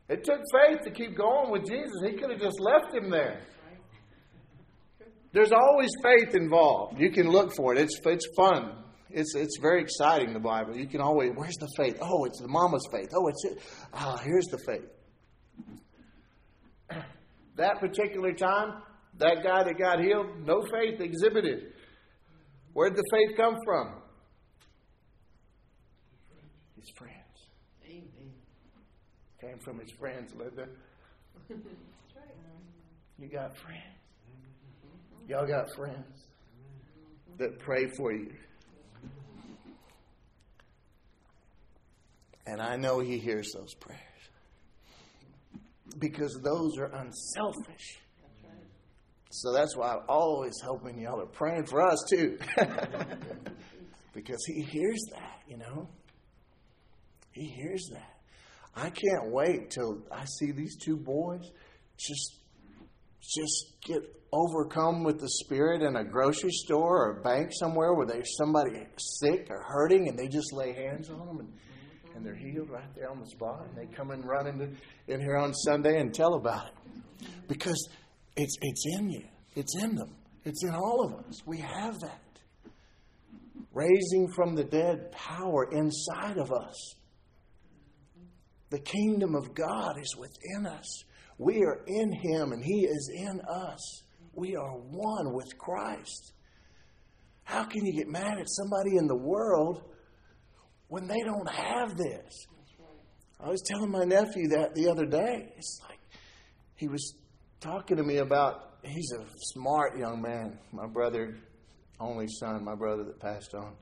it 0.08 0.24
took 0.24 0.40
faith 0.50 0.78
to 0.84 0.90
keep 0.90 1.18
going 1.18 1.50
with 1.50 1.68
Jesus. 1.68 1.92
He 2.06 2.12
could 2.16 2.30
have 2.30 2.40
just 2.40 2.58
left 2.60 2.94
him 2.94 3.10
there. 3.10 3.42
There's 5.34 5.52
always 5.52 5.90
faith 6.02 6.34
involved. 6.34 6.98
You 6.98 7.10
can 7.10 7.28
look 7.28 7.54
for 7.54 7.74
it. 7.74 7.78
It's 7.78 8.00
it's 8.06 8.26
fun. 8.34 8.72
It's 9.10 9.34
it's 9.34 9.58
very 9.60 9.82
exciting. 9.82 10.32
The 10.32 10.40
Bible. 10.40 10.74
You 10.74 10.86
can 10.86 11.02
always. 11.02 11.32
Where's 11.34 11.56
the 11.56 11.68
faith? 11.76 11.98
Oh, 12.00 12.24
it's 12.24 12.40
the 12.40 12.48
mama's 12.48 12.88
faith. 12.90 13.10
Oh, 13.14 13.28
it's 13.28 13.44
it. 13.44 13.62
Ah, 13.92 14.16
here's 14.24 14.46
the 14.46 14.58
faith. 14.66 14.88
That 17.56 17.78
particular 17.78 18.32
time, 18.32 18.80
that 19.18 19.42
guy 19.44 19.64
that 19.64 19.76
got 19.78 20.00
healed, 20.00 20.46
no 20.46 20.62
faith 20.72 20.98
exhibited. 21.00 21.74
Where'd 22.72 22.96
the 22.96 23.04
faith 23.10 23.36
come 23.36 23.56
from? 23.64 23.94
His 26.76 26.90
friends. 26.96 27.14
Amen. 27.84 28.32
Came 29.40 29.58
from 29.58 29.80
his 29.80 29.90
friends, 29.98 30.32
Linda. 30.34 30.66
You 33.18 33.28
got 33.28 33.56
friends. 33.58 33.82
Y'all 35.28 35.46
got 35.46 35.66
friends 35.76 36.24
that 37.38 37.58
pray 37.58 37.86
for 37.96 38.12
you. 38.12 38.32
And 42.46 42.60
I 42.60 42.76
know 42.76 43.00
He 43.00 43.18
hears 43.18 43.52
those 43.54 43.74
prayers 43.74 44.00
because 45.98 46.38
those 46.42 46.78
are 46.78 46.86
unselfish. 46.86 47.98
So 49.30 49.52
that's 49.52 49.76
why 49.76 49.92
I'm 49.92 50.02
always 50.08 50.60
hoping 50.64 50.98
y'all 50.98 51.20
are 51.20 51.26
praying 51.26 51.66
for 51.66 51.80
us 51.80 52.04
too. 52.10 52.36
because 54.12 54.44
He 54.46 54.62
hears 54.62 55.00
that, 55.12 55.40
you 55.48 55.56
know. 55.56 55.88
He 57.32 57.46
hears 57.46 57.88
that. 57.92 58.18
I 58.74 58.90
can't 58.90 59.30
wait 59.30 59.70
till 59.70 60.02
I 60.10 60.24
see 60.24 60.52
these 60.52 60.76
two 60.76 60.96
boys 60.96 61.42
just 61.96 62.36
just 63.20 63.74
get 63.84 64.02
overcome 64.32 65.04
with 65.04 65.20
the 65.20 65.28
Spirit 65.28 65.82
in 65.82 65.96
a 65.96 66.04
grocery 66.04 66.50
store 66.50 67.06
or 67.06 67.18
a 67.18 67.22
bank 67.22 67.50
somewhere 67.52 67.94
where 67.94 68.06
there's 68.06 68.36
somebody 68.36 68.70
sick 68.96 69.48
or 69.50 69.62
hurting 69.62 70.08
and 70.08 70.18
they 70.18 70.28
just 70.28 70.52
lay 70.52 70.72
hands 70.72 71.10
on 71.10 71.26
them 71.26 71.40
and, 71.40 71.52
and 72.14 72.24
they're 72.24 72.34
healed 72.34 72.70
right 72.70 72.94
there 72.94 73.10
on 73.10 73.20
the 73.20 73.26
spot. 73.26 73.66
And 73.68 73.76
they 73.76 73.94
come 73.94 74.10
and 74.10 74.24
run 74.24 74.46
into, 74.46 74.70
in 75.08 75.20
here 75.20 75.36
on 75.36 75.52
Sunday 75.52 76.00
and 76.00 76.14
tell 76.14 76.34
about 76.34 76.68
it. 76.68 77.28
Because 77.46 77.88
it's, 78.36 78.56
it's 78.60 78.84
in 78.98 79.10
you, 79.10 79.24
it's 79.54 79.76
in 79.82 79.96
them. 79.96 80.16
It's 80.44 80.64
in 80.64 80.74
all 80.74 81.04
of 81.04 81.26
us. 81.26 81.42
We 81.46 81.58
have 81.58 82.00
that. 82.00 82.20
Raising 83.72 84.28
from 84.34 84.54
the 84.54 84.64
dead 84.64 85.12
power 85.12 85.70
inside 85.70 86.38
of 86.38 86.50
us. 86.50 86.94
The 88.70 88.78
kingdom 88.78 89.34
of 89.34 89.54
God 89.54 89.98
is 90.00 90.16
within 90.16 90.66
us. 90.66 91.04
We 91.38 91.62
are 91.62 91.82
in 91.86 92.12
Him 92.12 92.52
and 92.52 92.64
He 92.64 92.86
is 92.86 93.10
in 93.14 93.40
us. 93.40 94.02
We 94.32 94.56
are 94.56 94.72
one 94.72 95.34
with 95.34 95.58
Christ. 95.58 96.32
How 97.44 97.64
can 97.64 97.84
you 97.84 97.92
get 97.92 98.08
mad 98.08 98.38
at 98.38 98.48
somebody 98.48 98.96
in 98.96 99.06
the 99.06 99.16
world 99.16 99.82
when 100.88 101.06
they 101.06 101.20
don't 101.24 101.50
have 101.50 101.96
this? 101.96 102.46
I 103.40 103.48
was 103.48 103.62
telling 103.62 103.90
my 103.90 104.04
nephew 104.04 104.48
that 104.48 104.74
the 104.74 104.88
other 104.88 105.06
day. 105.06 105.52
It's 105.56 105.80
like 105.88 105.98
he 106.76 106.88
was 106.88 107.14
talking 107.60 107.96
to 107.96 108.02
me 108.02 108.18
about 108.18 108.74
he's 108.82 109.12
a 109.12 109.24
smart 109.52 109.98
young 109.98 110.20
man, 110.20 110.58
my 110.72 110.86
brother, 110.86 111.36
only 112.00 112.26
son, 112.26 112.64
my 112.64 112.74
brother 112.74 113.04
that 113.04 113.20
passed 113.20 113.54
on. 113.54 113.74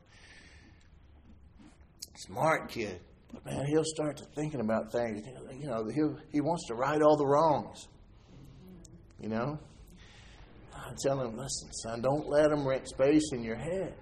Smart 2.16 2.68
kid. 2.70 3.00
But 3.32 3.44
man, 3.44 3.66
he'll 3.66 3.84
start 3.84 4.16
to 4.16 4.24
thinking 4.34 4.60
about 4.60 4.90
things. 4.90 5.22
You 5.60 5.68
know, 5.68 5.86
he 5.86 6.02
he 6.32 6.40
wants 6.40 6.66
to 6.68 6.74
right 6.74 7.00
all 7.00 7.16
the 7.16 7.26
wrongs. 7.26 7.86
You 9.20 9.28
know, 9.28 9.58
I 10.74 10.92
tell 11.02 11.20
him, 11.20 11.36
listen, 11.36 11.72
son, 11.72 12.00
don't 12.00 12.28
let 12.28 12.50
them 12.50 12.66
rent 12.66 12.88
space 12.88 13.32
in 13.32 13.42
your 13.42 13.56
head. 13.56 13.94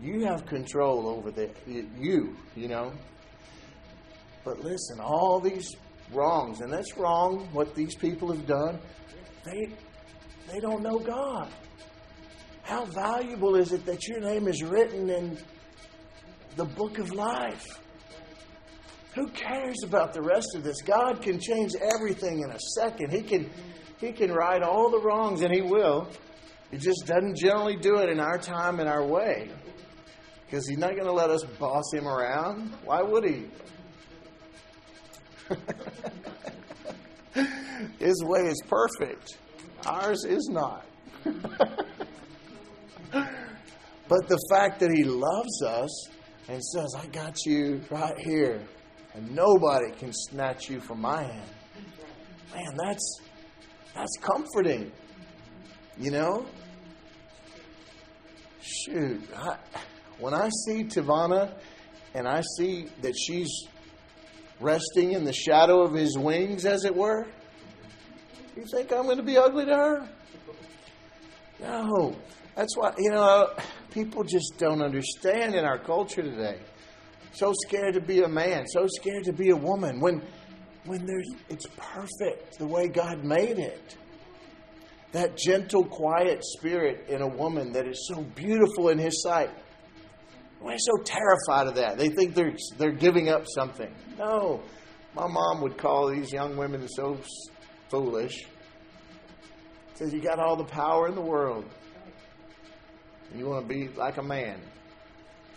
You 0.00 0.24
have 0.26 0.44
control 0.46 1.08
over 1.08 1.30
that. 1.32 1.56
You, 1.66 2.36
you 2.54 2.68
know. 2.68 2.92
But 4.44 4.60
listen, 4.60 5.00
all 5.00 5.40
these 5.40 5.74
wrongs, 6.12 6.60
and 6.60 6.72
that's 6.72 6.96
wrong 6.96 7.48
what 7.52 7.74
these 7.74 7.94
people 7.94 8.32
have 8.32 8.46
done. 8.46 8.78
They 9.44 9.70
they 10.52 10.60
don't 10.60 10.82
know 10.82 10.98
God. 10.98 11.48
How 12.62 12.84
valuable 12.84 13.56
is 13.56 13.72
it 13.72 13.86
that 13.86 14.06
your 14.08 14.20
name 14.20 14.48
is 14.48 14.62
written 14.62 15.08
in 15.08 15.38
the 16.56 16.64
book 16.64 16.98
of 16.98 17.12
life? 17.12 17.80
Who 19.14 19.28
cares 19.28 19.82
about 19.82 20.12
the 20.12 20.20
rest 20.20 20.54
of 20.54 20.62
this? 20.62 20.82
God 20.82 21.22
can 21.22 21.40
change 21.40 21.72
everything 21.94 22.40
in 22.40 22.50
a 22.50 22.58
second. 22.74 23.10
He 23.10 23.22
can, 23.22 23.50
he 23.98 24.12
can 24.12 24.30
right 24.30 24.62
all 24.62 24.90
the 24.90 25.00
wrongs, 25.00 25.40
and 25.40 25.54
He 25.54 25.62
will. 25.62 26.08
He 26.70 26.76
just 26.76 27.06
doesn't 27.06 27.36
generally 27.36 27.76
do 27.76 27.96
it 27.98 28.10
in 28.10 28.20
our 28.20 28.36
time 28.36 28.78
and 28.78 28.88
our 28.88 29.06
way. 29.06 29.48
Because 30.44 30.68
He's 30.68 30.76
not 30.78 30.90
going 30.90 31.06
to 31.06 31.12
let 31.12 31.30
us 31.30 31.44
boss 31.58 31.84
Him 31.94 32.06
around. 32.06 32.74
Why 32.84 33.00
would 33.00 33.24
He? 33.24 33.46
His 37.98 38.24
way 38.24 38.40
is 38.40 38.60
perfect, 38.68 39.38
ours 39.84 40.24
is 40.24 40.48
not. 40.50 40.86
but 41.24 41.86
the 44.28 44.38
fact 44.50 44.80
that 44.80 44.90
He 44.90 45.04
loves 45.04 45.62
us 45.62 46.08
and 46.48 46.64
says, 46.64 46.94
I 46.98 47.06
got 47.06 47.36
you 47.44 47.82
right 47.90 48.18
here 48.18 48.62
and 49.16 49.34
nobody 49.34 49.90
can 49.92 50.12
snatch 50.12 50.68
you 50.68 50.80
from 50.80 51.00
my 51.00 51.22
hand. 51.22 51.50
Man, 52.54 52.76
that's 52.76 53.20
that's 53.94 54.16
comforting. 54.20 54.92
You 55.98 56.10
know? 56.10 56.46
Shoot, 58.60 59.22
I, 59.34 59.56
when 60.18 60.34
I 60.34 60.50
see 60.66 60.84
Tivana 60.84 61.54
and 62.14 62.28
I 62.28 62.42
see 62.58 62.88
that 63.00 63.14
she's 63.16 63.48
resting 64.60 65.12
in 65.12 65.24
the 65.24 65.32
shadow 65.32 65.82
of 65.82 65.92
his 65.92 66.16
wings, 66.16 66.64
as 66.64 66.84
it 66.84 66.94
were, 66.94 67.26
you 68.56 68.64
think 68.72 68.92
I'm 68.92 69.04
going 69.04 69.18
to 69.18 69.22
be 69.22 69.36
ugly 69.36 69.66
to 69.66 69.76
her? 69.76 70.08
No. 71.60 72.16
That's 72.54 72.76
why, 72.76 72.94
you 72.96 73.10
know, 73.10 73.50
people 73.90 74.24
just 74.24 74.54
don't 74.58 74.80
understand 74.80 75.54
in 75.54 75.64
our 75.64 75.78
culture 75.78 76.22
today 76.22 76.58
so 77.36 77.52
scared 77.66 77.92
to 77.94 78.00
be 78.00 78.22
a 78.22 78.28
man, 78.28 78.66
so 78.66 78.86
scared 78.86 79.24
to 79.24 79.32
be 79.32 79.50
a 79.50 79.56
woman 79.56 80.00
when 80.00 80.22
when 80.86 81.04
there's 81.04 81.28
it's 81.48 81.66
perfect 81.76 82.58
the 82.58 82.66
way 82.66 82.88
God 82.88 83.24
made 83.24 83.58
it. 83.58 83.96
That 85.12 85.36
gentle, 85.36 85.84
quiet 85.84 86.42
spirit 86.44 87.06
in 87.08 87.22
a 87.22 87.28
woman 87.28 87.72
that 87.72 87.86
is 87.86 88.08
so 88.08 88.22
beautiful 88.22 88.88
in 88.88 88.98
his 88.98 89.22
sight. 89.22 89.50
Why 90.66 90.76
so 90.78 90.96
terrified 91.04 91.68
of 91.68 91.76
that? 91.76 91.96
They 91.96 92.08
think 92.08 92.34
they're 92.34 92.56
they're 92.76 92.90
giving 92.90 93.28
up 93.28 93.44
something. 93.54 93.88
No. 94.18 94.62
My 95.14 95.28
mom 95.28 95.60
would 95.62 95.78
call 95.78 96.12
these 96.12 96.32
young 96.32 96.56
women 96.56 96.88
so 96.88 97.20
foolish. 97.88 98.44
Says 99.94 100.12
you 100.12 100.20
got 100.20 100.40
all 100.40 100.56
the 100.56 100.64
power 100.64 101.06
in 101.06 101.14
the 101.14 101.20
world. 101.20 101.66
You 103.32 103.46
want 103.46 103.68
to 103.68 103.72
be 103.72 103.86
like 103.96 104.16
a 104.16 104.24
man, 104.24 104.60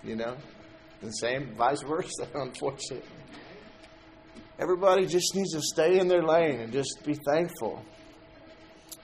you 0.03 0.15
know? 0.15 0.37
The 1.01 1.09
same, 1.09 1.55
vice 1.55 1.81
versa, 1.81 2.27
unfortunately. 2.35 3.09
Everybody 4.59 5.07
just 5.07 5.33
needs 5.33 5.53
to 5.53 5.61
stay 5.61 5.97
in 5.97 6.07
their 6.07 6.21
lane 6.21 6.59
and 6.59 6.71
just 6.71 7.03
be 7.03 7.15
thankful. 7.25 7.83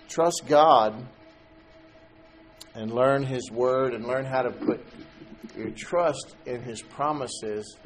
Trust 0.07 0.43
God 0.47 1.03
and 2.75 2.91
learn 2.91 3.23
His 3.23 3.49
Word 3.49 3.95
and 3.95 4.05
learn 4.05 4.25
how 4.25 4.43
to 4.43 4.51
put 4.51 4.85
your 5.57 5.71
trust 5.71 6.35
in 6.45 6.61
His 6.61 6.81
promises. 6.81 7.77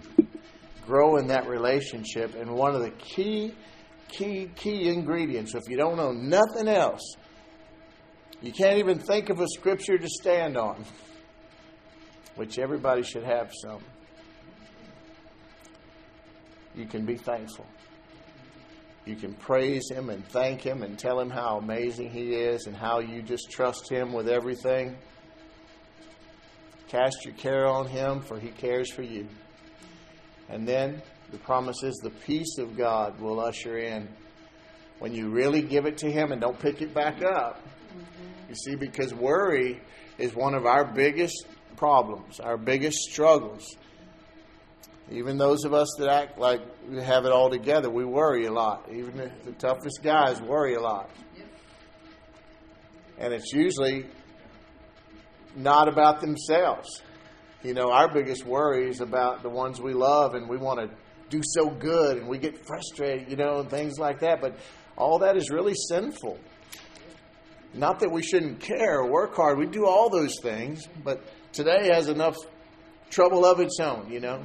Grow 0.85 1.17
in 1.17 1.27
that 1.27 1.47
relationship. 1.47 2.35
And 2.35 2.55
one 2.55 2.75
of 2.75 2.81
the 2.81 2.91
key, 2.91 3.53
key, 4.07 4.49
key 4.55 4.89
ingredients, 4.89 5.55
if 5.55 5.63
you 5.67 5.77
don't 5.77 5.97
know 5.97 6.11
nothing 6.11 6.67
else, 6.67 7.15
you 8.41 8.51
can't 8.51 8.77
even 8.77 8.99
think 8.99 9.29
of 9.29 9.39
a 9.39 9.47
scripture 9.47 9.97
to 9.97 10.07
stand 10.07 10.57
on, 10.57 10.83
which 12.35 12.57
everybody 12.57 13.03
should 13.03 13.23
have 13.23 13.51
some 13.61 13.81
you 16.79 16.85
can 16.85 17.05
be 17.05 17.15
thankful. 17.15 17.65
You 19.05 19.15
can 19.15 19.33
praise 19.33 19.89
Him 19.89 20.09
and 20.09 20.25
thank 20.29 20.61
Him 20.61 20.83
and 20.83 20.97
tell 20.97 21.19
Him 21.19 21.29
how 21.29 21.57
amazing 21.57 22.09
He 22.09 22.33
is 22.33 22.67
and 22.67 22.75
how 22.75 22.99
you 22.99 23.21
just 23.21 23.49
trust 23.51 23.89
Him 23.89 24.13
with 24.13 24.29
everything. 24.29 24.95
Cast 26.89 27.23
your 27.23 27.35
care 27.35 27.67
on 27.67 27.87
Him, 27.87 28.21
for 28.21 28.39
He 28.39 28.49
cares 28.49 28.91
for 28.91 29.03
you. 29.03 29.27
And 30.49 30.67
then 30.67 31.01
the 31.31 31.37
promise 31.37 31.83
is 31.83 31.95
the 31.97 32.09
peace 32.09 32.57
of 32.57 32.75
God 32.75 33.19
will 33.21 33.39
usher 33.39 33.77
in 33.77 34.07
when 34.97 35.13
you 35.13 35.29
really 35.29 35.61
give 35.61 35.85
it 35.85 35.99
to 35.99 36.11
Him 36.11 36.31
and 36.31 36.41
don't 36.41 36.59
pick 36.59 36.81
it 36.81 36.93
back 36.93 37.21
up. 37.23 37.61
You 38.49 38.55
see, 38.55 38.75
because 38.75 39.13
worry 39.13 39.79
is 40.17 40.33
one 40.33 40.55
of 40.55 40.65
our 40.65 40.83
biggest 40.83 41.45
problems, 41.77 42.39
our 42.39 42.57
biggest 42.57 42.97
struggles. 42.97 43.77
Even 45.11 45.37
those 45.37 45.65
of 45.65 45.73
us 45.73 45.95
that 45.99 46.09
act 46.09 46.39
like 46.39 46.61
we 46.87 47.01
have 47.01 47.25
it 47.25 47.31
all 47.31 47.51
together, 47.51 47.89
we 47.89 48.05
worry 48.05 48.45
a 48.45 48.51
lot. 48.51 48.87
Even 48.91 49.17
the, 49.17 49.31
the 49.45 49.51
toughest 49.53 50.01
guys 50.03 50.41
worry 50.41 50.73
a 50.73 50.81
lot. 50.81 51.09
And 53.19 53.33
it's 53.33 53.51
usually 53.53 54.05
not 55.55 55.87
about 55.87 56.21
themselves. 56.21 57.01
You 57.63 57.73
know, 57.73 57.91
our 57.91 58.11
biggest 58.11 58.45
worry 58.45 58.89
is 58.89 59.01
about 59.01 59.43
the 59.43 59.49
ones 59.49 59.81
we 59.81 59.93
love 59.93 60.33
and 60.35 60.47
we 60.47 60.57
want 60.57 60.79
to 60.79 60.89
do 61.29 61.41
so 61.43 61.69
good 61.69 62.17
and 62.17 62.27
we 62.27 62.37
get 62.37 62.65
frustrated, 62.65 63.29
you 63.29 63.35
know, 63.35 63.59
and 63.59 63.69
things 63.69 63.99
like 63.99 64.19
that. 64.19 64.41
But 64.41 64.57
all 64.95 65.19
that 65.19 65.35
is 65.35 65.49
really 65.49 65.75
sinful. 65.75 66.39
Not 67.73 67.99
that 67.99 68.11
we 68.11 68.23
shouldn't 68.23 68.59
care 68.59 68.99
or 68.99 69.11
work 69.11 69.35
hard. 69.35 69.57
We 69.57 69.67
do 69.67 69.85
all 69.85 70.09
those 70.09 70.35
things, 70.41 70.87
but 71.03 71.21
today 71.53 71.89
has 71.93 72.07
enough 72.07 72.37
trouble 73.09 73.45
of 73.45 73.59
its 73.59 73.79
own, 73.79 74.09
you 74.11 74.19
know. 74.19 74.41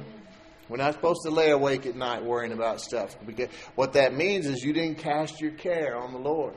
We're 0.67 0.77
not 0.77 0.93
supposed 0.93 1.21
to 1.25 1.31
lay 1.31 1.51
awake 1.51 1.85
at 1.85 1.95
night 1.95 2.23
worrying 2.23 2.51
about 2.51 2.81
stuff. 2.81 3.15
Because 3.25 3.49
what 3.75 3.93
that 3.93 4.15
means 4.15 4.47
is 4.47 4.63
you 4.63 4.73
didn't 4.73 4.97
cast 4.97 5.39
your 5.39 5.51
care 5.51 5.95
on 5.95 6.11
the 6.11 6.19
Lord. 6.19 6.55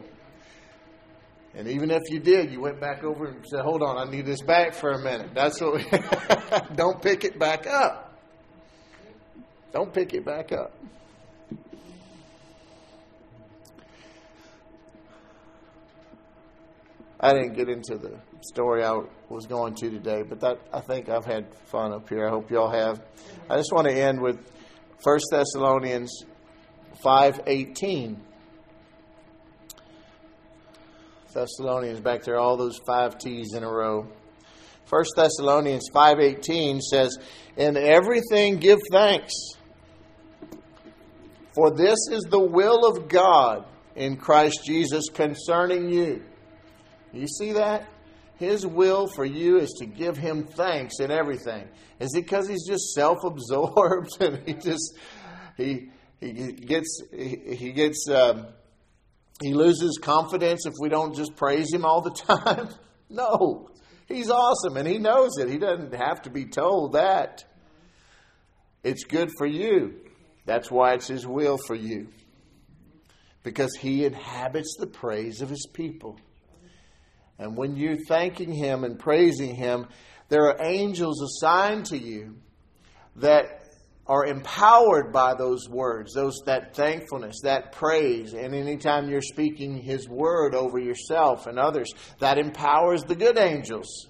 And 1.59 1.67
even 1.67 1.91
if 1.91 2.09
you 2.09 2.21
did, 2.21 2.53
you 2.53 2.61
went 2.61 2.81
back 2.81 3.03
over 3.03 3.27
and 3.27 3.45
said, 3.45 3.63
"Hold 3.63 3.83
on, 3.83 3.99
I 3.99 4.09
need 4.09 4.25
this 4.25 4.41
back 4.41 4.75
for 4.75 4.93
a 4.93 4.99
minute." 5.03 5.31
That's 5.35 5.61
what. 5.61 5.75
We, 5.75 5.85
don't 6.77 7.03
pick 7.03 7.25
it 7.25 7.37
back 7.37 7.67
up. 7.67 8.17
Don't 9.73 9.93
pick 9.93 10.15
it 10.15 10.25
back 10.25 10.53
up. 10.53 10.73
I 17.19 17.33
didn't 17.33 17.55
get 17.55 17.69
into 17.69 17.99
the 17.99 18.21
story 18.41 18.85
I 18.85 19.03
was 19.29 19.47
going 19.47 19.75
to 19.75 19.91
today, 19.91 20.23
but 20.23 20.39
that 20.39 20.61
I 20.73 20.79
think 20.79 21.09
I've 21.09 21.25
had 21.25 21.53
fun 21.67 21.93
up 21.93 22.09
here. 22.09 22.25
I 22.25 22.31
hope 22.31 22.53
y'all 22.53 22.71
have. 22.71 23.03
I 23.51 23.57
just 23.57 23.73
want 23.73 23.89
to 23.89 23.93
end 23.93 24.21
with 24.21 24.39
1 25.03 25.19
Thessalonians 25.33 26.23
5:18. 27.05 28.28
Thessalonians 31.33 32.01
back 32.01 32.23
there, 32.25 32.39
all 32.39 32.57
those 32.57 32.79
five 32.87 33.19
T's 33.19 33.55
in 33.55 33.63
a 33.63 33.71
row. 33.71 34.07
1 34.89 35.05
Thessalonians 35.17 35.89
5:18 35.93 36.81
says, 36.81 37.19
"In 37.57 37.77
everything 37.77 38.59
give 38.59 38.79
thanks, 38.91 39.35
for 41.55 41.71
this 41.71 41.99
is 42.11 42.23
the 42.31 42.41
will 42.41 42.87
of 42.87 43.09
God 43.09 43.67
in 43.95 44.17
Christ 44.17 44.61
Jesus 44.65 45.09
concerning 45.11 45.91
you." 45.91 46.23
You 47.13 47.27
see 47.27 47.53
that? 47.53 47.87
His 48.37 48.65
will 48.67 49.09
for 49.09 49.25
you 49.25 49.59
is 49.59 49.71
to 49.79 49.87
give 49.87 50.17
him 50.17 50.45
thanks 50.45 51.01
in 51.01 51.11
everything. 51.11 51.69
Is 51.99 52.15
it 52.15 52.23
because 52.23 52.49
he's 52.49 52.67
just 52.67 52.93
self-absorbed 52.95 54.11
and 54.21 54.39
he 54.47 54.55
just 54.55 54.95
he 55.57 55.91
he 56.21 56.53
gets 56.53 57.03
he, 57.13 57.73
gets 57.73 58.09
um, 58.09 58.47
he 59.43 59.55
loses 59.55 59.99
confidence 60.01 60.67
if 60.67 60.75
we 60.81 60.89
don't 60.89 61.15
just 61.15 61.37
praise 61.37 61.73
him 61.73 61.85
all 61.85 62.01
the 62.01 62.11
time? 62.11 62.69
no, 63.09 63.71
he's 64.07 64.31
awesome 64.31 64.77
and 64.77 64.87
he 64.87 64.99
knows 64.99 65.39
it. 65.39 65.49
He 65.49 65.59
doesn't 65.59 65.95
have 65.95 66.23
to 66.23 66.31
be 66.31 66.47
told 66.47 66.93
that. 66.93 67.45
It's 68.83 69.05
good 69.05 69.31
for 69.37 69.47
you. 69.47 70.01
That's 70.47 70.71
why 70.71 70.95
it's 70.95 71.09
his 71.09 71.27
will 71.27 71.59
for 71.67 71.75
you. 71.75 72.09
Because 73.43 73.75
he 73.77 74.05
inhabits 74.05 74.77
the 74.79 74.87
praise 74.87 75.43
of 75.43 75.49
his 75.49 75.67
people. 75.73 76.19
And 77.39 77.57
when 77.57 77.77
you're 77.77 78.05
thanking 78.09 78.53
Him 78.53 78.85
and 78.85 78.99
praising 78.99 79.55
Him, 79.55 79.87
there 80.29 80.49
are 80.49 80.57
angels 80.61 81.23
assigned 81.23 81.87
to 81.87 81.99
you 81.99 82.37
that 83.17 83.63
are 84.09 84.25
empowered 84.25 85.13
by 85.13 85.35
those 85.35 85.69
words, 85.69 86.15
those 86.15 86.41
that 86.47 86.75
thankfulness, 86.75 87.41
that 87.43 87.73
praise, 87.73 88.33
and 88.33 88.55
anytime 88.55 89.11
you're 89.11 89.21
speaking 89.21 89.77
His 89.83 90.09
word 90.09 90.55
over 90.55 90.79
yourself 90.79 91.47
and 91.47 91.59
others, 91.59 91.93
that 92.19 92.39
empowers 92.39 93.05
the 93.05 93.15
good 93.15 93.37
angels 93.37 94.09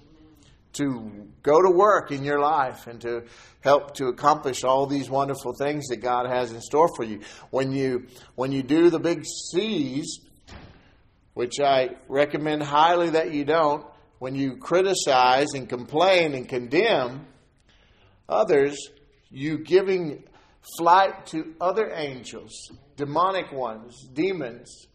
to 0.73 1.27
go 1.41 1.61
to 1.61 1.69
work 1.69 2.11
in 2.11 2.23
your 2.23 2.39
life 2.39 2.87
and 2.87 3.01
to 3.01 3.23
help 3.61 3.95
to 3.95 4.07
accomplish 4.07 4.63
all 4.63 4.85
these 4.85 5.09
wonderful 5.09 5.53
things 5.59 5.87
that 5.87 5.97
God 5.97 6.27
has 6.27 6.51
in 6.51 6.61
store 6.61 6.89
for 6.95 7.03
you. 7.03 7.21
When 7.49 7.71
you 7.73 8.07
when 8.35 8.51
you 8.51 8.63
do 8.63 8.89
the 8.89 8.99
big 8.99 9.25
C's, 9.25 10.19
which 11.33 11.59
I 11.59 11.95
recommend 12.07 12.63
highly 12.63 13.11
that 13.11 13.33
you 13.33 13.43
don't, 13.43 13.85
when 14.19 14.35
you 14.35 14.57
criticize 14.57 15.53
and 15.53 15.67
complain 15.67 16.35
and 16.35 16.47
condemn 16.47 17.25
others, 18.29 18.77
you 19.31 19.59
giving 19.59 20.23
flight 20.77 21.25
to 21.27 21.53
other 21.61 21.91
angels, 21.93 22.71
demonic 22.95 23.51
ones, 23.51 24.07
demons, 24.13 24.87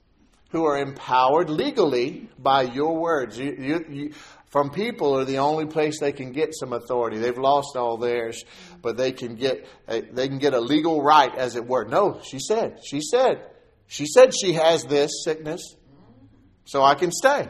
who 0.51 0.65
are 0.65 0.79
empowered 0.79 1.51
legally 1.51 2.29
by 2.39 2.63
your 2.63 2.97
words. 2.97 3.37
You, 3.37 3.57
you, 3.59 3.85
you, 3.89 4.13
from 4.47 4.71
people 4.71 5.19
are 5.19 5.25
the 5.25 5.39
only 5.39 5.67
place 5.67 5.99
they 5.99 6.13
can 6.13 6.31
get 6.31 6.55
some 6.55 6.73
authority. 6.73 7.19
They've 7.19 7.37
lost 7.37 7.77
all 7.77 7.97
theirs, 7.97 8.45
but 8.81 8.97
they 8.97 9.11
can 9.11 9.35
get 9.35 9.67
a, 9.89 10.01
they 10.01 10.29
can 10.29 10.39
get 10.39 10.55
a 10.55 10.61
legal 10.61 11.03
right, 11.03 11.35
as 11.37 11.57
it 11.57 11.67
were. 11.67 11.85
No, 11.85 12.21
she 12.23 12.39
said, 12.39 12.79
she 12.85 13.01
said, 13.01 13.45
she 13.89 14.07
said 14.07 14.33
she 14.33 14.53
has 14.53 14.85
this 14.85 15.25
sickness 15.25 15.75
so 16.65 16.83
I 16.83 16.95
can 16.95 17.11
stay. 17.11 17.49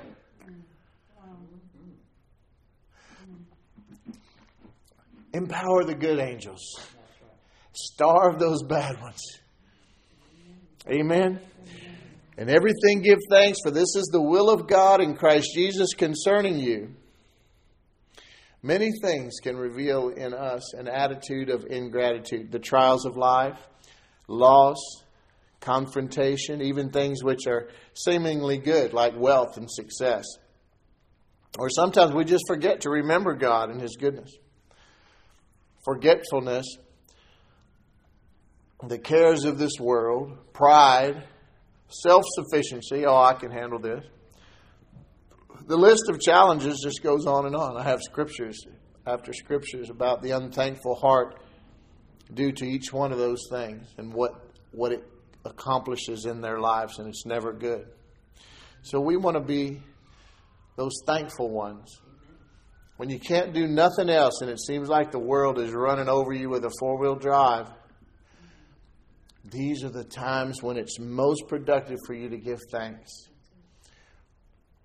Empower 5.34 5.82
the 5.84 5.96
good 5.96 6.20
angels. 6.20 6.62
Starve 7.72 8.38
those 8.38 8.62
bad 8.62 9.00
ones. 9.00 9.20
Amen. 10.88 11.40
And 12.38 12.48
everything 12.48 13.02
give 13.02 13.18
thanks, 13.28 13.58
for 13.64 13.72
this 13.72 13.96
is 13.96 14.08
the 14.12 14.22
will 14.22 14.48
of 14.48 14.68
God 14.68 15.00
in 15.00 15.16
Christ 15.16 15.48
Jesus 15.52 15.92
concerning 15.92 16.58
you. 16.58 16.94
Many 18.62 18.92
things 19.02 19.34
can 19.42 19.56
reveal 19.56 20.10
in 20.10 20.32
us 20.32 20.72
an 20.72 20.86
attitude 20.86 21.50
of 21.50 21.66
ingratitude. 21.68 22.52
The 22.52 22.60
trials 22.60 23.04
of 23.04 23.16
life, 23.16 23.58
loss, 24.28 24.78
confrontation, 25.60 26.62
even 26.62 26.90
things 26.90 27.24
which 27.24 27.48
are 27.48 27.68
seemingly 27.94 28.58
good, 28.58 28.92
like 28.92 29.18
wealth 29.18 29.56
and 29.56 29.68
success. 29.68 30.24
Or 31.58 31.68
sometimes 31.70 32.14
we 32.14 32.24
just 32.24 32.44
forget 32.46 32.82
to 32.82 32.90
remember 32.90 33.34
God 33.34 33.70
and 33.70 33.80
His 33.80 33.96
goodness. 33.96 34.30
Forgetfulness, 35.84 36.64
the 38.88 38.98
cares 38.98 39.44
of 39.44 39.58
this 39.58 39.78
world, 39.78 40.36
pride, 40.52 41.24
self 41.88 42.24
sufficiency. 42.34 43.04
Oh, 43.06 43.16
I 43.16 43.34
can 43.34 43.50
handle 43.50 43.78
this. 43.78 44.04
The 45.66 45.76
list 45.76 46.08
of 46.08 46.20
challenges 46.20 46.80
just 46.84 47.02
goes 47.02 47.26
on 47.26 47.46
and 47.46 47.56
on. 47.56 47.76
I 47.76 47.82
have 47.82 48.02
scriptures 48.02 48.66
after 49.06 49.32
scriptures 49.32 49.90
about 49.90 50.22
the 50.22 50.32
unthankful 50.32 50.94
heart 50.94 51.40
due 52.32 52.52
to 52.52 52.66
each 52.66 52.92
one 52.92 53.12
of 53.12 53.18
those 53.18 53.46
things 53.50 53.86
and 53.98 54.12
what, 54.12 54.32
what 54.72 54.92
it 54.92 55.06
accomplishes 55.44 56.24
in 56.24 56.40
their 56.40 56.58
lives, 56.58 56.98
and 56.98 57.08
it's 57.08 57.26
never 57.26 57.52
good. 57.52 57.86
So 58.82 59.00
we 59.00 59.16
want 59.16 59.36
to 59.36 59.42
be 59.42 59.82
those 60.76 60.92
thankful 61.06 61.50
ones. 61.50 62.00
When 62.96 63.10
you 63.10 63.18
can't 63.18 63.52
do 63.52 63.66
nothing 63.66 64.08
else 64.08 64.40
and 64.40 64.50
it 64.50 64.60
seems 64.60 64.88
like 64.88 65.10
the 65.10 65.18
world 65.18 65.58
is 65.58 65.72
running 65.72 66.08
over 66.08 66.32
you 66.32 66.48
with 66.48 66.64
a 66.64 66.70
four 66.78 66.98
wheel 66.98 67.16
drive, 67.16 67.68
these 69.50 69.82
are 69.84 69.90
the 69.90 70.04
times 70.04 70.62
when 70.62 70.76
it's 70.76 70.98
most 70.98 71.48
productive 71.48 71.98
for 72.06 72.14
you 72.14 72.28
to 72.28 72.38
give 72.38 72.60
thanks. 72.70 73.10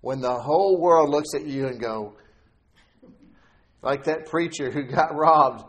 When 0.00 0.20
the 0.20 0.34
whole 0.34 0.80
world 0.80 1.10
looks 1.10 1.34
at 1.34 1.46
you 1.46 1.66
and 1.66 1.80
go, 1.80 2.16
like 3.82 4.04
that 4.04 4.26
preacher 4.26 4.70
who 4.70 4.84
got 4.84 5.14
robbed, 5.14 5.64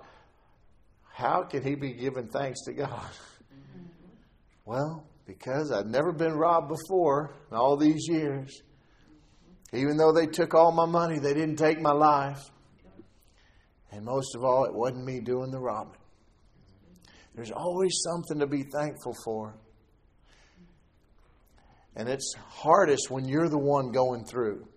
how 1.14 1.44
can 1.44 1.64
he 1.64 1.76
be 1.76 1.94
giving 1.94 2.28
thanks 2.28 2.62
to 2.66 2.74
God? 2.74 3.10
Well, 4.66 5.06
because 5.26 5.72
I've 5.72 5.88
never 5.88 6.12
been 6.12 6.34
robbed 6.34 6.70
before 6.70 7.36
in 7.52 7.58
all 7.58 7.78
these 7.78 8.08
years. 8.08 8.62
Even 9.74 9.98
though 9.98 10.12
they 10.12 10.28
took 10.28 10.54
all 10.54 10.72
my 10.72 10.86
money, 10.86 11.20
they 11.20 11.34
didn't 11.34 11.56
take 11.56 11.80
my 11.80 11.94
life. 11.94 12.42
And 13.92 14.06
most 14.06 14.36
of 14.36 14.44
all, 14.44 14.66
it 14.66 14.74
wasn't 14.74 15.06
me 15.06 15.20
doing 15.20 15.52
the 15.52 15.60
robbing. 15.60 15.98
There's 17.36 17.52
always 17.52 17.94
something 18.04 18.40
to 18.40 18.48
be 18.48 18.64
thankful 18.64 19.16
for. 19.24 19.56
And 21.96 22.10
it's 22.10 22.34
hardest 22.50 23.10
when 23.10 23.26
you're 23.26 23.50
the 23.50 23.58
one 23.58 23.92
going 23.92 24.26
through. 24.26 24.68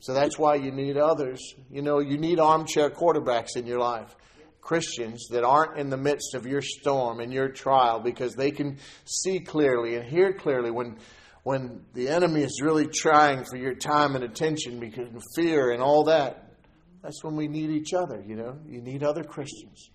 So 0.00 0.14
that's 0.14 0.38
why 0.38 0.56
you 0.56 0.72
need 0.72 0.96
others. 0.96 1.40
You 1.70 1.82
know, 1.82 2.00
you 2.00 2.18
need 2.18 2.40
armchair 2.40 2.90
quarterbacks 2.90 3.56
in 3.56 3.66
your 3.66 3.78
life. 3.78 4.14
Christians 4.60 5.26
that 5.30 5.44
aren't 5.44 5.78
in 5.78 5.90
the 5.90 5.96
midst 5.96 6.34
of 6.34 6.46
your 6.46 6.62
storm 6.62 7.20
and 7.20 7.32
your 7.32 7.48
trial 7.48 8.00
because 8.00 8.34
they 8.34 8.52
can 8.52 8.78
see 9.04 9.40
clearly 9.40 9.96
and 9.96 10.04
hear 10.04 10.32
clearly 10.32 10.70
when 10.70 10.98
when 11.42 11.84
the 11.94 12.08
enemy 12.08 12.42
is 12.42 12.60
really 12.62 12.86
trying 12.86 13.44
for 13.44 13.56
your 13.56 13.74
time 13.74 14.14
and 14.14 14.24
attention 14.24 14.78
because 14.78 15.12
of 15.14 15.22
fear 15.34 15.70
and 15.72 15.82
all 15.82 16.04
that. 16.04 16.50
That's 17.02 17.24
when 17.24 17.34
we 17.34 17.48
need 17.48 17.70
each 17.70 17.92
other, 17.92 18.22
you 18.24 18.36
know. 18.36 18.58
You 18.66 18.80
need 18.80 19.02
other 19.02 19.24
Christians 19.24 19.90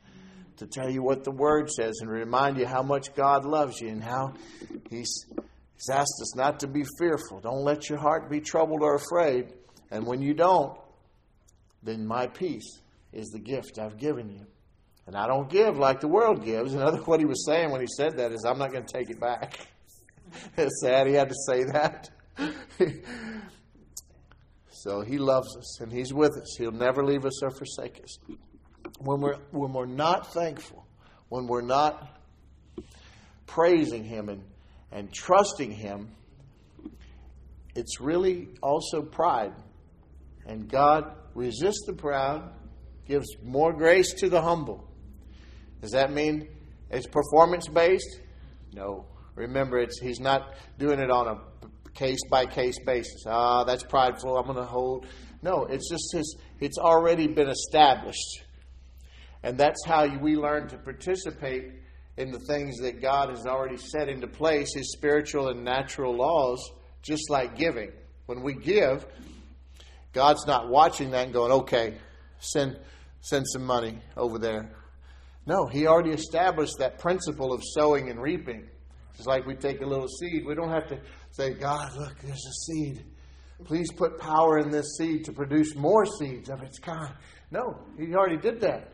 to 0.58 0.68
tell 0.68 0.90
you 0.90 1.02
what 1.02 1.24
the 1.24 1.32
word 1.32 1.72
says 1.72 2.00
and 2.02 2.10
remind 2.10 2.58
you 2.58 2.66
how 2.66 2.82
much 2.82 3.14
God 3.16 3.46
loves 3.46 3.80
you 3.80 3.90
and 3.90 4.04
how 4.04 4.34
he's 4.90 5.26
he's 5.76 5.90
asked 5.90 6.20
us 6.22 6.36
not 6.36 6.60
to 6.62 6.68
be 6.68 6.84
fearful. 7.00 7.40
Don't 7.40 7.64
let 7.64 7.90
your 7.90 8.00
heart 8.00 8.30
be 8.30 8.42
troubled 8.42 8.82
or 8.82 8.96
afraid. 8.96 9.54
And 9.90 10.06
when 10.06 10.22
you 10.22 10.34
don't, 10.34 10.78
then 11.84 12.06
my 12.06 12.28
peace 12.28 12.80
is 13.14 13.30
the 13.30 13.40
gift 13.40 13.80
I've 13.80 13.98
given 13.98 14.30
you. 14.30 14.46
And 15.06 15.16
I 15.16 15.28
don't 15.28 15.50
give 15.50 15.78
like 15.78 16.02
the 16.02 16.10
world 16.10 16.44
gives. 16.44 16.74
And 16.74 17.00
what 17.06 17.20
he 17.22 17.26
was 17.26 17.46
saying 17.46 17.72
when 17.72 17.80
he 17.80 17.88
said 17.88 18.18
that 18.18 18.34
is, 18.34 18.44
I'm 18.46 18.58
not 18.58 18.74
going 18.74 18.86
to 18.86 18.94
take 18.94 19.10
it 19.10 19.22
back. 19.22 19.68
it's 20.58 20.82
sad 20.82 21.08
he 21.08 21.14
had 21.14 21.30
to 21.30 21.36
say 21.48 21.64
that. 21.66 22.10
so 24.70 25.02
he 25.02 25.18
loves 25.18 25.56
us 25.58 25.82
and 25.82 25.92
he's 25.92 26.14
with 26.14 26.38
us. 26.38 26.56
He'll 26.58 26.72
never 26.72 27.04
leave 27.04 27.26
us 27.26 27.44
or 27.44 27.52
forsake 27.52 28.02
us. 28.04 28.18
When 29.00 29.22
we're, 29.22 29.38
when 29.52 29.74
we're 29.74 29.86
not 29.86 30.34
thankful, 30.34 30.86
when 31.30 31.48
we're 31.48 31.62
not 31.62 32.22
praising 33.46 34.04
him 34.04 34.30
and, 34.30 34.44
and 34.92 35.14
trusting 35.14 35.72
him, 35.72 36.10
it's 37.76 38.00
really 38.00 38.50
also 38.62 39.02
pride. 39.02 39.54
And 40.46 40.70
God 40.70 41.12
resists 41.36 41.84
the 41.86 41.94
proud, 41.94 42.52
gives 43.08 43.28
more 43.44 43.74
grace 43.74 44.14
to 44.16 44.30
the 44.30 44.42
humble. 44.42 44.90
Does 45.82 45.92
that 45.92 46.12
mean 46.12 46.48
it's 46.90 47.08
performance 47.08 47.68
based? 47.68 48.22
No. 48.74 49.06
Remember, 49.38 49.78
it's 49.78 50.00
he's 50.00 50.20
not 50.20 50.56
doing 50.80 51.00
it 51.00 51.12
on 51.12 51.28
a 51.28 51.90
case 51.94 52.20
by 52.30 52.46
case 52.46 52.78
basis. 52.86 53.24
Ah, 53.28 53.64
that's 53.64 53.84
prideful. 53.84 54.36
I'm 54.36 54.46
going 54.46 54.58
to 54.58 54.64
hold. 54.64 55.06
No, 55.44 55.66
it's 55.66 55.90
just 55.90 56.12
his, 56.12 56.38
it's 56.60 56.80
already 56.80 57.28
been 57.28 57.48
established. 57.48 58.44
And 59.44 59.58
that's 59.58 59.86
how 59.86 60.08
we 60.18 60.36
learn 60.36 60.68
to 60.70 60.78
participate 60.78 61.72
in 62.18 62.32
the 62.32 62.40
things 62.40 62.80
that 62.80 63.00
God 63.00 63.30
has 63.30 63.46
already 63.46 63.78
set 63.78 64.10
into 64.10 64.28
place, 64.28 64.74
his 64.74 64.92
spiritual 64.92 65.50
and 65.50 65.64
natural 65.64 66.16
laws, 66.16 66.72
just 67.04 67.30
like 67.30 67.56
giving. 67.56 67.92
When 68.26 68.42
we 68.42 68.56
give, 68.56 69.06
God's 70.14 70.48
not 70.48 70.68
watching 70.68 71.12
that 71.12 71.26
and 71.26 71.34
going, 71.34 71.52
okay, 71.52 71.94
send, 72.40 72.80
send 73.22 73.46
some 73.48 73.64
money 73.64 74.00
over 74.18 74.40
there. 74.40 74.76
No, 75.46 75.68
he 75.68 75.86
already 75.86 76.10
established 76.10 76.80
that 76.80 76.98
principle 76.98 77.54
of 77.54 77.62
sowing 77.64 78.10
and 78.10 78.20
reaping. 78.20 78.68
Just 79.18 79.28
like 79.28 79.46
we 79.46 79.56
take 79.56 79.82
a 79.82 79.86
little 79.86 80.08
seed, 80.08 80.46
we 80.46 80.56
don't 80.56 80.70
have 80.70 80.88
to 80.88 81.00
say, 81.32 81.54
God, 81.56 81.92
look, 81.98 82.16
there's 82.22 82.46
a 82.46 82.54
seed. 82.66 83.04
Please 83.66 83.92
put 83.92 84.20
power 84.20 84.60
in 84.60 84.70
this 84.70 84.96
seed 84.98 85.26
to 85.26 85.34
produce 85.34 85.76
more 85.76 86.06
seeds 86.06 86.50
of 86.50 86.62
its 86.62 86.78
kind. 86.78 87.14
No, 87.50 87.80
he 87.98 88.14
already 88.14 88.38
did 88.38 88.62
that. 88.62 88.94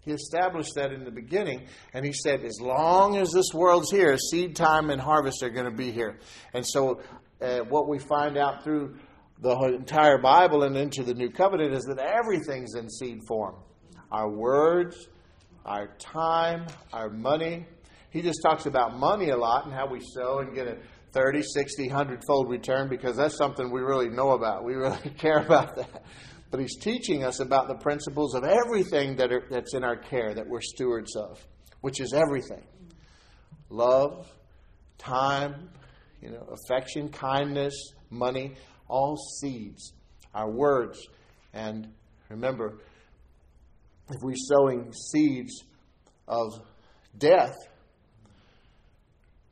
He 0.00 0.12
established 0.12 0.76
that 0.76 0.92
in 0.92 1.04
the 1.04 1.10
beginning, 1.10 1.66
and 1.92 2.04
he 2.04 2.12
said, 2.12 2.44
as 2.44 2.60
long 2.60 3.16
as 3.16 3.32
this 3.32 3.52
world's 3.52 3.90
here, 3.90 4.16
seed 4.16 4.54
time 4.54 4.90
and 4.90 5.00
harvest 5.00 5.42
are 5.42 5.50
going 5.50 5.68
to 5.68 5.76
be 5.76 5.90
here. 5.90 6.20
And 6.54 6.64
so, 6.64 7.00
uh, 7.42 7.58
what 7.68 7.88
we 7.88 7.98
find 7.98 8.38
out 8.38 8.62
through 8.62 8.96
the 9.40 9.50
entire 9.76 10.18
Bible 10.18 10.62
and 10.62 10.76
into 10.76 11.02
the 11.02 11.12
New 11.12 11.30
Covenant 11.30 11.74
is 11.74 11.84
that 11.84 11.98
everything's 11.98 12.76
in 12.76 12.88
seed 12.88 13.22
form 13.26 13.56
our 14.12 14.30
words, 14.30 15.08
our 15.64 15.88
time, 15.98 16.66
our 16.92 17.10
money. 17.10 17.66
He 18.16 18.22
just 18.22 18.40
talks 18.42 18.64
about 18.64 18.98
money 18.98 19.28
a 19.28 19.36
lot 19.36 19.66
and 19.66 19.74
how 19.74 19.86
we 19.86 20.00
sow 20.00 20.38
and 20.38 20.54
get 20.54 20.66
a 20.66 20.78
30, 21.12 21.42
60, 21.42 21.88
100 21.88 22.24
fold 22.26 22.48
return 22.48 22.88
because 22.88 23.14
that's 23.14 23.36
something 23.36 23.70
we 23.70 23.82
really 23.82 24.08
know 24.08 24.30
about. 24.30 24.64
We 24.64 24.72
really 24.72 25.10
care 25.18 25.40
about 25.40 25.76
that. 25.76 26.02
But 26.50 26.60
he's 26.60 26.78
teaching 26.78 27.24
us 27.24 27.40
about 27.40 27.68
the 27.68 27.74
principles 27.74 28.34
of 28.34 28.44
everything 28.44 29.16
that 29.16 29.30
are, 29.30 29.46
that's 29.50 29.74
in 29.74 29.84
our 29.84 29.96
care 29.96 30.32
that 30.32 30.48
we're 30.48 30.62
stewards 30.62 31.14
of, 31.14 31.46
which 31.82 32.00
is 32.00 32.14
everything 32.14 32.64
love, 33.68 34.26
time, 34.96 35.68
you 36.22 36.30
know, 36.30 36.48
affection, 36.64 37.10
kindness, 37.10 37.74
money, 38.08 38.54
all 38.88 39.18
seeds, 39.42 39.92
our 40.32 40.50
words. 40.50 41.06
And 41.52 41.92
remember, 42.30 42.78
if 44.08 44.22
we're 44.22 44.36
sowing 44.36 44.90
seeds 44.94 45.64
of 46.26 46.62
death, 47.18 47.56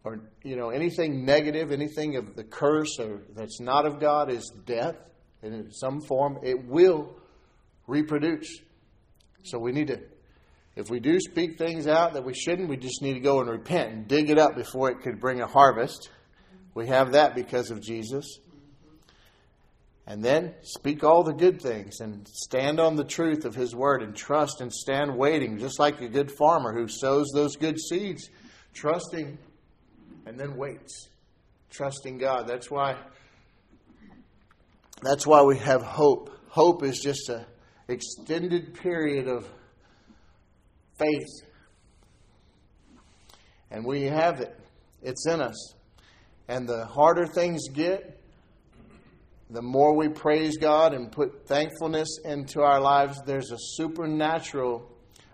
or 0.05 0.21
you 0.43 0.55
know 0.55 0.69
anything 0.69 1.25
negative, 1.25 1.73
anything 1.73 2.17
of 2.17 2.37
the 2.37 2.45
curse 2.45 2.99
or 3.01 3.23
that's 3.35 3.61
not 3.61 3.87
of 3.87 3.99
God 3.99 4.31
is 4.31 4.53
death 4.67 4.97
in 5.43 5.73
some 5.73 6.01
form. 6.03 6.39
It 6.43 6.67
will 6.67 7.15
reproduce. 7.87 8.61
So 9.43 9.59
we 9.59 9.73
need 9.73 9.89
to, 9.89 10.01
if 10.77 10.91
we 10.91 11.01
do 11.01 11.19
speak 11.21 11.59
things 11.59 11.87
out 11.87 12.15
that 12.15 12.25
we 12.25 12.35
shouldn't, 12.35 12.69
we 12.69 12.77
just 12.77 13.03
need 13.03 13.15
to 13.15 13.21
go 13.21 13.41
and 13.41 13.49
repent 13.49 13.93
and 13.93 14.09
dig 14.09 14.31
it 14.31 14.39
up 14.39 14.57
before 14.57 14.91
it 14.91 15.03
could 15.03 15.21
bring 15.21 15.41
a 15.41 15.47
harvest. 15.47 16.11
We 16.75 16.87
have 16.89 17.13
that 17.13 17.35
because 17.35 17.71
of 17.71 17.81
Jesus. 17.81 18.39
And 20.07 20.23
then 20.23 20.55
speak 20.63 21.03
all 21.03 21.23
the 21.23 21.33
good 21.33 21.63
things 21.63 22.01
and 22.01 22.29
stand 22.29 22.79
on 22.79 22.97
the 22.97 23.05
truth 23.05 23.47
of 23.47 23.55
His 23.55 23.75
Word 23.75 24.03
and 24.03 24.15
trust 24.15 24.61
and 24.61 24.71
stand 24.71 25.17
waiting, 25.17 25.59
just 25.59 25.79
like 25.79 26.01
a 26.03 26.09
good 26.09 26.31
farmer 26.31 26.75
who 26.75 26.89
sows 26.89 27.31
those 27.33 27.57
good 27.57 27.79
seeds, 27.81 28.29
trusting 28.75 29.39
and 30.27 30.39
then 30.39 30.57
waits, 30.57 31.09
trusting 31.71 32.19
God. 32.19 32.47
That's 32.49 32.71
why. 32.71 32.97
That's 35.03 35.27
why 35.27 35.43
we 35.43 35.59
have 35.59 35.83
hope. 35.83 36.31
Hope 36.49 36.83
is 36.83 37.01
just 37.01 37.29
an 37.29 37.45
extended 37.89 38.75
period 38.75 39.29
of 39.29 39.49
faith. 40.99 41.29
And 43.71 43.85
we 43.85 44.03
have 44.05 44.41
it. 44.41 44.59
It's 45.03 45.27
in 45.27 45.41
us. 45.41 45.75
And 46.49 46.69
the 46.69 46.87
harder 46.87 47.27
things 47.27 47.69
get, 47.69 48.21
the 49.51 49.63
more 49.63 49.97
we 49.97 50.09
praise 50.09 50.57
God 50.57 50.95
and 50.95 51.11
put 51.11 51.47
thankfulness 51.47 52.19
into 52.25 52.63
our 52.63 52.81
lives, 52.81 53.21
there's 53.27 53.51
a 53.51 53.59
supernatural 53.59 54.91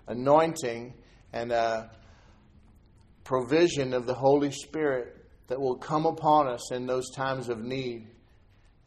anointing 0.08 0.94
and 1.32 1.52
a 1.52 1.90
provision 3.24 3.92
of 3.94 4.06
the 4.06 4.14
Holy 4.14 4.50
Spirit 4.50 5.16
that 5.48 5.60
will 5.60 5.76
come 5.76 6.06
upon 6.06 6.48
us 6.48 6.72
in 6.72 6.86
those 6.86 7.10
times 7.10 7.48
of 7.48 7.62
need 7.62 8.08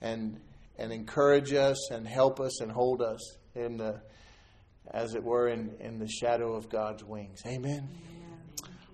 and, 0.01 0.39
and 0.77 0.91
encourage 0.91 1.53
us 1.53 1.91
and 1.91 2.07
help 2.07 2.39
us 2.39 2.61
and 2.61 2.71
hold 2.71 3.01
us 3.01 3.37
in 3.55 3.77
the, 3.77 4.01
as 4.91 5.15
it 5.15 5.23
were, 5.23 5.49
in, 5.49 5.75
in 5.79 5.99
the 5.99 6.07
shadow 6.07 6.53
of 6.53 6.69
God's 6.69 7.03
wings. 7.03 7.41
Amen. 7.45 7.89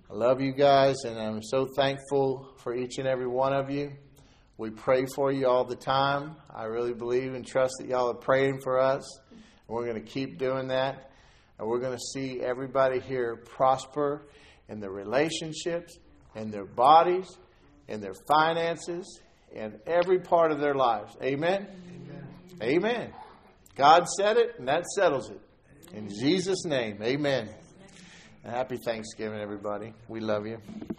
I 0.10 0.16
love 0.16 0.42
you 0.42 0.54
guys, 0.54 1.04
and 1.06 1.20
I'm 1.20 1.44
so 1.44 1.68
thankful 1.76 2.56
for 2.58 2.76
each 2.76 2.98
and 2.98 3.08
every 3.08 3.28
one 3.28 3.54
of 3.54 3.70
you. 3.70 3.92
We 4.58 4.72
pray 4.72 5.06
for 5.16 5.32
you 5.32 5.48
all 5.48 5.64
the 5.64 5.76
time. 5.76 6.36
I 6.54 6.64
really 6.64 6.94
believe 6.94 7.34
and 7.34 7.46
trust 7.46 7.76
that 7.80 7.88
y'all 7.88 8.10
are 8.10 8.16
praying 8.16 8.62
for 8.62 8.80
us. 8.80 9.06
And 9.30 9.40
we're 9.68 9.86
going 9.86 10.04
to 10.04 10.12
keep 10.12 10.40
doing 10.40 10.68
that. 10.70 11.12
And 11.60 11.68
we're 11.68 11.80
going 11.80 11.96
to 11.96 12.04
see 12.14 12.42
everybody 12.42 13.00
here 13.00 13.36
prosper 13.36 14.28
in 14.70 14.80
their 14.80 14.92
relationships, 14.92 15.98
in 16.36 16.52
their 16.52 16.66
bodies, 16.66 17.38
in 17.88 18.02
their 18.02 18.14
finances, 18.28 19.20
in 19.52 19.80
every 19.88 20.20
part 20.20 20.52
of 20.52 20.60
their 20.60 20.76
lives. 20.76 21.16
Amen? 21.22 21.68
Amen. 22.62 22.76
Amen. 22.76 23.14
God 23.76 24.08
said 24.08 24.38
it, 24.38 24.60
and 24.60 24.68
that 24.68 24.86
settles 24.86 25.30
it. 25.30 25.42
In 25.94 26.10
Jesus' 26.10 26.66
name, 26.66 27.02
amen. 27.02 27.50
And 28.44 28.54
happy 28.54 28.78
Thanksgiving, 28.78 29.40
everybody. 29.40 29.94
We 30.08 30.20
love 30.20 30.46
you. 30.46 30.60